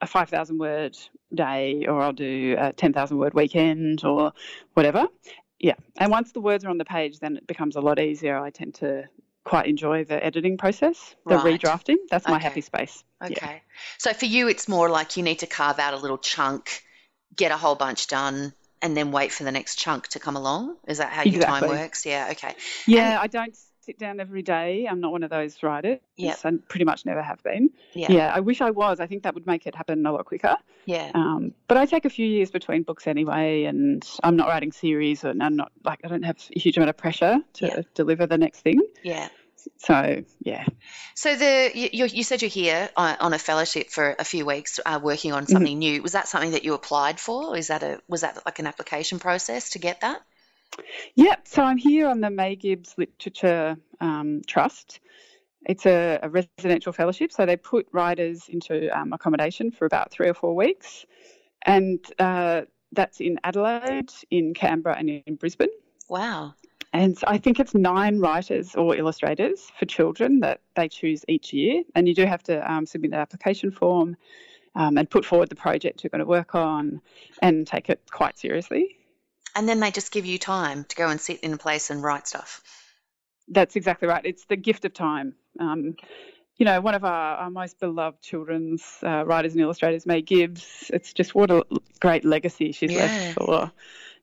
a 0.00 0.06
5,000 0.06 0.58
word 0.58 0.96
day 1.34 1.86
or 1.86 2.00
I'll 2.00 2.12
do 2.12 2.56
a 2.58 2.72
10,000 2.72 3.18
word 3.18 3.34
weekend 3.34 4.04
or 4.04 4.32
whatever. 4.74 5.08
Yeah. 5.58 5.74
And 5.96 6.10
once 6.10 6.32
the 6.32 6.40
words 6.40 6.64
are 6.64 6.70
on 6.70 6.78
the 6.78 6.84
page, 6.84 7.18
then 7.18 7.36
it 7.36 7.46
becomes 7.46 7.76
a 7.76 7.80
lot 7.80 7.98
easier. 7.98 8.38
I 8.38 8.50
tend 8.50 8.74
to 8.76 9.04
quite 9.44 9.66
enjoy 9.66 10.04
the 10.04 10.24
editing 10.24 10.56
process, 10.56 11.16
the 11.26 11.36
Right. 11.36 11.60
redrafting. 11.60 11.96
That's 12.10 12.26
my 12.26 12.36
Okay. 12.36 12.44
happy 12.44 12.60
space. 12.60 13.02
Yeah. 13.22 13.28
Okay. 13.28 13.62
So 13.96 14.12
for 14.12 14.26
you, 14.26 14.48
it's 14.48 14.68
more 14.68 14.88
like 14.88 15.16
you 15.16 15.22
need 15.22 15.40
to 15.40 15.46
carve 15.46 15.78
out 15.78 15.94
a 15.94 15.96
little 15.96 16.18
chunk, 16.18 16.84
get 17.34 17.50
a 17.50 17.56
whole 17.56 17.74
bunch 17.74 18.06
done, 18.06 18.52
and 18.80 18.96
then 18.96 19.10
wait 19.10 19.32
for 19.32 19.42
the 19.44 19.50
next 19.50 19.76
chunk 19.76 20.08
to 20.08 20.20
come 20.20 20.36
along. 20.36 20.76
Is 20.86 20.98
that 20.98 21.10
how 21.10 21.22
your 21.22 21.42
time 21.42 21.66
works? 21.66 22.06
Yeah. 22.06 22.28
Okay. 22.32 22.54
Yeah, 22.86 23.18
I 23.20 23.26
don't 23.26 23.56
sit 23.88 23.98
down 23.98 24.20
every 24.20 24.42
day. 24.42 24.86
I'm 24.86 25.00
not 25.00 25.12
one 25.12 25.22
of 25.22 25.30
those 25.30 25.62
writers. 25.62 25.98
Yes. 26.16 26.44
I 26.44 26.50
pretty 26.68 26.84
much 26.84 27.06
never 27.06 27.22
have 27.22 27.42
been. 27.42 27.70
Yeah. 27.94 28.12
Yeah, 28.12 28.32
I 28.34 28.40
wish 28.40 28.60
I 28.60 28.70
was. 28.70 29.00
I 29.00 29.06
think 29.06 29.22
that 29.22 29.34
would 29.34 29.46
make 29.46 29.66
it 29.66 29.74
happen 29.74 30.04
a 30.04 30.12
lot 30.12 30.26
quicker. 30.26 30.56
Yeah. 30.84 31.10
Um, 31.14 31.54
but 31.68 31.78
I 31.78 31.86
take 31.86 32.04
a 32.04 32.10
few 32.10 32.26
years 32.26 32.50
between 32.50 32.82
books 32.82 33.06
anyway, 33.06 33.64
and 33.64 34.06
I'm 34.22 34.36
not 34.36 34.48
writing 34.48 34.72
series, 34.72 35.24
and 35.24 35.42
I'm 35.42 35.56
not 35.56 35.72
like 35.84 36.00
I 36.04 36.08
don't 36.08 36.22
have 36.24 36.36
a 36.54 36.58
huge 36.60 36.76
amount 36.76 36.90
of 36.90 36.98
pressure 36.98 37.38
to 37.54 37.66
Yeah. 37.66 37.80
deliver 37.94 38.26
the 38.26 38.36
next 38.36 38.60
thing. 38.60 38.80
Yeah. 39.02 39.28
So 39.78 40.22
yeah, 40.40 40.64
So 41.14 41.34
the 41.36 41.70
you, 41.74 42.06
you 42.06 42.24
said 42.24 42.42
you're 42.42 42.48
here 42.50 42.88
on, 42.96 43.32
a 43.32 43.38
fellowship 43.38 43.90
for 43.90 44.14
a 44.18 44.24
few 44.24 44.46
weeks, 44.46 44.80
uh, 44.84 45.00
working 45.02 45.32
on 45.32 45.46
something 45.46 45.78
new. 45.78 46.00
Was 46.02 46.12
that 46.12 46.28
something 46.28 46.52
that 46.52 46.64
you 46.64 46.74
applied 46.74 47.18
for? 47.20 47.56
Is 47.56 47.68
that 47.68 47.82
a 47.82 48.00
was 48.08 48.20
that 48.20 48.42
like 48.46 48.58
an 48.60 48.66
application 48.66 49.18
process 49.18 49.70
to 49.70 49.78
get 49.78 50.00
that? 50.02 50.20
Yep. 51.14 51.46
So 51.46 51.62
I'm 51.62 51.76
here 51.76 52.08
on 52.08 52.20
the 52.20 52.30
May 52.30 52.56
Gibbs 52.56 52.94
Literature 52.96 53.76
um, 54.00 54.42
Trust. 54.46 55.00
It's 55.66 55.86
a, 55.86 56.18
a 56.22 56.28
residential 56.28 56.92
fellowship, 56.92 57.32
so 57.32 57.44
they 57.44 57.56
put 57.56 57.86
writers 57.92 58.48
into 58.48 58.88
um, 58.96 59.12
accommodation 59.12 59.70
for 59.70 59.86
about 59.86 60.10
three 60.10 60.28
or 60.28 60.34
four 60.34 60.54
weeks, 60.54 61.04
and 61.62 61.98
uh, 62.18 62.62
that's 62.92 63.20
in 63.20 63.38
Adelaide, 63.44 64.12
in 64.30 64.54
Canberra, 64.54 64.96
and 64.98 65.10
in 65.10 65.34
Brisbane. 65.34 65.68
Wow. 66.08 66.54
And 66.92 67.18
I 67.26 67.38
think 67.38 67.60
it's 67.60 67.74
nine 67.74 68.18
writers 68.18 68.74
or 68.74 68.96
illustrators 68.96 69.70
for 69.78 69.84
children 69.84 70.40
that 70.40 70.60
they 70.74 70.88
choose 70.88 71.24
each 71.28 71.52
year. 71.52 71.82
And 71.94 72.08
you 72.08 72.14
do 72.14 72.24
have 72.24 72.42
to 72.44 72.70
um, 72.70 72.86
submit 72.86 73.12
an 73.12 73.18
application 73.18 73.70
form 73.70 74.16
um, 74.74 74.96
and 74.96 75.08
put 75.08 75.24
forward 75.24 75.50
the 75.50 75.54
project 75.54 76.02
you're 76.02 76.10
going 76.10 76.20
to 76.20 76.26
work 76.26 76.54
on 76.54 77.00
and 77.42 77.66
take 77.66 77.90
it 77.90 78.00
quite 78.10 78.38
seriously. 78.38 78.97
And 79.58 79.68
then 79.68 79.80
they 79.80 79.90
just 79.90 80.12
give 80.12 80.24
you 80.24 80.38
time 80.38 80.84
to 80.84 80.94
go 80.94 81.08
and 81.08 81.20
sit 81.20 81.40
in 81.40 81.52
a 81.52 81.56
place 81.58 81.90
and 81.90 82.00
write 82.00 82.28
stuff. 82.28 82.62
That's 83.48 83.74
exactly 83.74 84.06
right. 84.06 84.24
It's 84.24 84.44
the 84.44 84.54
gift 84.54 84.84
of 84.84 84.94
time. 84.94 85.34
Um, 85.58 85.96
you 86.58 86.64
know, 86.64 86.80
one 86.80 86.94
of 86.94 87.04
our, 87.04 87.36
our 87.38 87.50
most 87.50 87.80
beloved 87.80 88.22
children's 88.22 88.84
uh, 89.02 89.24
writers 89.26 89.54
and 89.54 89.60
illustrators, 89.60 90.06
May 90.06 90.22
Gibbs, 90.22 90.92
it's 90.94 91.12
just 91.12 91.34
what 91.34 91.50
a 91.50 91.64
great 91.98 92.24
legacy 92.24 92.70
she's 92.70 92.92
Yeah. 92.92 93.02
left 93.02 93.34
for, 93.34 93.72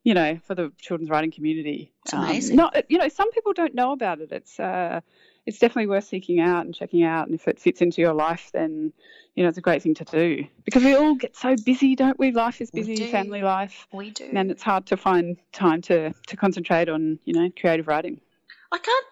you 0.05 0.13
know, 0.13 0.39
for 0.47 0.55
the 0.55 0.71
children's 0.79 1.09
writing 1.09 1.31
community. 1.31 1.91
It's 2.05 2.13
amazing. 2.13 2.55
not, 2.55 2.89
you 2.89 2.97
know, 2.97 3.09
some 3.09 3.29
people 3.31 3.51
don't 3.51 3.75
know 3.75 3.91
about 3.91 4.21
it. 4.21 4.31
It's, 4.31 4.57
uh, 4.57 5.01
it's 5.45 5.59
definitely 5.59 5.87
worth 5.87 6.05
seeking 6.05 6.39
out 6.39 6.65
and 6.65 6.73
checking 6.73 7.03
out. 7.03 7.27
And 7.27 7.35
if 7.35 7.47
it 7.47 7.59
fits 7.59 7.81
into 7.81 8.01
your 8.01 8.13
life, 8.13 8.49
then, 8.53 8.91
you 9.35 9.43
know, 9.43 9.49
it's 9.49 9.57
a 9.57 9.61
great 9.61 9.83
thing 9.83 9.93
to 9.95 10.05
do. 10.05 10.45
Because 10.63 10.83
we 10.83 10.95
all 10.95 11.15
get 11.15 11.35
so 11.35 11.55
busy, 11.55 11.95
don't 11.95 12.17
we? 12.17 12.31
Life 12.31 12.61
is 12.61 12.71
busy, 12.71 13.11
family 13.11 13.41
life. 13.41 13.87
We 13.93 14.11
do. 14.11 14.29
And 14.33 14.49
it's 14.51 14.63
hard 14.63 14.87
to 14.87 14.97
find 14.97 15.37
time 15.51 15.81
to, 15.83 16.13
to 16.27 16.37
concentrate 16.37 16.89
on, 16.89 17.19
you 17.25 17.33
know, 17.33 17.49
creative 17.59 17.87
writing. 17.87 18.21
I 18.71 18.77
can't. 18.77 19.05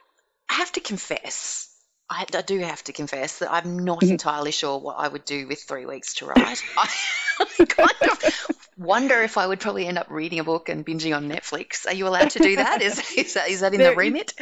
I 0.49 0.53
have 0.55 0.71
to 0.73 0.79
confess. 0.79 1.72
I, 2.13 2.25
I 2.35 2.41
do 2.43 2.59
have 2.59 2.83
to 2.83 2.93
confess 2.93 3.39
that 3.39 3.51
I'm 3.51 3.79
not 3.79 4.01
Mhm. 4.01 4.11
entirely 4.11 4.51
sure 4.51 4.77
what 4.77 4.97
I 4.99 5.07
would 5.07 5.25
do 5.25 5.47
with 5.47 5.63
three 5.63 5.85
weeks 5.87 6.13
to 6.15 6.27
write. 6.27 6.63
I, 6.77 6.87
I 7.39 7.65
kind 7.65 7.89
of 8.11 8.69
wonder 8.77 9.21
if 9.23 9.37
I 9.37 9.47
would 9.47 9.59
probably 9.59 9.87
end 9.87 9.97
up 9.97 10.11
reading 10.11 10.39
a 10.39 10.43
book 10.43 10.69
and 10.69 10.85
binging 10.85 11.15
on 11.15 11.27
Netflix. 11.27 11.87
Are 11.87 11.93
you 11.93 12.07
allowed 12.07 12.29
to 12.31 12.39
do 12.39 12.55
that? 12.57 12.81
Is, 12.83 12.99
is 13.17 13.33
that 13.33 13.49
is 13.49 13.61
that 13.61 13.73
in 13.73 13.81
the 13.81 13.95
remit? 13.95 14.33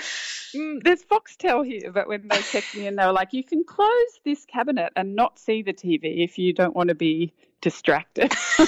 Mm, 0.54 0.84
there's 0.84 1.02
Foxtel 1.04 1.66
here, 1.66 1.94
but 1.94 2.10
when 2.10 2.28
they 2.28 2.42
checked 2.42 2.74
me 2.76 2.88
in, 2.88 2.98
they 2.98 3.06
were 3.06 3.14
like, 3.14 3.32
you 3.32 3.44
can 3.44 3.64
close 3.64 4.20
this 4.26 4.44
cabinet 4.46 4.92
and 4.98 5.16
not 5.16 5.40
see 5.40 5.62
the 5.62 5.72
TV 5.72 6.26
if 6.26 6.38
you 6.38 6.52
don't 6.52 6.76
want 6.76 6.90
to 6.90 6.96
be 6.96 7.32
distracted. 7.62 8.34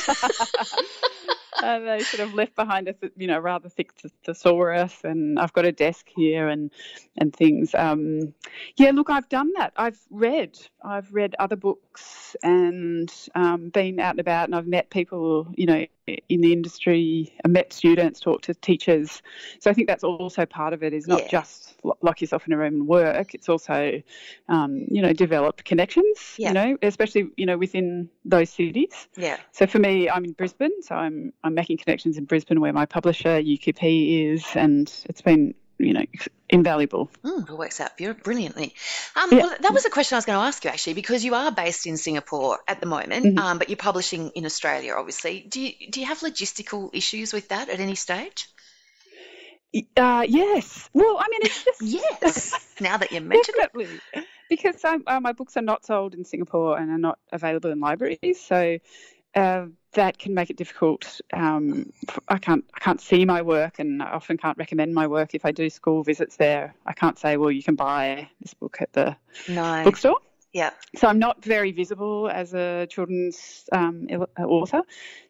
and 1.62 1.88
they 1.88 2.00
sort 2.00 2.28
of 2.28 2.34
left 2.34 2.56
behind 2.56 2.88
a, 2.88 2.96
you 3.16 3.28
know, 3.28 3.40
rather 3.40 3.70
thick 3.70 3.92
thesaurus, 4.24 5.04
and 5.04 5.40
I've 5.40 5.54
got 5.54 5.66
a 5.66 5.72
desk 5.72 6.08
here 6.16 6.48
and 6.48 6.72
and 7.18 7.36
things. 7.36 7.76
Um, 7.76 8.34
yeah, 8.76 8.92
look, 8.92 9.10
I've 9.10 9.30
done 9.30 9.52
that. 9.58 9.74
I've 9.76 10.00
read. 10.10 10.58
I've 10.84 11.14
read 11.14 11.36
other 11.40 11.56
books 11.56 12.36
and 12.42 13.12
um, 13.36 13.70
been 13.70 14.00
out 14.00 14.12
and 14.12 14.20
about, 14.20 14.46
and 14.46 14.56
I've 14.56 14.68
met 14.68 14.90
people, 14.90 15.48
you 15.56 15.66
know, 15.66 15.86
in 16.08 16.42
the 16.42 16.52
industry. 16.52 17.34
I 17.46 17.48
met 17.48 17.72
students, 17.72 18.20
talked 18.20 18.46
to 18.46 18.54
teachers. 18.56 19.22
So 19.60 19.70
I 19.70 19.74
think 19.74 19.88
that's 19.88 20.04
also 20.04 20.46
part 20.46 20.74
of 20.74 20.84
it. 20.84 20.94
Is 20.94 21.08
not 21.08 21.22
Yeah. 21.22 21.28
just 21.30 21.78
lo- 21.84 21.98
lock 22.02 22.22
yourself 22.22 22.46
in 22.48 22.54
a 22.54 22.58
room 22.58 22.74
and 22.76 22.88
work. 22.88 23.34
It's 23.34 23.50
also, 23.50 24.02
um, 24.50 24.86
you 24.90 25.02
know, 25.02 25.14
develop 25.14 25.64
connections. 25.64 26.36
Yeah. 26.38 26.50
You 26.50 26.54
know, 26.54 26.78
especially 26.82 27.30
you 27.38 27.46
know 27.46 27.58
within 27.58 28.10
those 28.26 28.50
cities. 28.50 29.08
Yeah. 29.16 29.38
So 29.52 29.66
for 29.66 29.80
me, 29.80 30.10
I'm 30.10 30.26
in 30.26 30.34
Brisbane, 30.34 30.82
so 30.82 30.96
I'm 30.96 31.34
I'm 31.44 31.54
making 31.54 31.78
connections 31.78 32.18
in 32.18 32.26
Brisbane 32.26 32.60
where 32.60 32.74
my 32.74 32.86
publisher 32.86 33.40
UQP 33.42 34.34
is, 34.34 34.46
and 34.56 34.92
it's 35.06 35.22
been 35.22 35.54
you 35.84 35.94
know 35.94 36.06
invaluable. 36.50 37.10
Mm, 37.24 37.50
it 37.50 37.58
works 37.58 37.80
out 37.82 37.98
beau- 37.98 38.14
brilliantly. 38.14 38.74
Um, 39.16 39.32
Yeah. 39.32 39.40
well, 39.44 39.56
that 39.60 39.74
was 39.74 39.86
a 39.86 39.90
question 39.90 40.16
I 40.16 40.18
was 40.20 40.26
going 40.26 40.40
to 40.40 40.46
ask 40.46 40.64
you 40.64 40.70
actually, 40.70 40.94
because 40.94 41.24
you 41.26 41.34
are 41.36 41.52
based 41.52 41.88
in 41.88 41.98
Singapore 41.98 42.60
at 42.68 42.80
the 42.80 42.86
moment, 42.86 43.26
Mhm. 43.26 43.38
um, 43.38 43.58
but 43.60 43.70
you're 43.70 43.78
publishing 43.78 44.30
in 44.36 44.46
Australia, 44.46 44.94
obviously. 44.98 45.42
Do 45.48 45.62
you 45.62 45.72
do 45.92 46.00
you 46.02 46.06
have 46.08 46.20
logistical 46.20 46.90
issues 46.94 47.34
with 47.34 47.50
that 47.50 47.70
at 47.70 47.80
any 47.80 47.96
stage? 47.96 48.48
Uh, 49.98 50.24
yes. 50.28 50.90
Well, 50.94 51.18
I 51.20 51.28
mean, 51.30 51.42
it's 51.44 51.64
just 51.64 51.82
Yes. 52.22 52.76
now 52.80 52.98
that 52.98 53.12
you 53.12 53.22
mention 53.34 53.56
it. 53.58 54.02
Because 54.50 54.84
um, 54.86 55.04
uh, 55.08 55.20
my 55.20 55.32
books 55.32 55.58
are 55.58 55.64
not 55.64 55.84
sold 55.86 56.14
in 56.14 56.26
Singapore 56.26 56.78
and 56.78 56.92
are 56.92 56.98
not 57.00 57.18
available 57.32 57.72
in 57.72 57.80
libraries. 57.80 58.40
So 58.40 58.78
uh, 59.36 59.66
that 59.94 60.18
can 60.18 60.34
make 60.34 60.50
it 60.50 60.58
difficult. 60.58 61.22
Um, 61.32 61.92
I 62.28 62.38
can't 62.38 62.66
I 62.74 62.80
can't 62.80 63.02
see 63.02 63.26
my 63.26 63.42
work, 63.42 63.80
and 63.80 64.02
I 64.02 64.12
often 64.12 64.38
can't 64.38 64.58
recommend 64.58 64.94
my 64.94 65.08
work 65.08 65.34
if 65.34 65.46
I 65.46 65.52
do 65.52 65.70
school 65.70 66.04
visits 66.04 66.36
there. 66.38 66.76
I 66.86 66.94
can't 66.94 67.18
say, 67.18 67.38
well, 67.38 67.52
you 67.52 67.64
can 67.64 67.76
buy 67.76 68.30
this 68.42 68.54
book 68.54 68.78
at 68.80 68.94
the 68.94 69.16
no. 69.48 69.84
bookstore. 69.84 70.18
Yeah. 70.54 70.70
So 70.96 71.08
I'm 71.08 71.18
not 71.18 71.44
very 71.44 71.72
visible 71.72 72.30
as 72.30 72.54
a 72.54 72.86
children's 72.88 73.68
um, 73.72 74.08
author, 74.38 74.84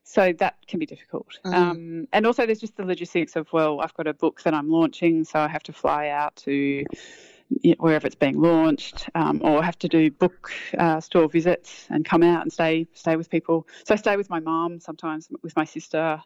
so 0.04 0.34
that 0.34 0.56
can 0.68 0.80
be 0.80 0.86
difficult. 0.86 1.40
Mm. 1.46 1.54
Um, 1.54 2.08
and 2.12 2.26
also, 2.26 2.46
there's 2.46 2.60
just 2.60 2.76
the 2.76 2.84
logistics 2.84 3.38
of 3.38 3.52
well, 3.54 3.80
I've 3.80 3.94
got 3.94 4.08
a 4.08 4.14
book 4.14 4.44
that 4.44 4.54
I'm 4.54 4.70
launching, 4.70 5.24
so 5.24 5.40
I 5.40 5.48
have 5.48 5.64
to 5.64 5.74
fly 5.74 6.10
out 6.10 6.36
to 6.38 6.84
wherever 7.78 8.08
it's 8.08 8.16
being 8.16 8.40
launched, 8.40 9.10
um, 9.16 9.42
or 9.44 9.64
have 9.64 9.78
to 9.80 9.88
do 9.88 10.12
book 10.12 10.52
uh, 10.78 11.00
store 11.00 11.28
visits 11.28 11.88
and 11.90 12.06
come 12.06 12.24
out 12.24 12.44
and 12.44 12.52
stay 12.52 12.88
stay 12.94 13.16
with 13.16 13.30
people. 13.30 13.68
So 13.86 13.94
I 13.94 13.98
stay 13.98 14.18
with 14.18 14.30
my 14.30 14.40
mom 14.40 14.80
sometimes, 14.80 15.30
with 15.42 15.56
my 15.56 15.66
sister, 15.66 16.22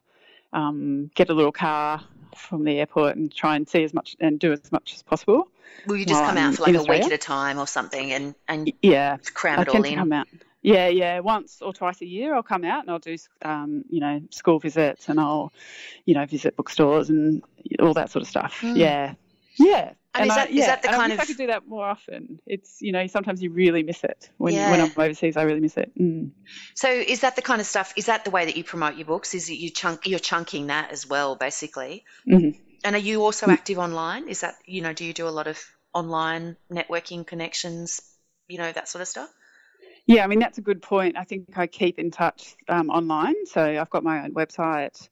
um, 0.54 1.12
get 1.16 1.30
a 1.30 1.34
little 1.34 1.52
car 1.52 2.04
from 2.36 2.64
the 2.64 2.80
airport 2.80 3.16
and 3.18 3.34
try 3.34 3.56
and 3.56 3.68
see 3.68 3.84
as 3.84 3.94
much 3.94 4.16
and 4.20 4.40
do 4.40 4.52
as 4.52 4.72
much 4.72 4.94
as 4.94 5.04
possible. 5.04 5.50
Will 5.86 5.98
you 5.98 6.06
just 6.06 6.24
come 6.24 6.38
out 6.38 6.56
for 6.56 6.64
like 6.64 6.76
a 6.76 6.80
Australia. 6.80 7.04
week 7.04 7.12
at 7.12 7.16
a 7.16 7.18
time 7.18 7.60
or 7.60 7.68
something 7.68 8.12
and 8.14 8.36
and 8.48 8.72
yeah, 8.82 9.18
cram 9.34 9.60
it 9.62 9.70
I 9.70 9.72
all 9.72 9.84
in? 9.84 9.96
come 9.96 10.14
out. 10.14 10.28
Yeah, 10.62 10.88
yeah. 10.88 11.20
Once 11.20 11.62
or 11.62 11.72
twice 11.72 12.02
a 12.02 12.06
year, 12.06 12.34
I'll 12.36 12.44
come 12.44 12.66
out 12.66 12.82
and 12.82 12.92
I'll 12.92 13.00
do, 13.00 13.16
um, 13.42 13.86
you 13.90 14.00
know, 14.00 14.22
school 14.32 14.60
visits 14.60 15.08
and 15.08 15.20
I'll, 15.20 15.54
you 16.06 16.14
know, 16.14 16.26
visit 16.26 16.58
bookstores 16.58 17.10
and 17.10 17.44
all 17.80 17.94
that 17.94 18.10
sort 18.10 18.24
of 18.24 18.28
stuff. 18.28 18.60
Mm. 18.62 18.78
Yeah, 18.78 19.14
yeah. 19.58 19.94
And, 20.20 20.24
and 20.24 20.32
is, 20.32 20.36
that, 20.36 20.48
I, 20.48 20.52
yeah, 20.52 20.62
is 20.62 20.68
that 20.68 20.82
the 20.82 20.88
kind 20.90 21.12
I 21.12 21.16
of? 21.16 21.22
I 21.22 21.26
could 21.26 21.38
do 21.38 21.48
that 21.48 21.68
more 21.68 21.86
often. 21.86 22.40
It's 22.46 22.82
you 22.82 22.92
know 22.92 23.06
sometimes 23.08 23.42
you 23.42 23.52
really 23.52 23.84
miss 23.84 24.04
it 24.04 24.30
when 24.38 24.54
yeah. 24.54 24.72
when 24.72 24.82
I'm 24.82 24.92
overseas. 24.98 25.38
I 25.38 25.44
really 25.44 25.60
miss 25.60 25.78
it. 25.78 25.92
Mm. 26.00 26.32
So 26.76 26.90
is 26.90 27.22
that 27.22 27.36
the 27.36 27.42
kind 27.42 27.62
of 27.62 27.68
stuff? 27.68 27.94
Is 27.96 28.08
that 28.08 28.26
the 28.26 28.32
way 28.32 28.46
that 28.46 28.58
you 28.58 28.64
promote 28.64 28.96
your 28.96 29.06
books? 29.06 29.34
Is 29.34 29.50
it 29.50 29.54
you 29.54 29.70
chunk 29.70 30.08
you're 30.08 30.20
chunking 30.20 30.68
that 30.68 30.92
as 30.92 31.08
well, 31.08 31.36
basically? 31.36 32.04
Mm-hmm. 32.28 32.60
And 32.84 32.96
are 32.96 33.00
you 33.00 33.22
also 33.24 33.48
active 33.48 33.78
online? 33.78 34.28
Is 34.28 34.42
that 34.42 34.56
you 34.66 34.82
know 34.82 34.94
do 34.94 35.06
you 35.06 35.14
do 35.14 35.28
a 35.28 35.30
lot 35.30 35.48
of 35.48 35.64
online 35.94 36.58
networking 36.72 37.26
connections? 37.26 38.02
You 38.48 38.58
know 38.58 38.72
that 38.72 38.88
sort 38.88 39.02
of 39.02 39.08
stuff. 39.08 39.30
Yeah, 40.08 40.24
I 40.24 40.28
mean 40.28 40.40
that's 40.40 40.58
a 40.58 40.62
good 40.62 40.82
point. 40.82 41.18
I 41.18 41.26
think 41.26 41.58
I 41.58 41.68
keep 41.68 42.00
in 42.00 42.12
touch 42.12 42.56
um, 42.68 42.90
online. 42.90 43.46
So 43.46 43.62
I've 43.62 43.90
got 43.90 44.04
my 44.04 44.24
own 44.24 44.34
website 44.34 45.10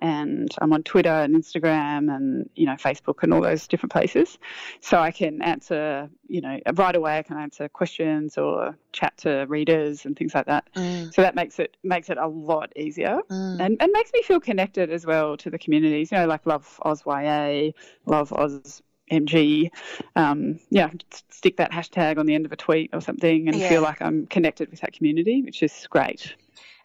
and 0.00 0.54
I'm 0.60 0.72
on 0.72 0.82
Twitter 0.82 1.08
and 1.08 1.34
Instagram 1.34 2.14
and 2.14 2.48
you 2.54 2.66
know 2.66 2.74
Facebook 2.74 3.22
and 3.22 3.32
all 3.32 3.40
those 3.40 3.66
different 3.66 3.92
places. 3.92 4.38
So 4.80 4.98
I 4.98 5.10
can 5.10 5.40
answer, 5.42 6.08
you 6.28 6.40
know, 6.40 6.58
right 6.74 6.94
away. 6.94 7.18
I 7.18 7.22
can 7.22 7.38
answer 7.38 7.68
questions 7.68 8.36
or 8.36 8.76
chat 8.92 9.16
to 9.18 9.46
readers 9.48 10.04
and 10.04 10.16
things 10.16 10.34
like 10.34 10.46
that. 10.46 10.68
Mm. 10.74 11.12
So 11.14 11.22
that 11.22 11.34
makes 11.34 11.58
it 11.58 11.76
makes 11.82 12.10
it 12.10 12.18
a 12.18 12.26
lot 12.26 12.72
easier 12.76 13.20
mm. 13.30 13.60
and 13.60 13.76
and 13.80 13.92
makes 13.92 14.12
me 14.12 14.22
feel 14.22 14.40
connected 14.40 14.90
as 14.90 15.06
well 15.06 15.36
to 15.38 15.50
the 15.50 15.58
communities. 15.58 16.12
You 16.12 16.18
know, 16.18 16.26
like 16.26 16.46
Love 16.46 16.78
Oz 16.82 17.02
YA, 17.06 17.70
Love 18.04 18.32
Oz 18.32 18.82
MG. 19.10 19.70
Um, 20.14 20.58
yeah, 20.70 20.90
stick 21.30 21.56
that 21.56 21.72
hashtag 21.72 22.18
on 22.18 22.26
the 22.26 22.34
end 22.34 22.46
of 22.46 22.52
a 22.52 22.56
tweet 22.56 22.90
or 22.92 23.00
something 23.00 23.48
and 23.48 23.56
yeah. 23.56 23.68
feel 23.68 23.82
like 23.82 24.02
I'm 24.02 24.26
connected 24.26 24.70
with 24.70 24.80
that 24.80 24.92
community, 24.92 25.42
which 25.42 25.62
is 25.62 25.86
great. 25.88 26.34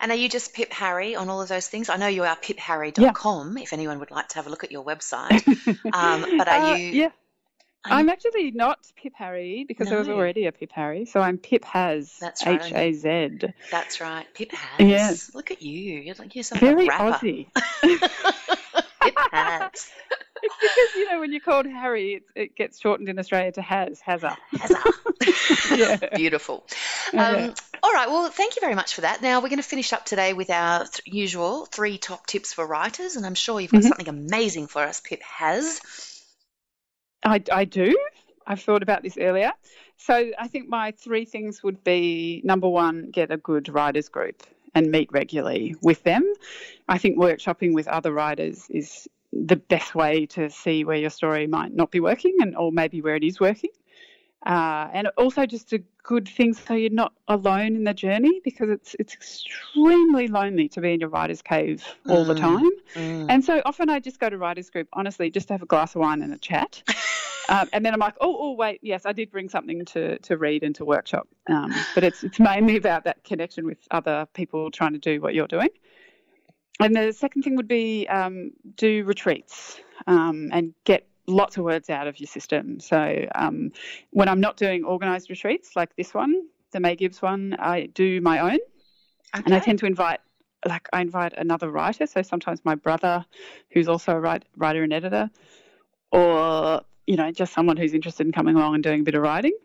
And 0.01 0.11
are 0.11 0.15
you 0.15 0.29
just 0.29 0.55
Pip 0.55 0.73
Harry 0.73 1.15
on 1.15 1.29
all 1.29 1.41
of 1.41 1.47
those 1.47 1.67
things? 1.67 1.87
I 1.87 1.97
know 1.97 2.07
you 2.07 2.23
are 2.23 2.35
pipharry.com 2.35 3.57
yeah. 3.57 3.63
if 3.63 3.71
anyone 3.71 3.99
would 3.99 4.09
like 4.09 4.29
to 4.29 4.35
have 4.35 4.47
a 4.47 4.49
look 4.49 4.63
at 4.63 4.71
your 4.71 4.83
website. 4.83 5.47
Um, 5.93 6.37
but 6.37 6.47
are 6.47 6.73
uh, 6.73 6.75
you. 6.75 6.87
Yeah. 6.87 7.09
I'm 7.83 8.09
actually 8.09 8.51
not 8.51 8.79
Pip 8.95 9.13
Harry 9.15 9.65
because 9.67 9.85
no. 9.85 9.91
there 9.91 9.99
was 9.99 10.09
already 10.09 10.45
a 10.45 10.51
Pip 10.51 10.71
Harry. 10.73 11.05
So 11.05 11.19
I'm 11.19 11.37
Pip 11.37 11.65
Haz. 11.65 12.17
That's 12.19 12.45
right. 12.45 12.61
H 12.63 12.73
A 12.73 12.93
Z. 12.93 13.39
That's 13.69 14.01
right. 14.01 14.25
Pip 14.33 14.51
Haz. 14.51 14.87
Yes. 14.87 15.35
Look 15.35 15.51
at 15.51 15.61
you. 15.61 15.99
You're 15.99 16.15
like 16.15 16.35
you're 16.35 16.43
some 16.43 16.59
Very 16.59 16.87
rapper. 16.87 17.25
Aussie. 17.25 17.47
Pip 19.01 19.17
Haz. 19.31 19.91
It's 20.43 20.55
because 20.59 20.95
you 20.95 21.11
know 21.11 21.19
when 21.19 21.31
you're 21.31 21.41
called 21.41 21.65
Harry, 21.67 22.15
it, 22.15 22.23
it 22.35 22.55
gets 22.55 22.79
shortened 22.79 23.09
in 23.09 23.19
Australia 23.19 23.51
to 23.53 23.61
Haz, 23.61 24.01
Hazza. 24.05 24.35
Hazza. 24.53 25.77
yeah. 25.77 26.15
Beautiful. 26.15 26.65
Um, 27.13 27.19
Yeah. 27.19 27.53
All 27.83 27.91
right. 27.91 28.07
Well, 28.07 28.29
thank 28.29 28.55
you 28.55 28.59
very 28.61 28.75
much 28.75 28.93
for 28.93 29.01
that. 29.01 29.21
Now 29.21 29.39
we're 29.41 29.49
going 29.49 29.57
to 29.57 29.63
finish 29.67 29.91
up 29.91 30.05
today 30.05 30.33
with 30.33 30.49
our 30.49 30.85
th- 30.85 31.01
usual 31.05 31.65
three 31.65 31.97
top 31.97 32.27
tips 32.27 32.53
for 32.53 32.65
writers, 32.65 33.15
and 33.15 33.25
I'm 33.25 33.33
sure 33.35 33.59
you've 33.59 33.71
got 33.71 33.81
Mhm. 33.81 33.87
something 33.87 34.07
amazing 34.09 34.67
for 34.67 34.83
us. 34.83 34.99
Pip 34.99 35.21
has. 35.23 35.81
I, 37.23 37.41
I 37.51 37.65
do. 37.65 37.97
I've 38.45 38.61
thought 38.61 38.83
about 38.83 39.01
this 39.03 39.17
earlier. 39.17 39.51
So 39.97 40.31
I 40.37 40.47
think 40.47 40.67
my 40.67 40.91
three 40.91 41.25
things 41.25 41.63
would 41.63 41.83
be 41.83 42.41
number 42.43 42.67
one, 42.67 43.09
get 43.11 43.31
a 43.31 43.37
good 43.37 43.69
writers 43.69 44.09
group 44.09 44.43
and 44.73 44.89
meet 44.91 45.11
regularly 45.11 45.75
with 45.81 46.03
them. 46.03 46.23
I 46.87 46.97
think 46.97 47.17
workshopping 47.17 47.73
with 47.73 47.87
other 47.87 48.11
writers 48.11 48.65
is 48.69 49.07
the 49.33 49.55
best 49.55 49.93
way 49.95 50.25
to 50.27 50.49
see 50.49 50.83
where 50.83 50.97
your 50.97 51.09
story 51.09 51.47
might 51.47 51.73
not 51.73 51.91
be 51.91 51.99
working 51.99 52.37
and 52.41 52.55
or 52.55 52.71
maybe 52.71 53.01
where 53.01 53.15
it 53.15 53.23
is 53.23 53.39
working. 53.39 53.69
Uh, 54.45 54.89
and 54.91 55.07
also 55.17 55.45
just 55.45 55.71
a 55.71 55.83
good 56.01 56.27
thing 56.27 56.51
so 56.51 56.73
you're 56.73 56.89
not 56.89 57.13
alone 57.27 57.75
in 57.75 57.83
the 57.83 57.93
journey 57.93 58.41
because 58.43 58.69
it's 58.69 58.95
it's 58.97 59.13
extremely 59.13 60.27
lonely 60.27 60.67
to 60.67 60.81
be 60.81 60.93
in 60.93 60.99
your 60.99 61.09
writer's 61.09 61.43
cave 61.43 61.85
all 62.07 62.25
the 62.25 62.33
Mm. 62.33 62.39
time. 62.39 62.69
Mm. 62.95 63.25
And 63.29 63.45
so 63.45 63.61
often 63.65 63.89
I 63.89 63.99
just 63.99 64.19
go 64.19 64.29
to 64.29 64.37
writers 64.39 64.71
group, 64.71 64.87
honestly, 64.93 65.29
just 65.29 65.47
to 65.49 65.53
have 65.53 65.61
a 65.61 65.67
glass 65.67 65.93
of 65.93 66.01
wine 66.01 66.23
and 66.23 66.33
a 66.33 66.39
chat. 66.39 66.81
um, 67.49 67.69
and 67.71 67.85
then 67.85 67.93
I'm 67.93 67.99
like, 67.99 68.15
oh, 68.19 68.35
oh, 68.39 68.53
wait, 68.53 68.79
yes, 68.81 69.05
I 69.05 69.11
did 69.13 69.29
bring 69.29 69.47
something 69.47 69.85
to, 69.85 70.17
to 70.17 70.37
read 70.37 70.63
and 70.63 70.73
to 70.75 70.85
workshop. 70.85 71.27
Um, 71.47 71.71
but 71.93 72.03
it's 72.03 72.23
it's 72.23 72.39
mainly 72.39 72.77
about 72.77 73.03
that 73.03 73.23
connection 73.23 73.65
with 73.67 73.77
other 73.91 74.27
people 74.33 74.71
trying 74.71 74.93
to 74.93 74.99
do 74.99 75.21
what 75.21 75.35
you're 75.35 75.47
doing. 75.47 75.69
And 76.79 76.95
the 76.95 77.13
second 77.13 77.43
thing 77.43 77.55
would 77.57 77.67
be 77.67 78.07
um, 78.07 78.53
do 78.75 79.03
retreats 79.03 79.79
um, 80.07 80.49
and 80.51 80.73
get 80.83 81.07
lots 81.31 81.57
of 81.57 81.63
words 81.63 81.89
out 81.89 82.07
of 82.07 82.19
your 82.19 82.27
system. 82.27 82.79
So 82.79 83.25
um, 83.33 83.71
when 84.11 84.27
I'm 84.29 84.39
not 84.39 84.57
doing 84.57 84.85
organised 84.85 85.29
retreats 85.29 85.75
like 85.75 85.95
this 85.95 86.13
one, 86.13 86.43
the 86.71 86.79
May 86.79 86.95
Gibbs 86.95 87.21
one, 87.21 87.55
I 87.59 87.87
do 87.87 88.21
my 88.21 88.39
own. 88.39 88.59
And 89.33 89.53
I 89.53 89.59
tend 89.59 89.79
to 89.79 89.85
invite, 89.85 90.19
like, 90.67 90.89
I 90.91 91.01
invite 91.01 91.33
another 91.37 91.71
writer. 91.71 92.05
So 92.05 92.21
sometimes 92.21 92.65
my 92.65 92.75
brother, 92.75 93.25
who's 93.71 93.87
also 93.87 94.11
a 94.11 94.19
write, 94.19 94.43
writer 94.57 94.83
and 94.83 94.91
editor, 94.91 95.29
or, 96.11 96.81
you 97.07 97.15
know, 97.15 97.31
just 97.31 97.53
someone 97.53 97.77
who's 97.77 97.93
interested 97.93 98.25
in 98.25 98.33
coming 98.33 98.57
along 98.57 98.75
and 98.75 98.83
doing 98.83 99.01
a 99.01 99.03
bit 99.03 99.15
of 99.15 99.21
writing. 99.21 99.55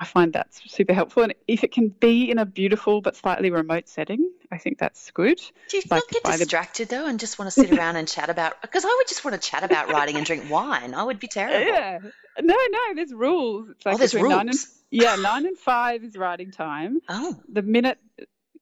I 0.00 0.04
find 0.04 0.32
that's 0.32 0.60
super 0.72 0.92
helpful. 0.94 1.24
And 1.24 1.34
if 1.48 1.64
it 1.64 1.72
can 1.72 1.88
be 1.88 2.30
in 2.30 2.38
a 2.38 2.46
beautiful 2.46 3.00
but 3.00 3.16
slightly 3.16 3.50
remote 3.50 3.88
setting, 3.88 4.30
I 4.52 4.58
think 4.58 4.78
that's 4.78 5.10
good. 5.10 5.38
Do 5.68 5.76
you 5.76 5.82
Like 5.90 6.02
not 6.02 6.08
get 6.10 6.22
by 6.22 6.32
the- 6.36 6.44
distracted 6.44 6.88
though, 6.88 7.06
and 7.06 7.18
just 7.18 7.38
want 7.38 7.48
to 7.52 7.60
sit 7.60 7.72
around 7.76 7.96
and 7.96 8.06
chat 8.06 8.30
about? 8.30 8.62
Because 8.62 8.84
I 8.84 8.94
would 8.96 9.08
just 9.08 9.24
want 9.24 9.40
to 9.40 9.50
chat 9.50 9.64
about 9.64 9.90
writing 9.90 10.16
and 10.16 10.24
drink 10.24 10.48
wine. 10.50 10.94
I 10.94 11.02
would 11.02 11.18
be 11.18 11.26
terrible. 11.26 11.66
Yeah. 11.66 11.98
No, 12.40 12.54
no, 12.70 12.94
there's 12.94 13.12
rules. 13.12 13.70
It's 13.70 13.84
oh, 13.86 13.90
like 13.90 13.94
oh, 13.96 13.98
there's 13.98 14.12
between 14.12 14.30
Nine 14.30 14.40
and, 14.48 14.48
rules. 14.56 14.78
yeah, 14.92 15.16
nine 15.16 15.46
and 15.46 15.58
five 15.58 16.04
is 16.04 16.16
writing 16.16 16.52
time. 16.52 17.00
Oh, 17.08 17.36
The 17.52 17.62
minute, 17.62 17.98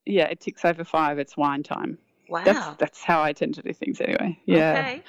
yeah, 0.05 0.25
it 0.25 0.39
ticks 0.39 0.65
over 0.65 0.83
five, 0.83 1.19
it's 1.19 1.37
wine 1.37 1.61
time. 1.61 1.99
wow. 2.27 2.43
That's 2.45 2.77
that's 2.77 3.03
how 3.03 3.21
I 3.21 3.33
tend 3.33 3.53
to 3.55 3.61
do 3.61 3.73
things 3.73 4.01
anyway. 4.01 4.39
Yeah. 4.45 4.71
Okay. 4.71 5.03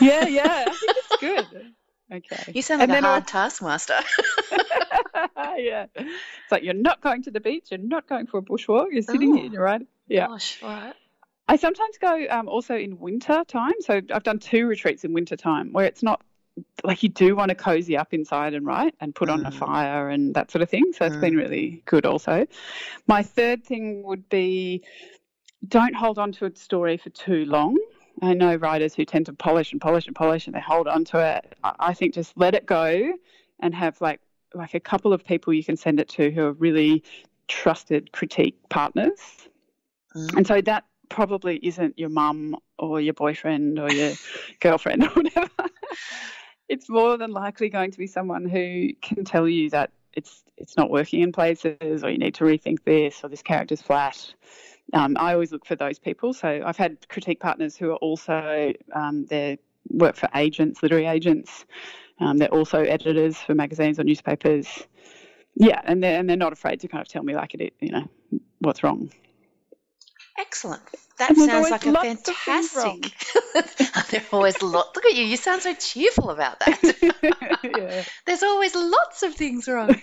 Yeah, 0.00 0.26
yeah. 0.26 0.64
I 0.68 0.72
think 0.72 0.96
it's 0.96 1.16
good. 1.20 1.72
Okay. 2.12 2.52
You 2.54 2.60
sound 2.60 2.80
like 2.80 2.90
And 2.90 2.92
a 2.92 2.94
then 2.96 3.02
hard 3.04 3.26
taskmaster. 3.26 3.98
yeah. 5.58 5.86
It's 5.94 6.50
like 6.50 6.62
you're 6.62 6.74
not 6.74 7.00
going 7.00 7.22
to 7.24 7.30
the 7.30 7.40
beach, 7.40 7.66
you're 7.70 7.78
not 7.78 8.08
going 8.08 8.26
for 8.26 8.38
a 8.38 8.42
bushwalk, 8.42 8.86
you're 8.92 9.02
sitting 9.02 9.32
Oh. 9.32 9.36
here, 9.36 9.50
you're 9.50 9.62
right. 9.62 9.82
Yeah. 10.08 10.26
Gosh, 10.28 10.62
right. 10.62 10.94
I 11.48 11.56
sometimes 11.56 11.98
go 11.98 12.26
um, 12.30 12.48
also 12.48 12.74
in 12.76 12.98
winter 12.98 13.44
time. 13.46 13.74
So 13.80 14.00
I've 14.12 14.22
done 14.22 14.38
two 14.38 14.66
retreats 14.66 15.04
in 15.04 15.12
winter 15.12 15.36
time 15.36 15.72
where 15.72 15.84
it's 15.84 16.02
not 16.02 16.22
like 16.84 17.02
you 17.02 17.08
do 17.08 17.34
want 17.36 17.48
to 17.50 17.54
cozy 17.54 17.96
up 17.96 18.14
inside 18.14 18.54
and 18.54 18.64
write 18.64 18.94
and 19.00 19.14
put 19.14 19.28
on 19.28 19.44
a 19.44 19.50
Mm. 19.50 19.54
fire 19.54 20.08
and 20.08 20.34
that 20.34 20.50
sort 20.50 20.62
of 20.62 20.70
thing. 20.70 20.92
So 20.92 21.04
it's 21.04 21.16
been 21.16 21.36
really 21.36 21.82
good 21.84 22.06
also. 22.06 22.46
My 23.06 23.22
third 23.22 23.64
thing 23.64 24.02
would 24.04 24.28
be 24.28 24.84
don't 25.66 25.94
hold 25.94 26.18
on 26.18 26.32
to 26.32 26.46
a 26.46 26.54
story 26.56 26.96
for 26.96 27.10
too 27.10 27.44
long. 27.46 27.76
I 28.22 28.34
know 28.34 28.54
writers 28.54 28.94
who 28.94 29.04
tend 29.04 29.26
to 29.26 29.32
polish 29.32 29.72
and 29.72 29.80
polish 29.80 30.06
and 30.06 30.14
polish 30.14 30.46
and 30.46 30.54
they 30.54 30.60
hold 30.60 30.86
on 30.86 31.04
to 31.06 31.18
it. 31.18 31.56
I 31.64 31.92
think 31.94 32.14
just 32.14 32.36
let 32.36 32.54
it 32.54 32.64
go 32.64 33.12
and 33.60 33.74
have 33.74 34.00
like 34.00 34.20
like 34.54 34.74
a 34.74 34.80
couple 34.80 35.12
of 35.12 35.24
people 35.24 35.52
you 35.52 35.64
can 35.64 35.76
send 35.76 36.00
it 36.00 36.08
to 36.10 36.30
who 36.30 36.44
are 36.44 36.52
really 36.52 37.02
trusted 37.48 38.12
critique 38.12 38.56
partners. 38.68 39.18
Mm. 40.14 40.36
And 40.36 40.46
so 40.46 40.60
that 40.62 40.84
probably 41.08 41.56
isn't 41.62 41.98
your 41.98 42.08
mum 42.08 42.56
or 42.78 43.00
your 43.00 43.14
boyfriend 43.14 43.78
or 43.78 43.90
your 43.90 44.12
girlfriend 44.60 45.04
or 45.04 45.10
whatever. 45.10 45.48
it's 46.68 46.88
more 46.88 47.16
than 47.16 47.30
likely 47.30 47.68
going 47.68 47.90
to 47.90 47.98
be 47.98 48.06
someone 48.06 48.48
who 48.48 48.88
can 49.02 49.24
tell 49.24 49.48
you 49.48 49.70
that 49.70 49.90
it's 50.12 50.44
it's 50.56 50.76
not 50.76 50.90
working 50.90 51.20
in 51.20 51.32
places 51.32 52.04
or 52.04 52.10
you 52.10 52.18
need 52.18 52.34
to 52.34 52.44
rethink 52.44 52.78
this 52.84 53.22
or 53.24 53.28
this 53.28 53.42
character's 53.42 53.82
flat. 53.82 54.34
Um, 54.92 55.16
I 55.18 55.32
always 55.32 55.50
look 55.50 55.66
for 55.66 55.76
those 55.76 55.98
people. 55.98 56.32
So 56.32 56.62
I've 56.64 56.76
had 56.76 57.08
critique 57.08 57.40
partners 57.40 57.76
who 57.76 57.90
are 57.90 57.96
also 57.96 58.72
um, 58.94 59.26
they 59.26 59.58
work 59.88 60.16
for 60.16 60.28
agents, 60.34 60.82
literary 60.82 61.06
agents. 61.06 61.64
Um, 62.20 62.38
they're 62.38 62.48
also 62.48 62.80
editors 62.80 63.36
for 63.36 63.54
magazines 63.54 63.98
or 63.98 64.04
newspapers. 64.04 64.68
Yeah, 65.54 65.80
and 65.84 66.02
they're 66.02 66.18
and 66.18 66.28
they're 66.28 66.36
not 66.36 66.52
afraid 66.52 66.80
to 66.80 66.88
kind 66.88 67.02
of 67.02 67.08
tell 67.08 67.22
me 67.22 67.34
like 67.34 67.54
it, 67.54 67.74
you 67.80 67.90
know, 67.90 68.08
what's 68.58 68.82
wrong. 68.82 69.10
Excellent. 70.38 70.82
That 71.18 71.36
sounds 71.36 71.70
like 71.70 71.86
a 71.86 71.92
fantastic. 71.92 73.14
there 74.10 74.20
are 74.20 74.24
always 74.32 74.60
lots. 74.62 74.96
Look 74.96 75.06
at 75.06 75.14
you. 75.14 75.24
You 75.24 75.36
sound 75.36 75.62
so 75.62 75.74
cheerful 75.74 76.30
about 76.30 76.58
that. 76.58 77.58
yeah. 77.62 78.04
There's 78.26 78.42
always 78.42 78.74
lots 78.74 79.22
of 79.22 79.34
things 79.34 79.68
wrong. 79.68 79.94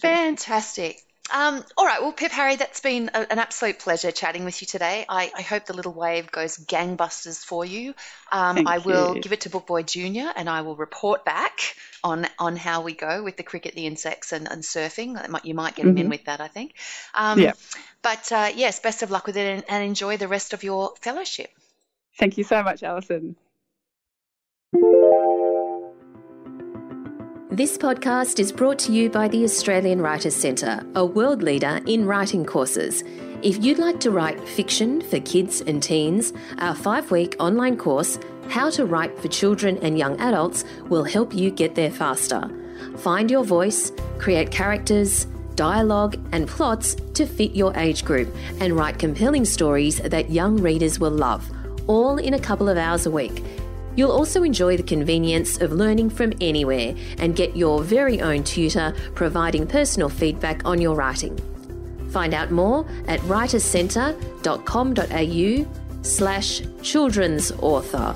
fantastic. 0.00 1.00
Um, 1.30 1.64
all 1.76 1.86
right, 1.86 2.02
well, 2.02 2.12
Pip 2.12 2.32
Harry, 2.32 2.56
that's 2.56 2.80
been 2.80 3.10
a, 3.14 3.32
an 3.32 3.38
absolute 3.38 3.78
pleasure 3.78 4.10
chatting 4.10 4.44
with 4.44 4.60
you 4.60 4.66
today. 4.66 5.06
I, 5.08 5.30
I, 5.34 5.42
hope 5.42 5.66
the 5.66 5.72
little 5.72 5.92
wave 5.92 6.32
goes 6.32 6.58
gangbusters 6.58 7.44
for 7.44 7.64
you. 7.64 7.94
Um, 8.32 8.66
I 8.66 8.78
will 8.78 9.14
you. 9.14 9.22
give 9.22 9.32
it 9.32 9.42
to 9.42 9.50
Bookboy 9.50 9.86
Junior, 9.86 10.32
and 10.34 10.50
I 10.50 10.62
will 10.62 10.74
report 10.74 11.24
back 11.24 11.76
on 12.02 12.26
on 12.40 12.56
how 12.56 12.82
we 12.82 12.92
go 12.92 13.22
with 13.22 13.36
the 13.36 13.44
cricket, 13.44 13.74
the 13.74 13.86
insects, 13.86 14.32
and, 14.32 14.50
and 14.50 14.62
surfing. 14.62 15.16
You 15.44 15.54
might 15.54 15.76
get 15.76 15.86
mm-hmm. 15.86 15.96
him 15.96 15.98
in 15.98 16.08
with 16.10 16.24
that, 16.24 16.40
I 16.40 16.48
think. 16.48 16.74
Um, 17.14 17.38
yeah. 17.38 17.52
But 18.02 18.32
uh, 18.32 18.50
yes, 18.54 18.80
best 18.80 19.02
of 19.02 19.12
luck 19.12 19.26
with 19.26 19.36
it, 19.36 19.46
and, 19.46 19.64
and 19.68 19.84
enjoy 19.84 20.16
the 20.16 20.28
rest 20.28 20.52
of 20.52 20.64
your 20.64 20.92
fellowship. 21.00 21.50
Thank 22.18 22.36
you 22.36 22.44
so 22.44 22.62
much, 22.64 22.82
Allison. 22.82 23.36
This 27.52 27.76
podcast 27.76 28.40
is 28.40 28.50
brought 28.50 28.78
to 28.78 28.92
you 28.92 29.10
by 29.10 29.28
the 29.28 29.44
Australian 29.44 30.00
Writers 30.00 30.34
Centre, 30.34 30.82
a 30.94 31.04
world 31.04 31.42
leader 31.42 31.80
in 31.86 32.06
writing 32.06 32.46
courses. 32.46 33.04
If 33.42 33.62
you'd 33.62 33.76
like 33.76 34.00
to 34.00 34.10
write 34.10 34.48
fiction 34.48 35.02
for 35.02 35.20
kids 35.20 35.60
and 35.60 35.82
teens, 35.82 36.32
our 36.60 36.74
five 36.74 37.10
week 37.10 37.36
online 37.38 37.76
course, 37.76 38.18
How 38.48 38.70
to 38.70 38.86
Write 38.86 39.20
for 39.20 39.28
Children 39.28 39.76
and 39.82 39.98
Young 39.98 40.18
Adults, 40.18 40.64
will 40.88 41.04
help 41.04 41.34
you 41.34 41.50
get 41.50 41.74
there 41.74 41.90
faster. 41.90 42.48
Find 42.96 43.30
your 43.30 43.44
voice, 43.44 43.92
create 44.16 44.50
characters, 44.50 45.26
dialogue, 45.54 46.16
and 46.32 46.48
plots 46.48 46.94
to 47.12 47.26
fit 47.26 47.52
your 47.54 47.76
age 47.76 48.02
group, 48.02 48.34
and 48.60 48.74
write 48.74 48.98
compelling 48.98 49.44
stories 49.44 49.98
that 49.98 50.30
young 50.30 50.56
readers 50.56 50.98
will 50.98 51.10
love, 51.10 51.50
all 51.86 52.16
in 52.16 52.32
a 52.32 52.40
couple 52.40 52.70
of 52.70 52.78
hours 52.78 53.04
a 53.04 53.10
week. 53.10 53.44
You'll 53.94 54.12
also 54.12 54.42
enjoy 54.42 54.76
the 54.76 54.82
convenience 54.82 55.60
of 55.60 55.72
learning 55.72 56.10
from 56.10 56.32
anywhere 56.40 56.94
and 57.18 57.36
get 57.36 57.56
your 57.56 57.82
very 57.82 58.20
own 58.22 58.44
tutor 58.44 58.94
providing 59.14 59.66
personal 59.66 60.08
feedback 60.08 60.64
on 60.64 60.80
your 60.80 60.94
writing. 60.94 61.36
Find 62.10 62.32
out 62.34 62.50
more 62.50 62.86
at 63.08 63.20
writerscentre.com.au 63.20 66.02
slash 66.02 66.62
children's 66.82 67.52
author. 67.52 68.14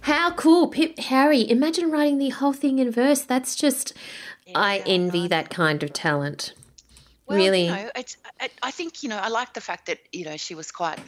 How 0.00 0.32
cool, 0.32 0.68
Pip 0.68 0.98
Harry. 0.98 1.48
Imagine 1.50 1.90
writing 1.90 2.18
the 2.18 2.30
whole 2.30 2.54
thing 2.54 2.78
in 2.78 2.90
verse. 2.90 3.20
That's 3.22 3.54
just, 3.54 3.92
yeah, 4.46 4.58
I 4.58 4.82
envy 4.86 5.28
that 5.28 5.50
kind 5.50 5.82
of 5.82 5.92
talent. 5.92 6.54
Well, 7.26 7.36
really. 7.36 7.66
You 7.66 7.72
know, 7.72 7.90
I, 7.94 8.04
I 8.62 8.70
think, 8.70 9.02
you 9.02 9.10
know, 9.10 9.18
I 9.18 9.28
like 9.28 9.52
the 9.52 9.60
fact 9.60 9.84
that, 9.86 9.98
you 10.12 10.24
know, 10.24 10.38
she 10.38 10.54
was 10.54 10.72
quite 10.72 10.98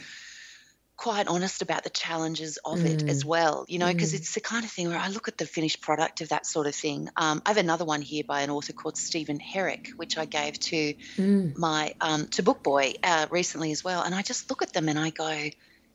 quite 1.01 1.27
honest 1.27 1.63
about 1.63 1.83
the 1.83 1.89
challenges 1.89 2.59
of 2.63 2.77
mm. 2.77 2.85
it 2.85 3.09
as 3.09 3.23
mm. 3.23 3.27
well, 3.29 3.65
you 3.67 3.79
know, 3.79 3.91
because 3.91 4.13
mm. 4.13 4.17
it's 4.17 4.35
the 4.35 4.39
kind 4.39 4.63
of 4.63 4.69
thing 4.69 4.87
where 4.87 4.99
I 4.99 5.07
look 5.07 5.27
at 5.27 5.35
the 5.35 5.47
finished 5.47 5.81
product 5.81 6.21
of 6.21 6.29
that 6.29 6.45
sort 6.45 6.67
of 6.67 6.75
thing. 6.75 7.09
Um, 7.17 7.41
I 7.43 7.49
have 7.49 7.57
another 7.57 7.85
one 7.85 8.03
here 8.03 8.23
by 8.23 8.41
an 8.41 8.51
author 8.51 8.71
called 8.71 8.97
Steven 8.97 9.39
Herrick, 9.39 9.93
which 9.95 10.15
I 10.19 10.25
gave 10.25 10.59
to 10.59 10.93
mm. 11.17 11.57
my 11.57 11.95
um, 11.99 12.27
to 12.27 12.43
Book 12.43 12.61
Boy 12.61 12.93
uh, 13.01 13.25
recently 13.31 13.71
as 13.71 13.83
well, 13.83 14.03
and 14.03 14.13
I 14.13 14.21
just 14.21 14.51
look 14.51 14.61
at 14.61 14.73
them 14.73 14.89
and 14.89 14.99
I 14.99 15.09
go, 15.09 15.49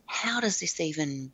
how 0.07 0.41
does 0.41 0.59
this 0.59 0.81
even 0.81 1.31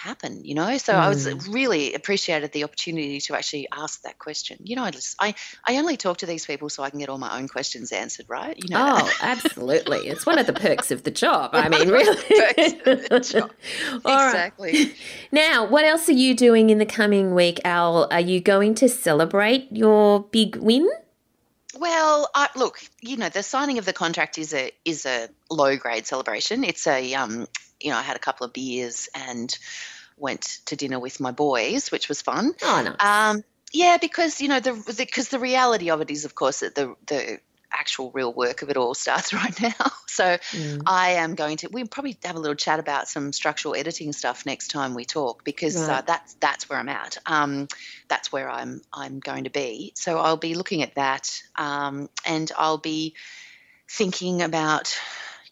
happen 0.00 0.42
you 0.44 0.54
know 0.54 0.78
so 0.78 0.94
mm. 0.94 0.96
i 0.96 1.08
was 1.08 1.26
mm. 1.26 1.54
really 1.54 1.92
appreciated 1.92 2.50
the 2.52 2.64
opportunity 2.64 3.20
to 3.20 3.34
actually 3.34 3.68
ask 3.70 4.00
that 4.02 4.18
question 4.18 4.56
you 4.64 4.74
know 4.74 4.82
i 4.82 4.90
just 4.90 5.14
i 5.20 5.34
i 5.66 5.76
only 5.76 5.96
talk 5.96 6.16
to 6.16 6.26
these 6.26 6.46
people 6.46 6.70
so 6.70 6.82
i 6.82 6.88
can 6.88 6.98
get 6.98 7.10
all 7.10 7.18
my 7.18 7.38
own 7.38 7.46
questions 7.46 7.92
answered 7.92 8.24
right 8.28 8.56
you 8.56 8.70
know 8.70 8.96
oh 8.98 9.10
absolutely 9.20 9.98
it's 10.08 10.24
one 10.24 10.38
of 10.38 10.46
the 10.46 10.54
perks 10.54 10.90
of 10.90 11.02
the 11.02 11.10
job 11.10 11.50
i 11.52 11.68
mean 11.68 11.88
really 11.88 12.16
job. 13.20 13.50
exactly 13.94 14.72
right. 14.72 14.94
now 15.32 15.66
what 15.66 15.84
else 15.84 16.08
are 16.08 16.12
you 16.12 16.34
doing 16.34 16.70
in 16.70 16.78
the 16.78 16.86
coming 16.86 17.34
week 17.34 17.60
al 17.64 18.08
are 18.10 18.20
you 18.20 18.40
going 18.40 18.74
to 18.74 18.88
celebrate 18.88 19.68
your 19.70 20.20
big 20.30 20.56
win 20.56 20.88
well, 21.80 22.28
I, 22.34 22.48
look, 22.56 22.78
you 23.00 23.16
know, 23.16 23.30
the 23.30 23.42
signing 23.42 23.78
of 23.78 23.86
the 23.86 23.94
contract 23.94 24.36
is 24.36 24.52
a 24.52 24.70
is 24.84 25.06
a 25.06 25.28
low 25.50 25.76
grade 25.78 26.06
celebration. 26.06 26.62
It's 26.62 26.86
a 26.86 27.14
um, 27.14 27.48
you 27.80 27.90
know, 27.90 27.96
I 27.96 28.02
had 28.02 28.16
a 28.16 28.20
couple 28.20 28.46
of 28.46 28.52
beers 28.52 29.08
and 29.14 29.58
went 30.18 30.42
to 30.66 30.76
dinner 30.76 31.00
with 31.00 31.20
my 31.20 31.30
boys, 31.30 31.90
which 31.90 32.08
was 32.08 32.20
fun. 32.20 32.52
Oh, 32.62 32.82
nice. 32.84 33.34
Um, 33.34 33.44
yeah, 33.72 33.96
because 33.98 34.42
you 34.42 34.48
know 34.48 34.60
the 34.60 34.72
because 34.96 35.30
the, 35.30 35.38
the, 35.38 35.42
reality 35.42 35.90
of 35.90 36.02
it 36.02 36.10
is, 36.10 36.26
of 36.26 36.34
course, 36.34 36.60
that 36.60 36.74
the 36.74 36.94
the 37.06 37.40
actual 37.72 38.10
real 38.12 38.32
work 38.32 38.62
of 38.62 38.70
it 38.70 38.76
all 38.76 38.94
starts 39.04 39.32
right 39.32 39.60
now. 39.60 39.72
So 40.10 40.24
mm. 40.24 40.82
I 40.86 41.12
am 41.12 41.34
going 41.34 41.58
to. 41.58 41.68
We'll 41.68 41.86
probably 41.86 42.18
have 42.24 42.34
a 42.34 42.40
little 42.40 42.56
chat 42.56 42.78
about 42.78 43.08
some 43.08 43.32
structural 43.32 43.76
editing 43.76 44.12
stuff 44.12 44.44
next 44.44 44.68
time 44.68 44.94
we 44.94 45.04
talk 45.06 45.44
because 45.44 45.76
uh, 45.76 45.86
right. 45.86 45.98
uh, 45.98 46.02
that's 46.02 46.34
that's 46.34 46.68
where 46.68 46.78
I'm 46.78 46.88
at. 46.88 47.16
Um, 47.26 47.68
that's 48.08 48.30
where 48.30 48.50
I'm 48.50 48.82
I'm 48.92 49.20
going 49.20 49.44
to 49.44 49.50
be. 49.50 49.92
So 49.94 50.18
I'll 50.18 50.36
be 50.36 50.56
looking 50.56 50.82
at 50.82 50.96
that, 50.96 51.42
um, 51.54 52.10
and 52.26 52.50
I'll 52.58 52.76
be 52.76 53.14
thinking 53.88 54.42
about 54.42 54.98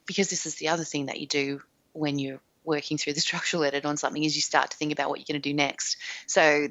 because 0.06 0.28
this 0.28 0.44
is 0.44 0.56
the 0.56 0.68
other 0.68 0.84
thing 0.84 1.06
that 1.06 1.20
you 1.20 1.28
do 1.28 1.62
when 1.92 2.18
you're 2.18 2.40
working 2.64 2.98
through 2.98 3.14
the 3.14 3.20
structural 3.28 3.64
edit 3.64 3.84
on 3.84 3.96
something 3.96 4.22
is 4.22 4.36
you 4.36 4.42
start 4.42 4.70
to 4.70 4.76
think 4.76 4.92
about 4.92 5.08
what 5.08 5.18
you're 5.18 5.32
going 5.32 5.40
to 5.40 5.48
do 5.48 5.54
next. 5.54 5.96
So 6.26 6.68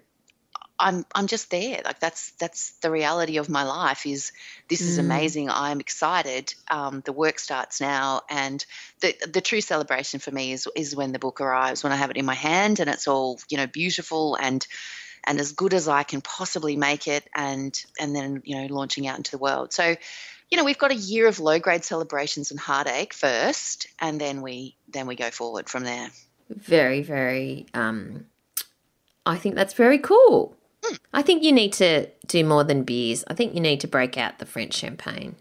I'm 0.80 1.05
I'm 1.13 1.28
just 1.28 1.49
there. 1.49 1.82
Like 1.84 1.99
that's 1.99 2.32
that's 2.32 2.71
the 2.82 2.91
reality 2.91 3.38
of 3.38 3.49
my 3.49 3.63
life. 3.63 4.05
Is 4.05 4.32
this 4.69 4.82
is 4.82 4.97
mm. 4.97 5.01
amazing? 5.01 5.49
I'm 5.49 5.80
excited. 5.80 6.53
Um, 6.69 7.01
the 7.05 7.13
work 7.13 7.39
starts 7.39 7.82
now, 7.82 8.21
and 8.30 8.63
the 9.01 9.15
the 9.28 9.41
true 9.41 9.61
celebration 9.61 10.19
for 10.19 10.32
me 10.32 10.51
is 10.51 10.67
is 10.75 10.95
when 10.95 11.11
the 11.11 11.19
book 11.19 11.41
arrives, 11.41 11.84
when 11.84 11.93
I 11.93 11.97
have 11.97 12.11
it 12.11 12.17
in 12.17 12.25
my 12.25 12.36
hand, 12.36 12.80
and 12.80 12.89
it's 12.89 13.07
all 13.07 13.39
you 13.49 13.57
know 13.57 13.67
beautiful 13.67 14.36
and 14.36 14.65
and 15.23 15.39
as 15.39 15.51
good 15.51 15.73
as 15.73 15.88
I 15.88 16.03
can 16.03 16.21
possibly 16.21 16.75
make 16.75 17.07
it, 17.07 17.28
and 17.36 17.80
and 17.99 18.15
then 18.15 18.41
you 18.45 18.55
know 18.55 18.73
launching 18.73 19.07
out 19.07 19.17
into 19.17 19.32
the 19.32 19.39
world. 19.39 19.73
So 19.73 19.95
you 20.49 20.57
know, 20.57 20.63
we've 20.63 20.78
got 20.78 20.91
a 20.91 20.95
year 20.95 21.28
of 21.28 21.39
low 21.39 21.59
grade 21.59 21.84
celebrations 21.84 22.51
and 22.51 22.59
heartache 22.59 23.13
first, 23.13 23.88
and 23.99 24.19
then 24.19 24.41
we 24.41 24.75
then 24.88 25.07
we 25.07 25.15
go 25.15 25.30
forward 25.30 25.69
from 25.69 25.84
there. 25.84 26.09
Very, 26.49 27.01
very. 27.01 27.65
Um, 27.73 28.28
I 29.25 29.38
think 29.38 29.55
that's 29.55 29.73
very 29.73 29.99
cool. 29.99 30.57
I 31.13 31.21
think 31.21 31.43
you 31.43 31.51
need 31.51 31.73
to 31.73 32.07
do 32.27 32.43
more 32.43 32.63
than 32.63 32.83
beers. 32.83 33.23
I 33.27 33.33
think 33.33 33.53
you 33.53 33.61
need 33.61 33.81
to 33.81 33.88
break 33.88 34.17
out 34.17 34.39
the 34.39 34.45
French 34.45 34.73
champagne. 34.73 35.35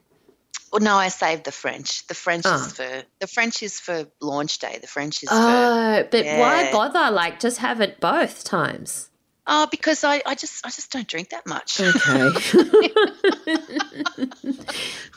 Well, 0.72 0.82
no, 0.82 0.96
I 0.96 1.08
saved 1.08 1.44
the 1.44 1.52
French. 1.52 2.06
The 2.06 2.14
French 2.14 2.44
oh. 2.46 2.54
is 2.54 2.62
ah. 2.62 2.68
for 2.68 3.02
the 3.20 3.26
French 3.26 3.62
is 3.62 3.80
for 3.80 4.06
launch 4.20 4.58
day. 4.58 4.78
The 4.80 4.86
French 4.86 5.22
is. 5.22 5.28
Oh, 5.32 6.02
for, 6.02 6.08
but 6.10 6.24
yeah. 6.24 6.40
why 6.40 6.72
bother? 6.72 7.14
Like, 7.14 7.40
just 7.40 7.58
have 7.58 7.80
it 7.80 8.00
both 8.00 8.44
times. 8.44 9.10
Oh, 9.46 9.68
because 9.70 10.02
I, 10.02 10.22
I 10.26 10.34
just 10.34 10.66
I 10.66 10.70
just 10.70 10.90
don't 10.90 11.06
drink 11.06 11.30
that 11.30 11.46
much. 11.46 11.80
Okay. 11.80 11.94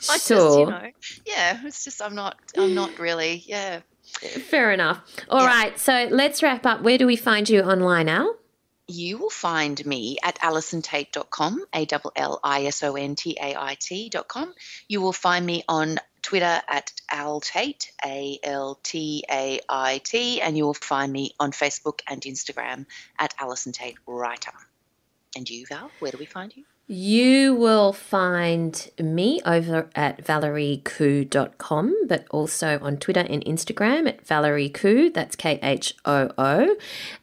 I 0.08 0.18
sure. 0.18 0.20
Just, 0.38 0.58
you 0.58 0.66
know, 0.66 0.90
yeah, 1.26 1.60
it's 1.64 1.84
just 1.84 2.00
I'm 2.00 2.14
not 2.14 2.38
I'm 2.56 2.74
not 2.74 2.98
really 2.98 3.42
yeah. 3.46 3.80
Fair 4.48 4.72
enough. 4.72 5.02
All 5.28 5.40
yeah. 5.40 5.46
right, 5.46 5.78
so 5.78 6.08
let's 6.10 6.42
wrap 6.42 6.64
up. 6.64 6.82
Where 6.82 6.98
do 6.98 7.06
we 7.06 7.16
find 7.16 7.48
you 7.48 7.62
online, 7.62 8.08
Al? 8.08 8.36
You 8.92 9.18
will 9.18 9.30
find 9.30 9.86
me 9.86 10.18
at 10.20 10.40
allisontait.com, 10.40 11.64
A 11.72 11.86
L 11.92 12.12
L 12.16 12.40
I 12.42 12.66
S 12.66 12.82
O 12.82 12.96
N 12.96 13.14
T 13.14 13.36
A 13.40 13.54
I 13.56 13.76
T.com. 13.78 14.52
You 14.88 15.00
will 15.00 15.12
find 15.12 15.46
me 15.46 15.62
on 15.68 16.00
Twitter 16.22 16.60
at 16.66 16.92
Al 17.08 17.40
Tait, 17.40 17.92
A 18.04 18.40
L 18.42 18.80
T 18.82 19.24
A 19.30 19.60
I 19.68 19.98
T, 19.98 20.40
and 20.40 20.56
you 20.56 20.64
will 20.64 20.74
find 20.74 21.12
me 21.12 21.36
on 21.38 21.52
Facebook 21.52 22.00
and 22.08 22.20
Instagram 22.22 22.86
at 23.16 23.32
Allison 23.38 23.70
Tait 23.70 23.96
Writer. 24.08 24.58
And 25.36 25.48
you, 25.48 25.66
Val, 25.66 25.92
where 26.00 26.10
do 26.10 26.18
we 26.18 26.26
find 26.26 26.56
you? 26.56 26.64
You 26.92 27.54
will 27.54 27.92
find 27.92 28.90
me 28.98 29.40
over 29.46 29.88
at 29.94 30.24
valeriekhoo.com, 30.24 32.08
but 32.08 32.26
also 32.32 32.80
on 32.82 32.96
Twitter 32.96 33.20
and 33.20 33.44
Instagram 33.44 34.08
at 34.08 34.26
Valerie 34.26 34.72
That's 35.14 35.36
K 35.36 35.60
H 35.62 35.94
O 36.04 36.32
O. 36.36 36.76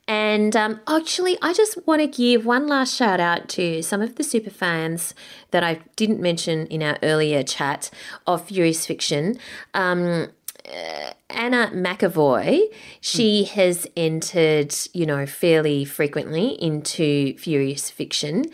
And 0.07 0.55
um, 0.55 0.79
actually, 0.87 1.37
I 1.41 1.51
just 1.51 1.85
want 1.85 1.99
to 1.99 2.07
give 2.07 2.45
one 2.45 2.67
last 2.67 2.95
shout 2.95 3.19
out 3.19 3.49
to 3.49 3.81
some 3.81 4.01
of 4.01 4.15
the 4.15 4.23
super 4.23 4.51
fans 4.51 5.13
that 5.51 5.65
I 5.65 5.81
didn't 5.97 6.21
mention 6.21 6.67
in 6.67 6.81
our 6.81 6.97
earlier 7.03 7.43
chat 7.43 7.91
of 8.25 8.47
Furious 8.47 8.85
Fiction. 8.85 9.37
Um, 9.73 10.29
uh, 10.67 11.13
Anna 11.29 11.71
McAvoy, 11.73 12.61
she 13.01 13.43
mm. 13.43 13.47
has 13.49 13.87
entered, 13.95 14.73
you 14.93 15.05
know, 15.05 15.25
fairly 15.25 15.85
frequently 15.85 16.61
into 16.61 17.37
Furious 17.37 17.89
Fiction. 17.89 18.45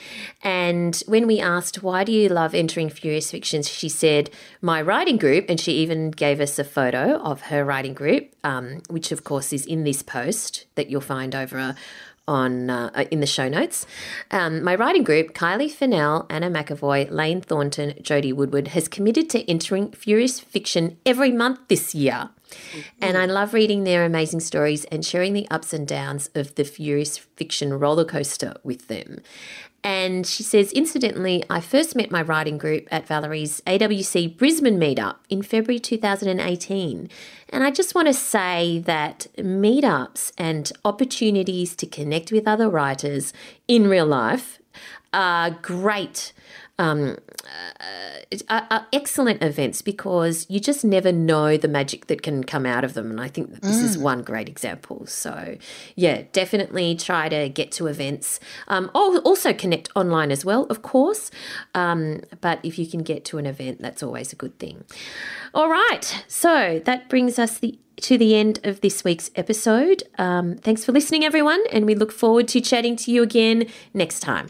And 0.43 1.01
when 1.07 1.27
we 1.27 1.39
asked, 1.39 1.83
why 1.83 2.03
do 2.03 2.11
you 2.11 2.29
love 2.29 2.53
entering 2.53 2.89
Furious 2.89 3.31
Fiction? 3.31 3.63
She 3.63 3.89
said, 3.89 4.29
my 4.61 4.81
writing 4.81 5.17
group. 5.17 5.45
And 5.49 5.59
she 5.59 5.73
even 5.73 6.11
gave 6.11 6.39
us 6.39 6.59
a 6.59 6.63
photo 6.63 7.17
of 7.17 7.41
her 7.41 7.63
writing 7.63 7.93
group, 7.93 8.33
um, 8.43 8.81
which 8.89 9.11
of 9.11 9.23
course 9.23 9.53
is 9.53 9.65
in 9.65 9.83
this 9.83 10.01
post 10.01 10.65
that 10.75 10.89
you'll 10.89 11.01
find 11.01 11.35
over 11.35 11.75
on 12.27 12.69
uh, 12.69 13.05
in 13.11 13.19
the 13.19 13.25
show 13.25 13.49
notes. 13.49 13.85
Um, 14.31 14.63
my 14.63 14.75
writing 14.75 15.03
group, 15.03 15.33
Kylie 15.33 15.71
Fennell, 15.71 16.25
Anna 16.29 16.49
McAvoy, 16.49 17.11
Lane 17.11 17.41
Thornton, 17.41 17.93
Jodie 18.01 18.33
Woodward, 18.33 18.69
has 18.69 18.87
committed 18.87 19.29
to 19.31 19.49
entering 19.49 19.91
Furious 19.91 20.39
Fiction 20.39 20.97
every 21.05 21.31
month 21.31 21.59
this 21.67 21.93
year. 21.93 22.29
And 23.01 23.17
I 23.17 23.25
love 23.25 23.53
reading 23.53 23.83
their 23.83 24.05
amazing 24.05 24.39
stories 24.39 24.85
and 24.85 25.03
sharing 25.03 25.33
the 25.33 25.47
ups 25.49 25.73
and 25.73 25.87
downs 25.87 26.29
of 26.35 26.55
the 26.55 26.63
Furious 26.63 27.17
Fiction 27.17 27.73
roller 27.73 28.05
coaster 28.05 28.55
with 28.63 28.87
them. 28.87 29.21
And 29.83 30.25
she 30.25 30.43
says, 30.43 30.71
incidentally, 30.71 31.43
I 31.49 31.59
first 31.59 31.95
met 31.95 32.09
my 32.09 32.21
writing 32.21 32.57
group 32.57 32.87
at 32.89 33.05
Valerie's 33.05 33.61
AWC 33.67 34.37
Brisbane 34.37 34.79
meetup 34.79 35.17
in 35.29 35.41
February 35.41 35.79
2018. 35.79 37.09
And 37.49 37.63
I 37.63 37.69
just 37.69 37.93
want 37.93 38.07
to 38.07 38.13
say 38.13 38.79
that 38.85 39.27
meetups 39.37 40.31
and 40.37 40.71
opportunities 40.85 41.75
to 41.75 41.85
connect 41.85 42.31
with 42.31 42.47
other 42.47 42.69
writers 42.69 43.33
in 43.67 43.87
real 43.87 44.05
life 44.05 44.59
are 45.11 45.51
great 45.51 46.33
um, 46.79 47.17
uh, 47.79 48.35
are, 48.49 48.67
are, 48.71 48.87
excellent 48.91 49.43
events 49.43 49.83
because 49.83 50.47
you 50.49 50.59
just 50.59 50.83
never 50.83 51.11
know 51.11 51.55
the 51.55 51.67
magic 51.67 52.07
that 52.07 52.23
can 52.23 52.43
come 52.43 52.65
out 52.65 52.83
of 52.83 52.95
them. 52.95 53.11
And 53.11 53.21
I 53.21 53.27
think 53.27 53.51
that 53.51 53.61
this 53.61 53.77
mm. 53.77 53.83
is 53.83 53.97
one 53.97 54.23
great 54.23 54.49
example. 54.49 55.05
So, 55.05 55.57
yeah, 55.95 56.23
definitely 56.31 56.95
try 56.95 57.29
to 57.29 57.47
get 57.49 57.71
to 57.73 57.87
events. 57.87 58.39
Um, 58.67 58.89
also 58.95 59.53
connect 59.53 59.89
online 59.95 60.31
as 60.31 60.43
well, 60.43 60.63
of 60.65 60.81
course. 60.81 61.29
Um, 61.75 62.21
but 62.41 62.59
if 62.63 62.79
you 62.79 62.87
can 62.87 63.03
get 63.03 63.23
to 63.25 63.37
an 63.37 63.45
event, 63.45 63.79
that's 63.79 64.01
always 64.01 64.33
a 64.33 64.35
good 64.35 64.57
thing. 64.57 64.83
All 65.53 65.69
right. 65.69 66.25
So 66.27 66.81
that 66.85 67.07
brings 67.07 67.37
us 67.37 67.59
the 67.59 67.77
to 67.97 68.17
the 68.17 68.35
end 68.35 68.59
of 68.63 68.81
this 68.81 69.03
week's 69.03 69.29
episode. 69.35 70.01
Um, 70.17 70.55
thanks 70.55 70.83
for 70.83 70.91
listening, 70.91 71.23
everyone, 71.23 71.63
and 71.71 71.85
we 71.85 71.93
look 71.93 72.11
forward 72.11 72.47
to 72.49 72.59
chatting 72.59 72.95
to 72.97 73.11
you 73.11 73.21
again 73.21 73.67
next 73.93 74.21
time. 74.21 74.49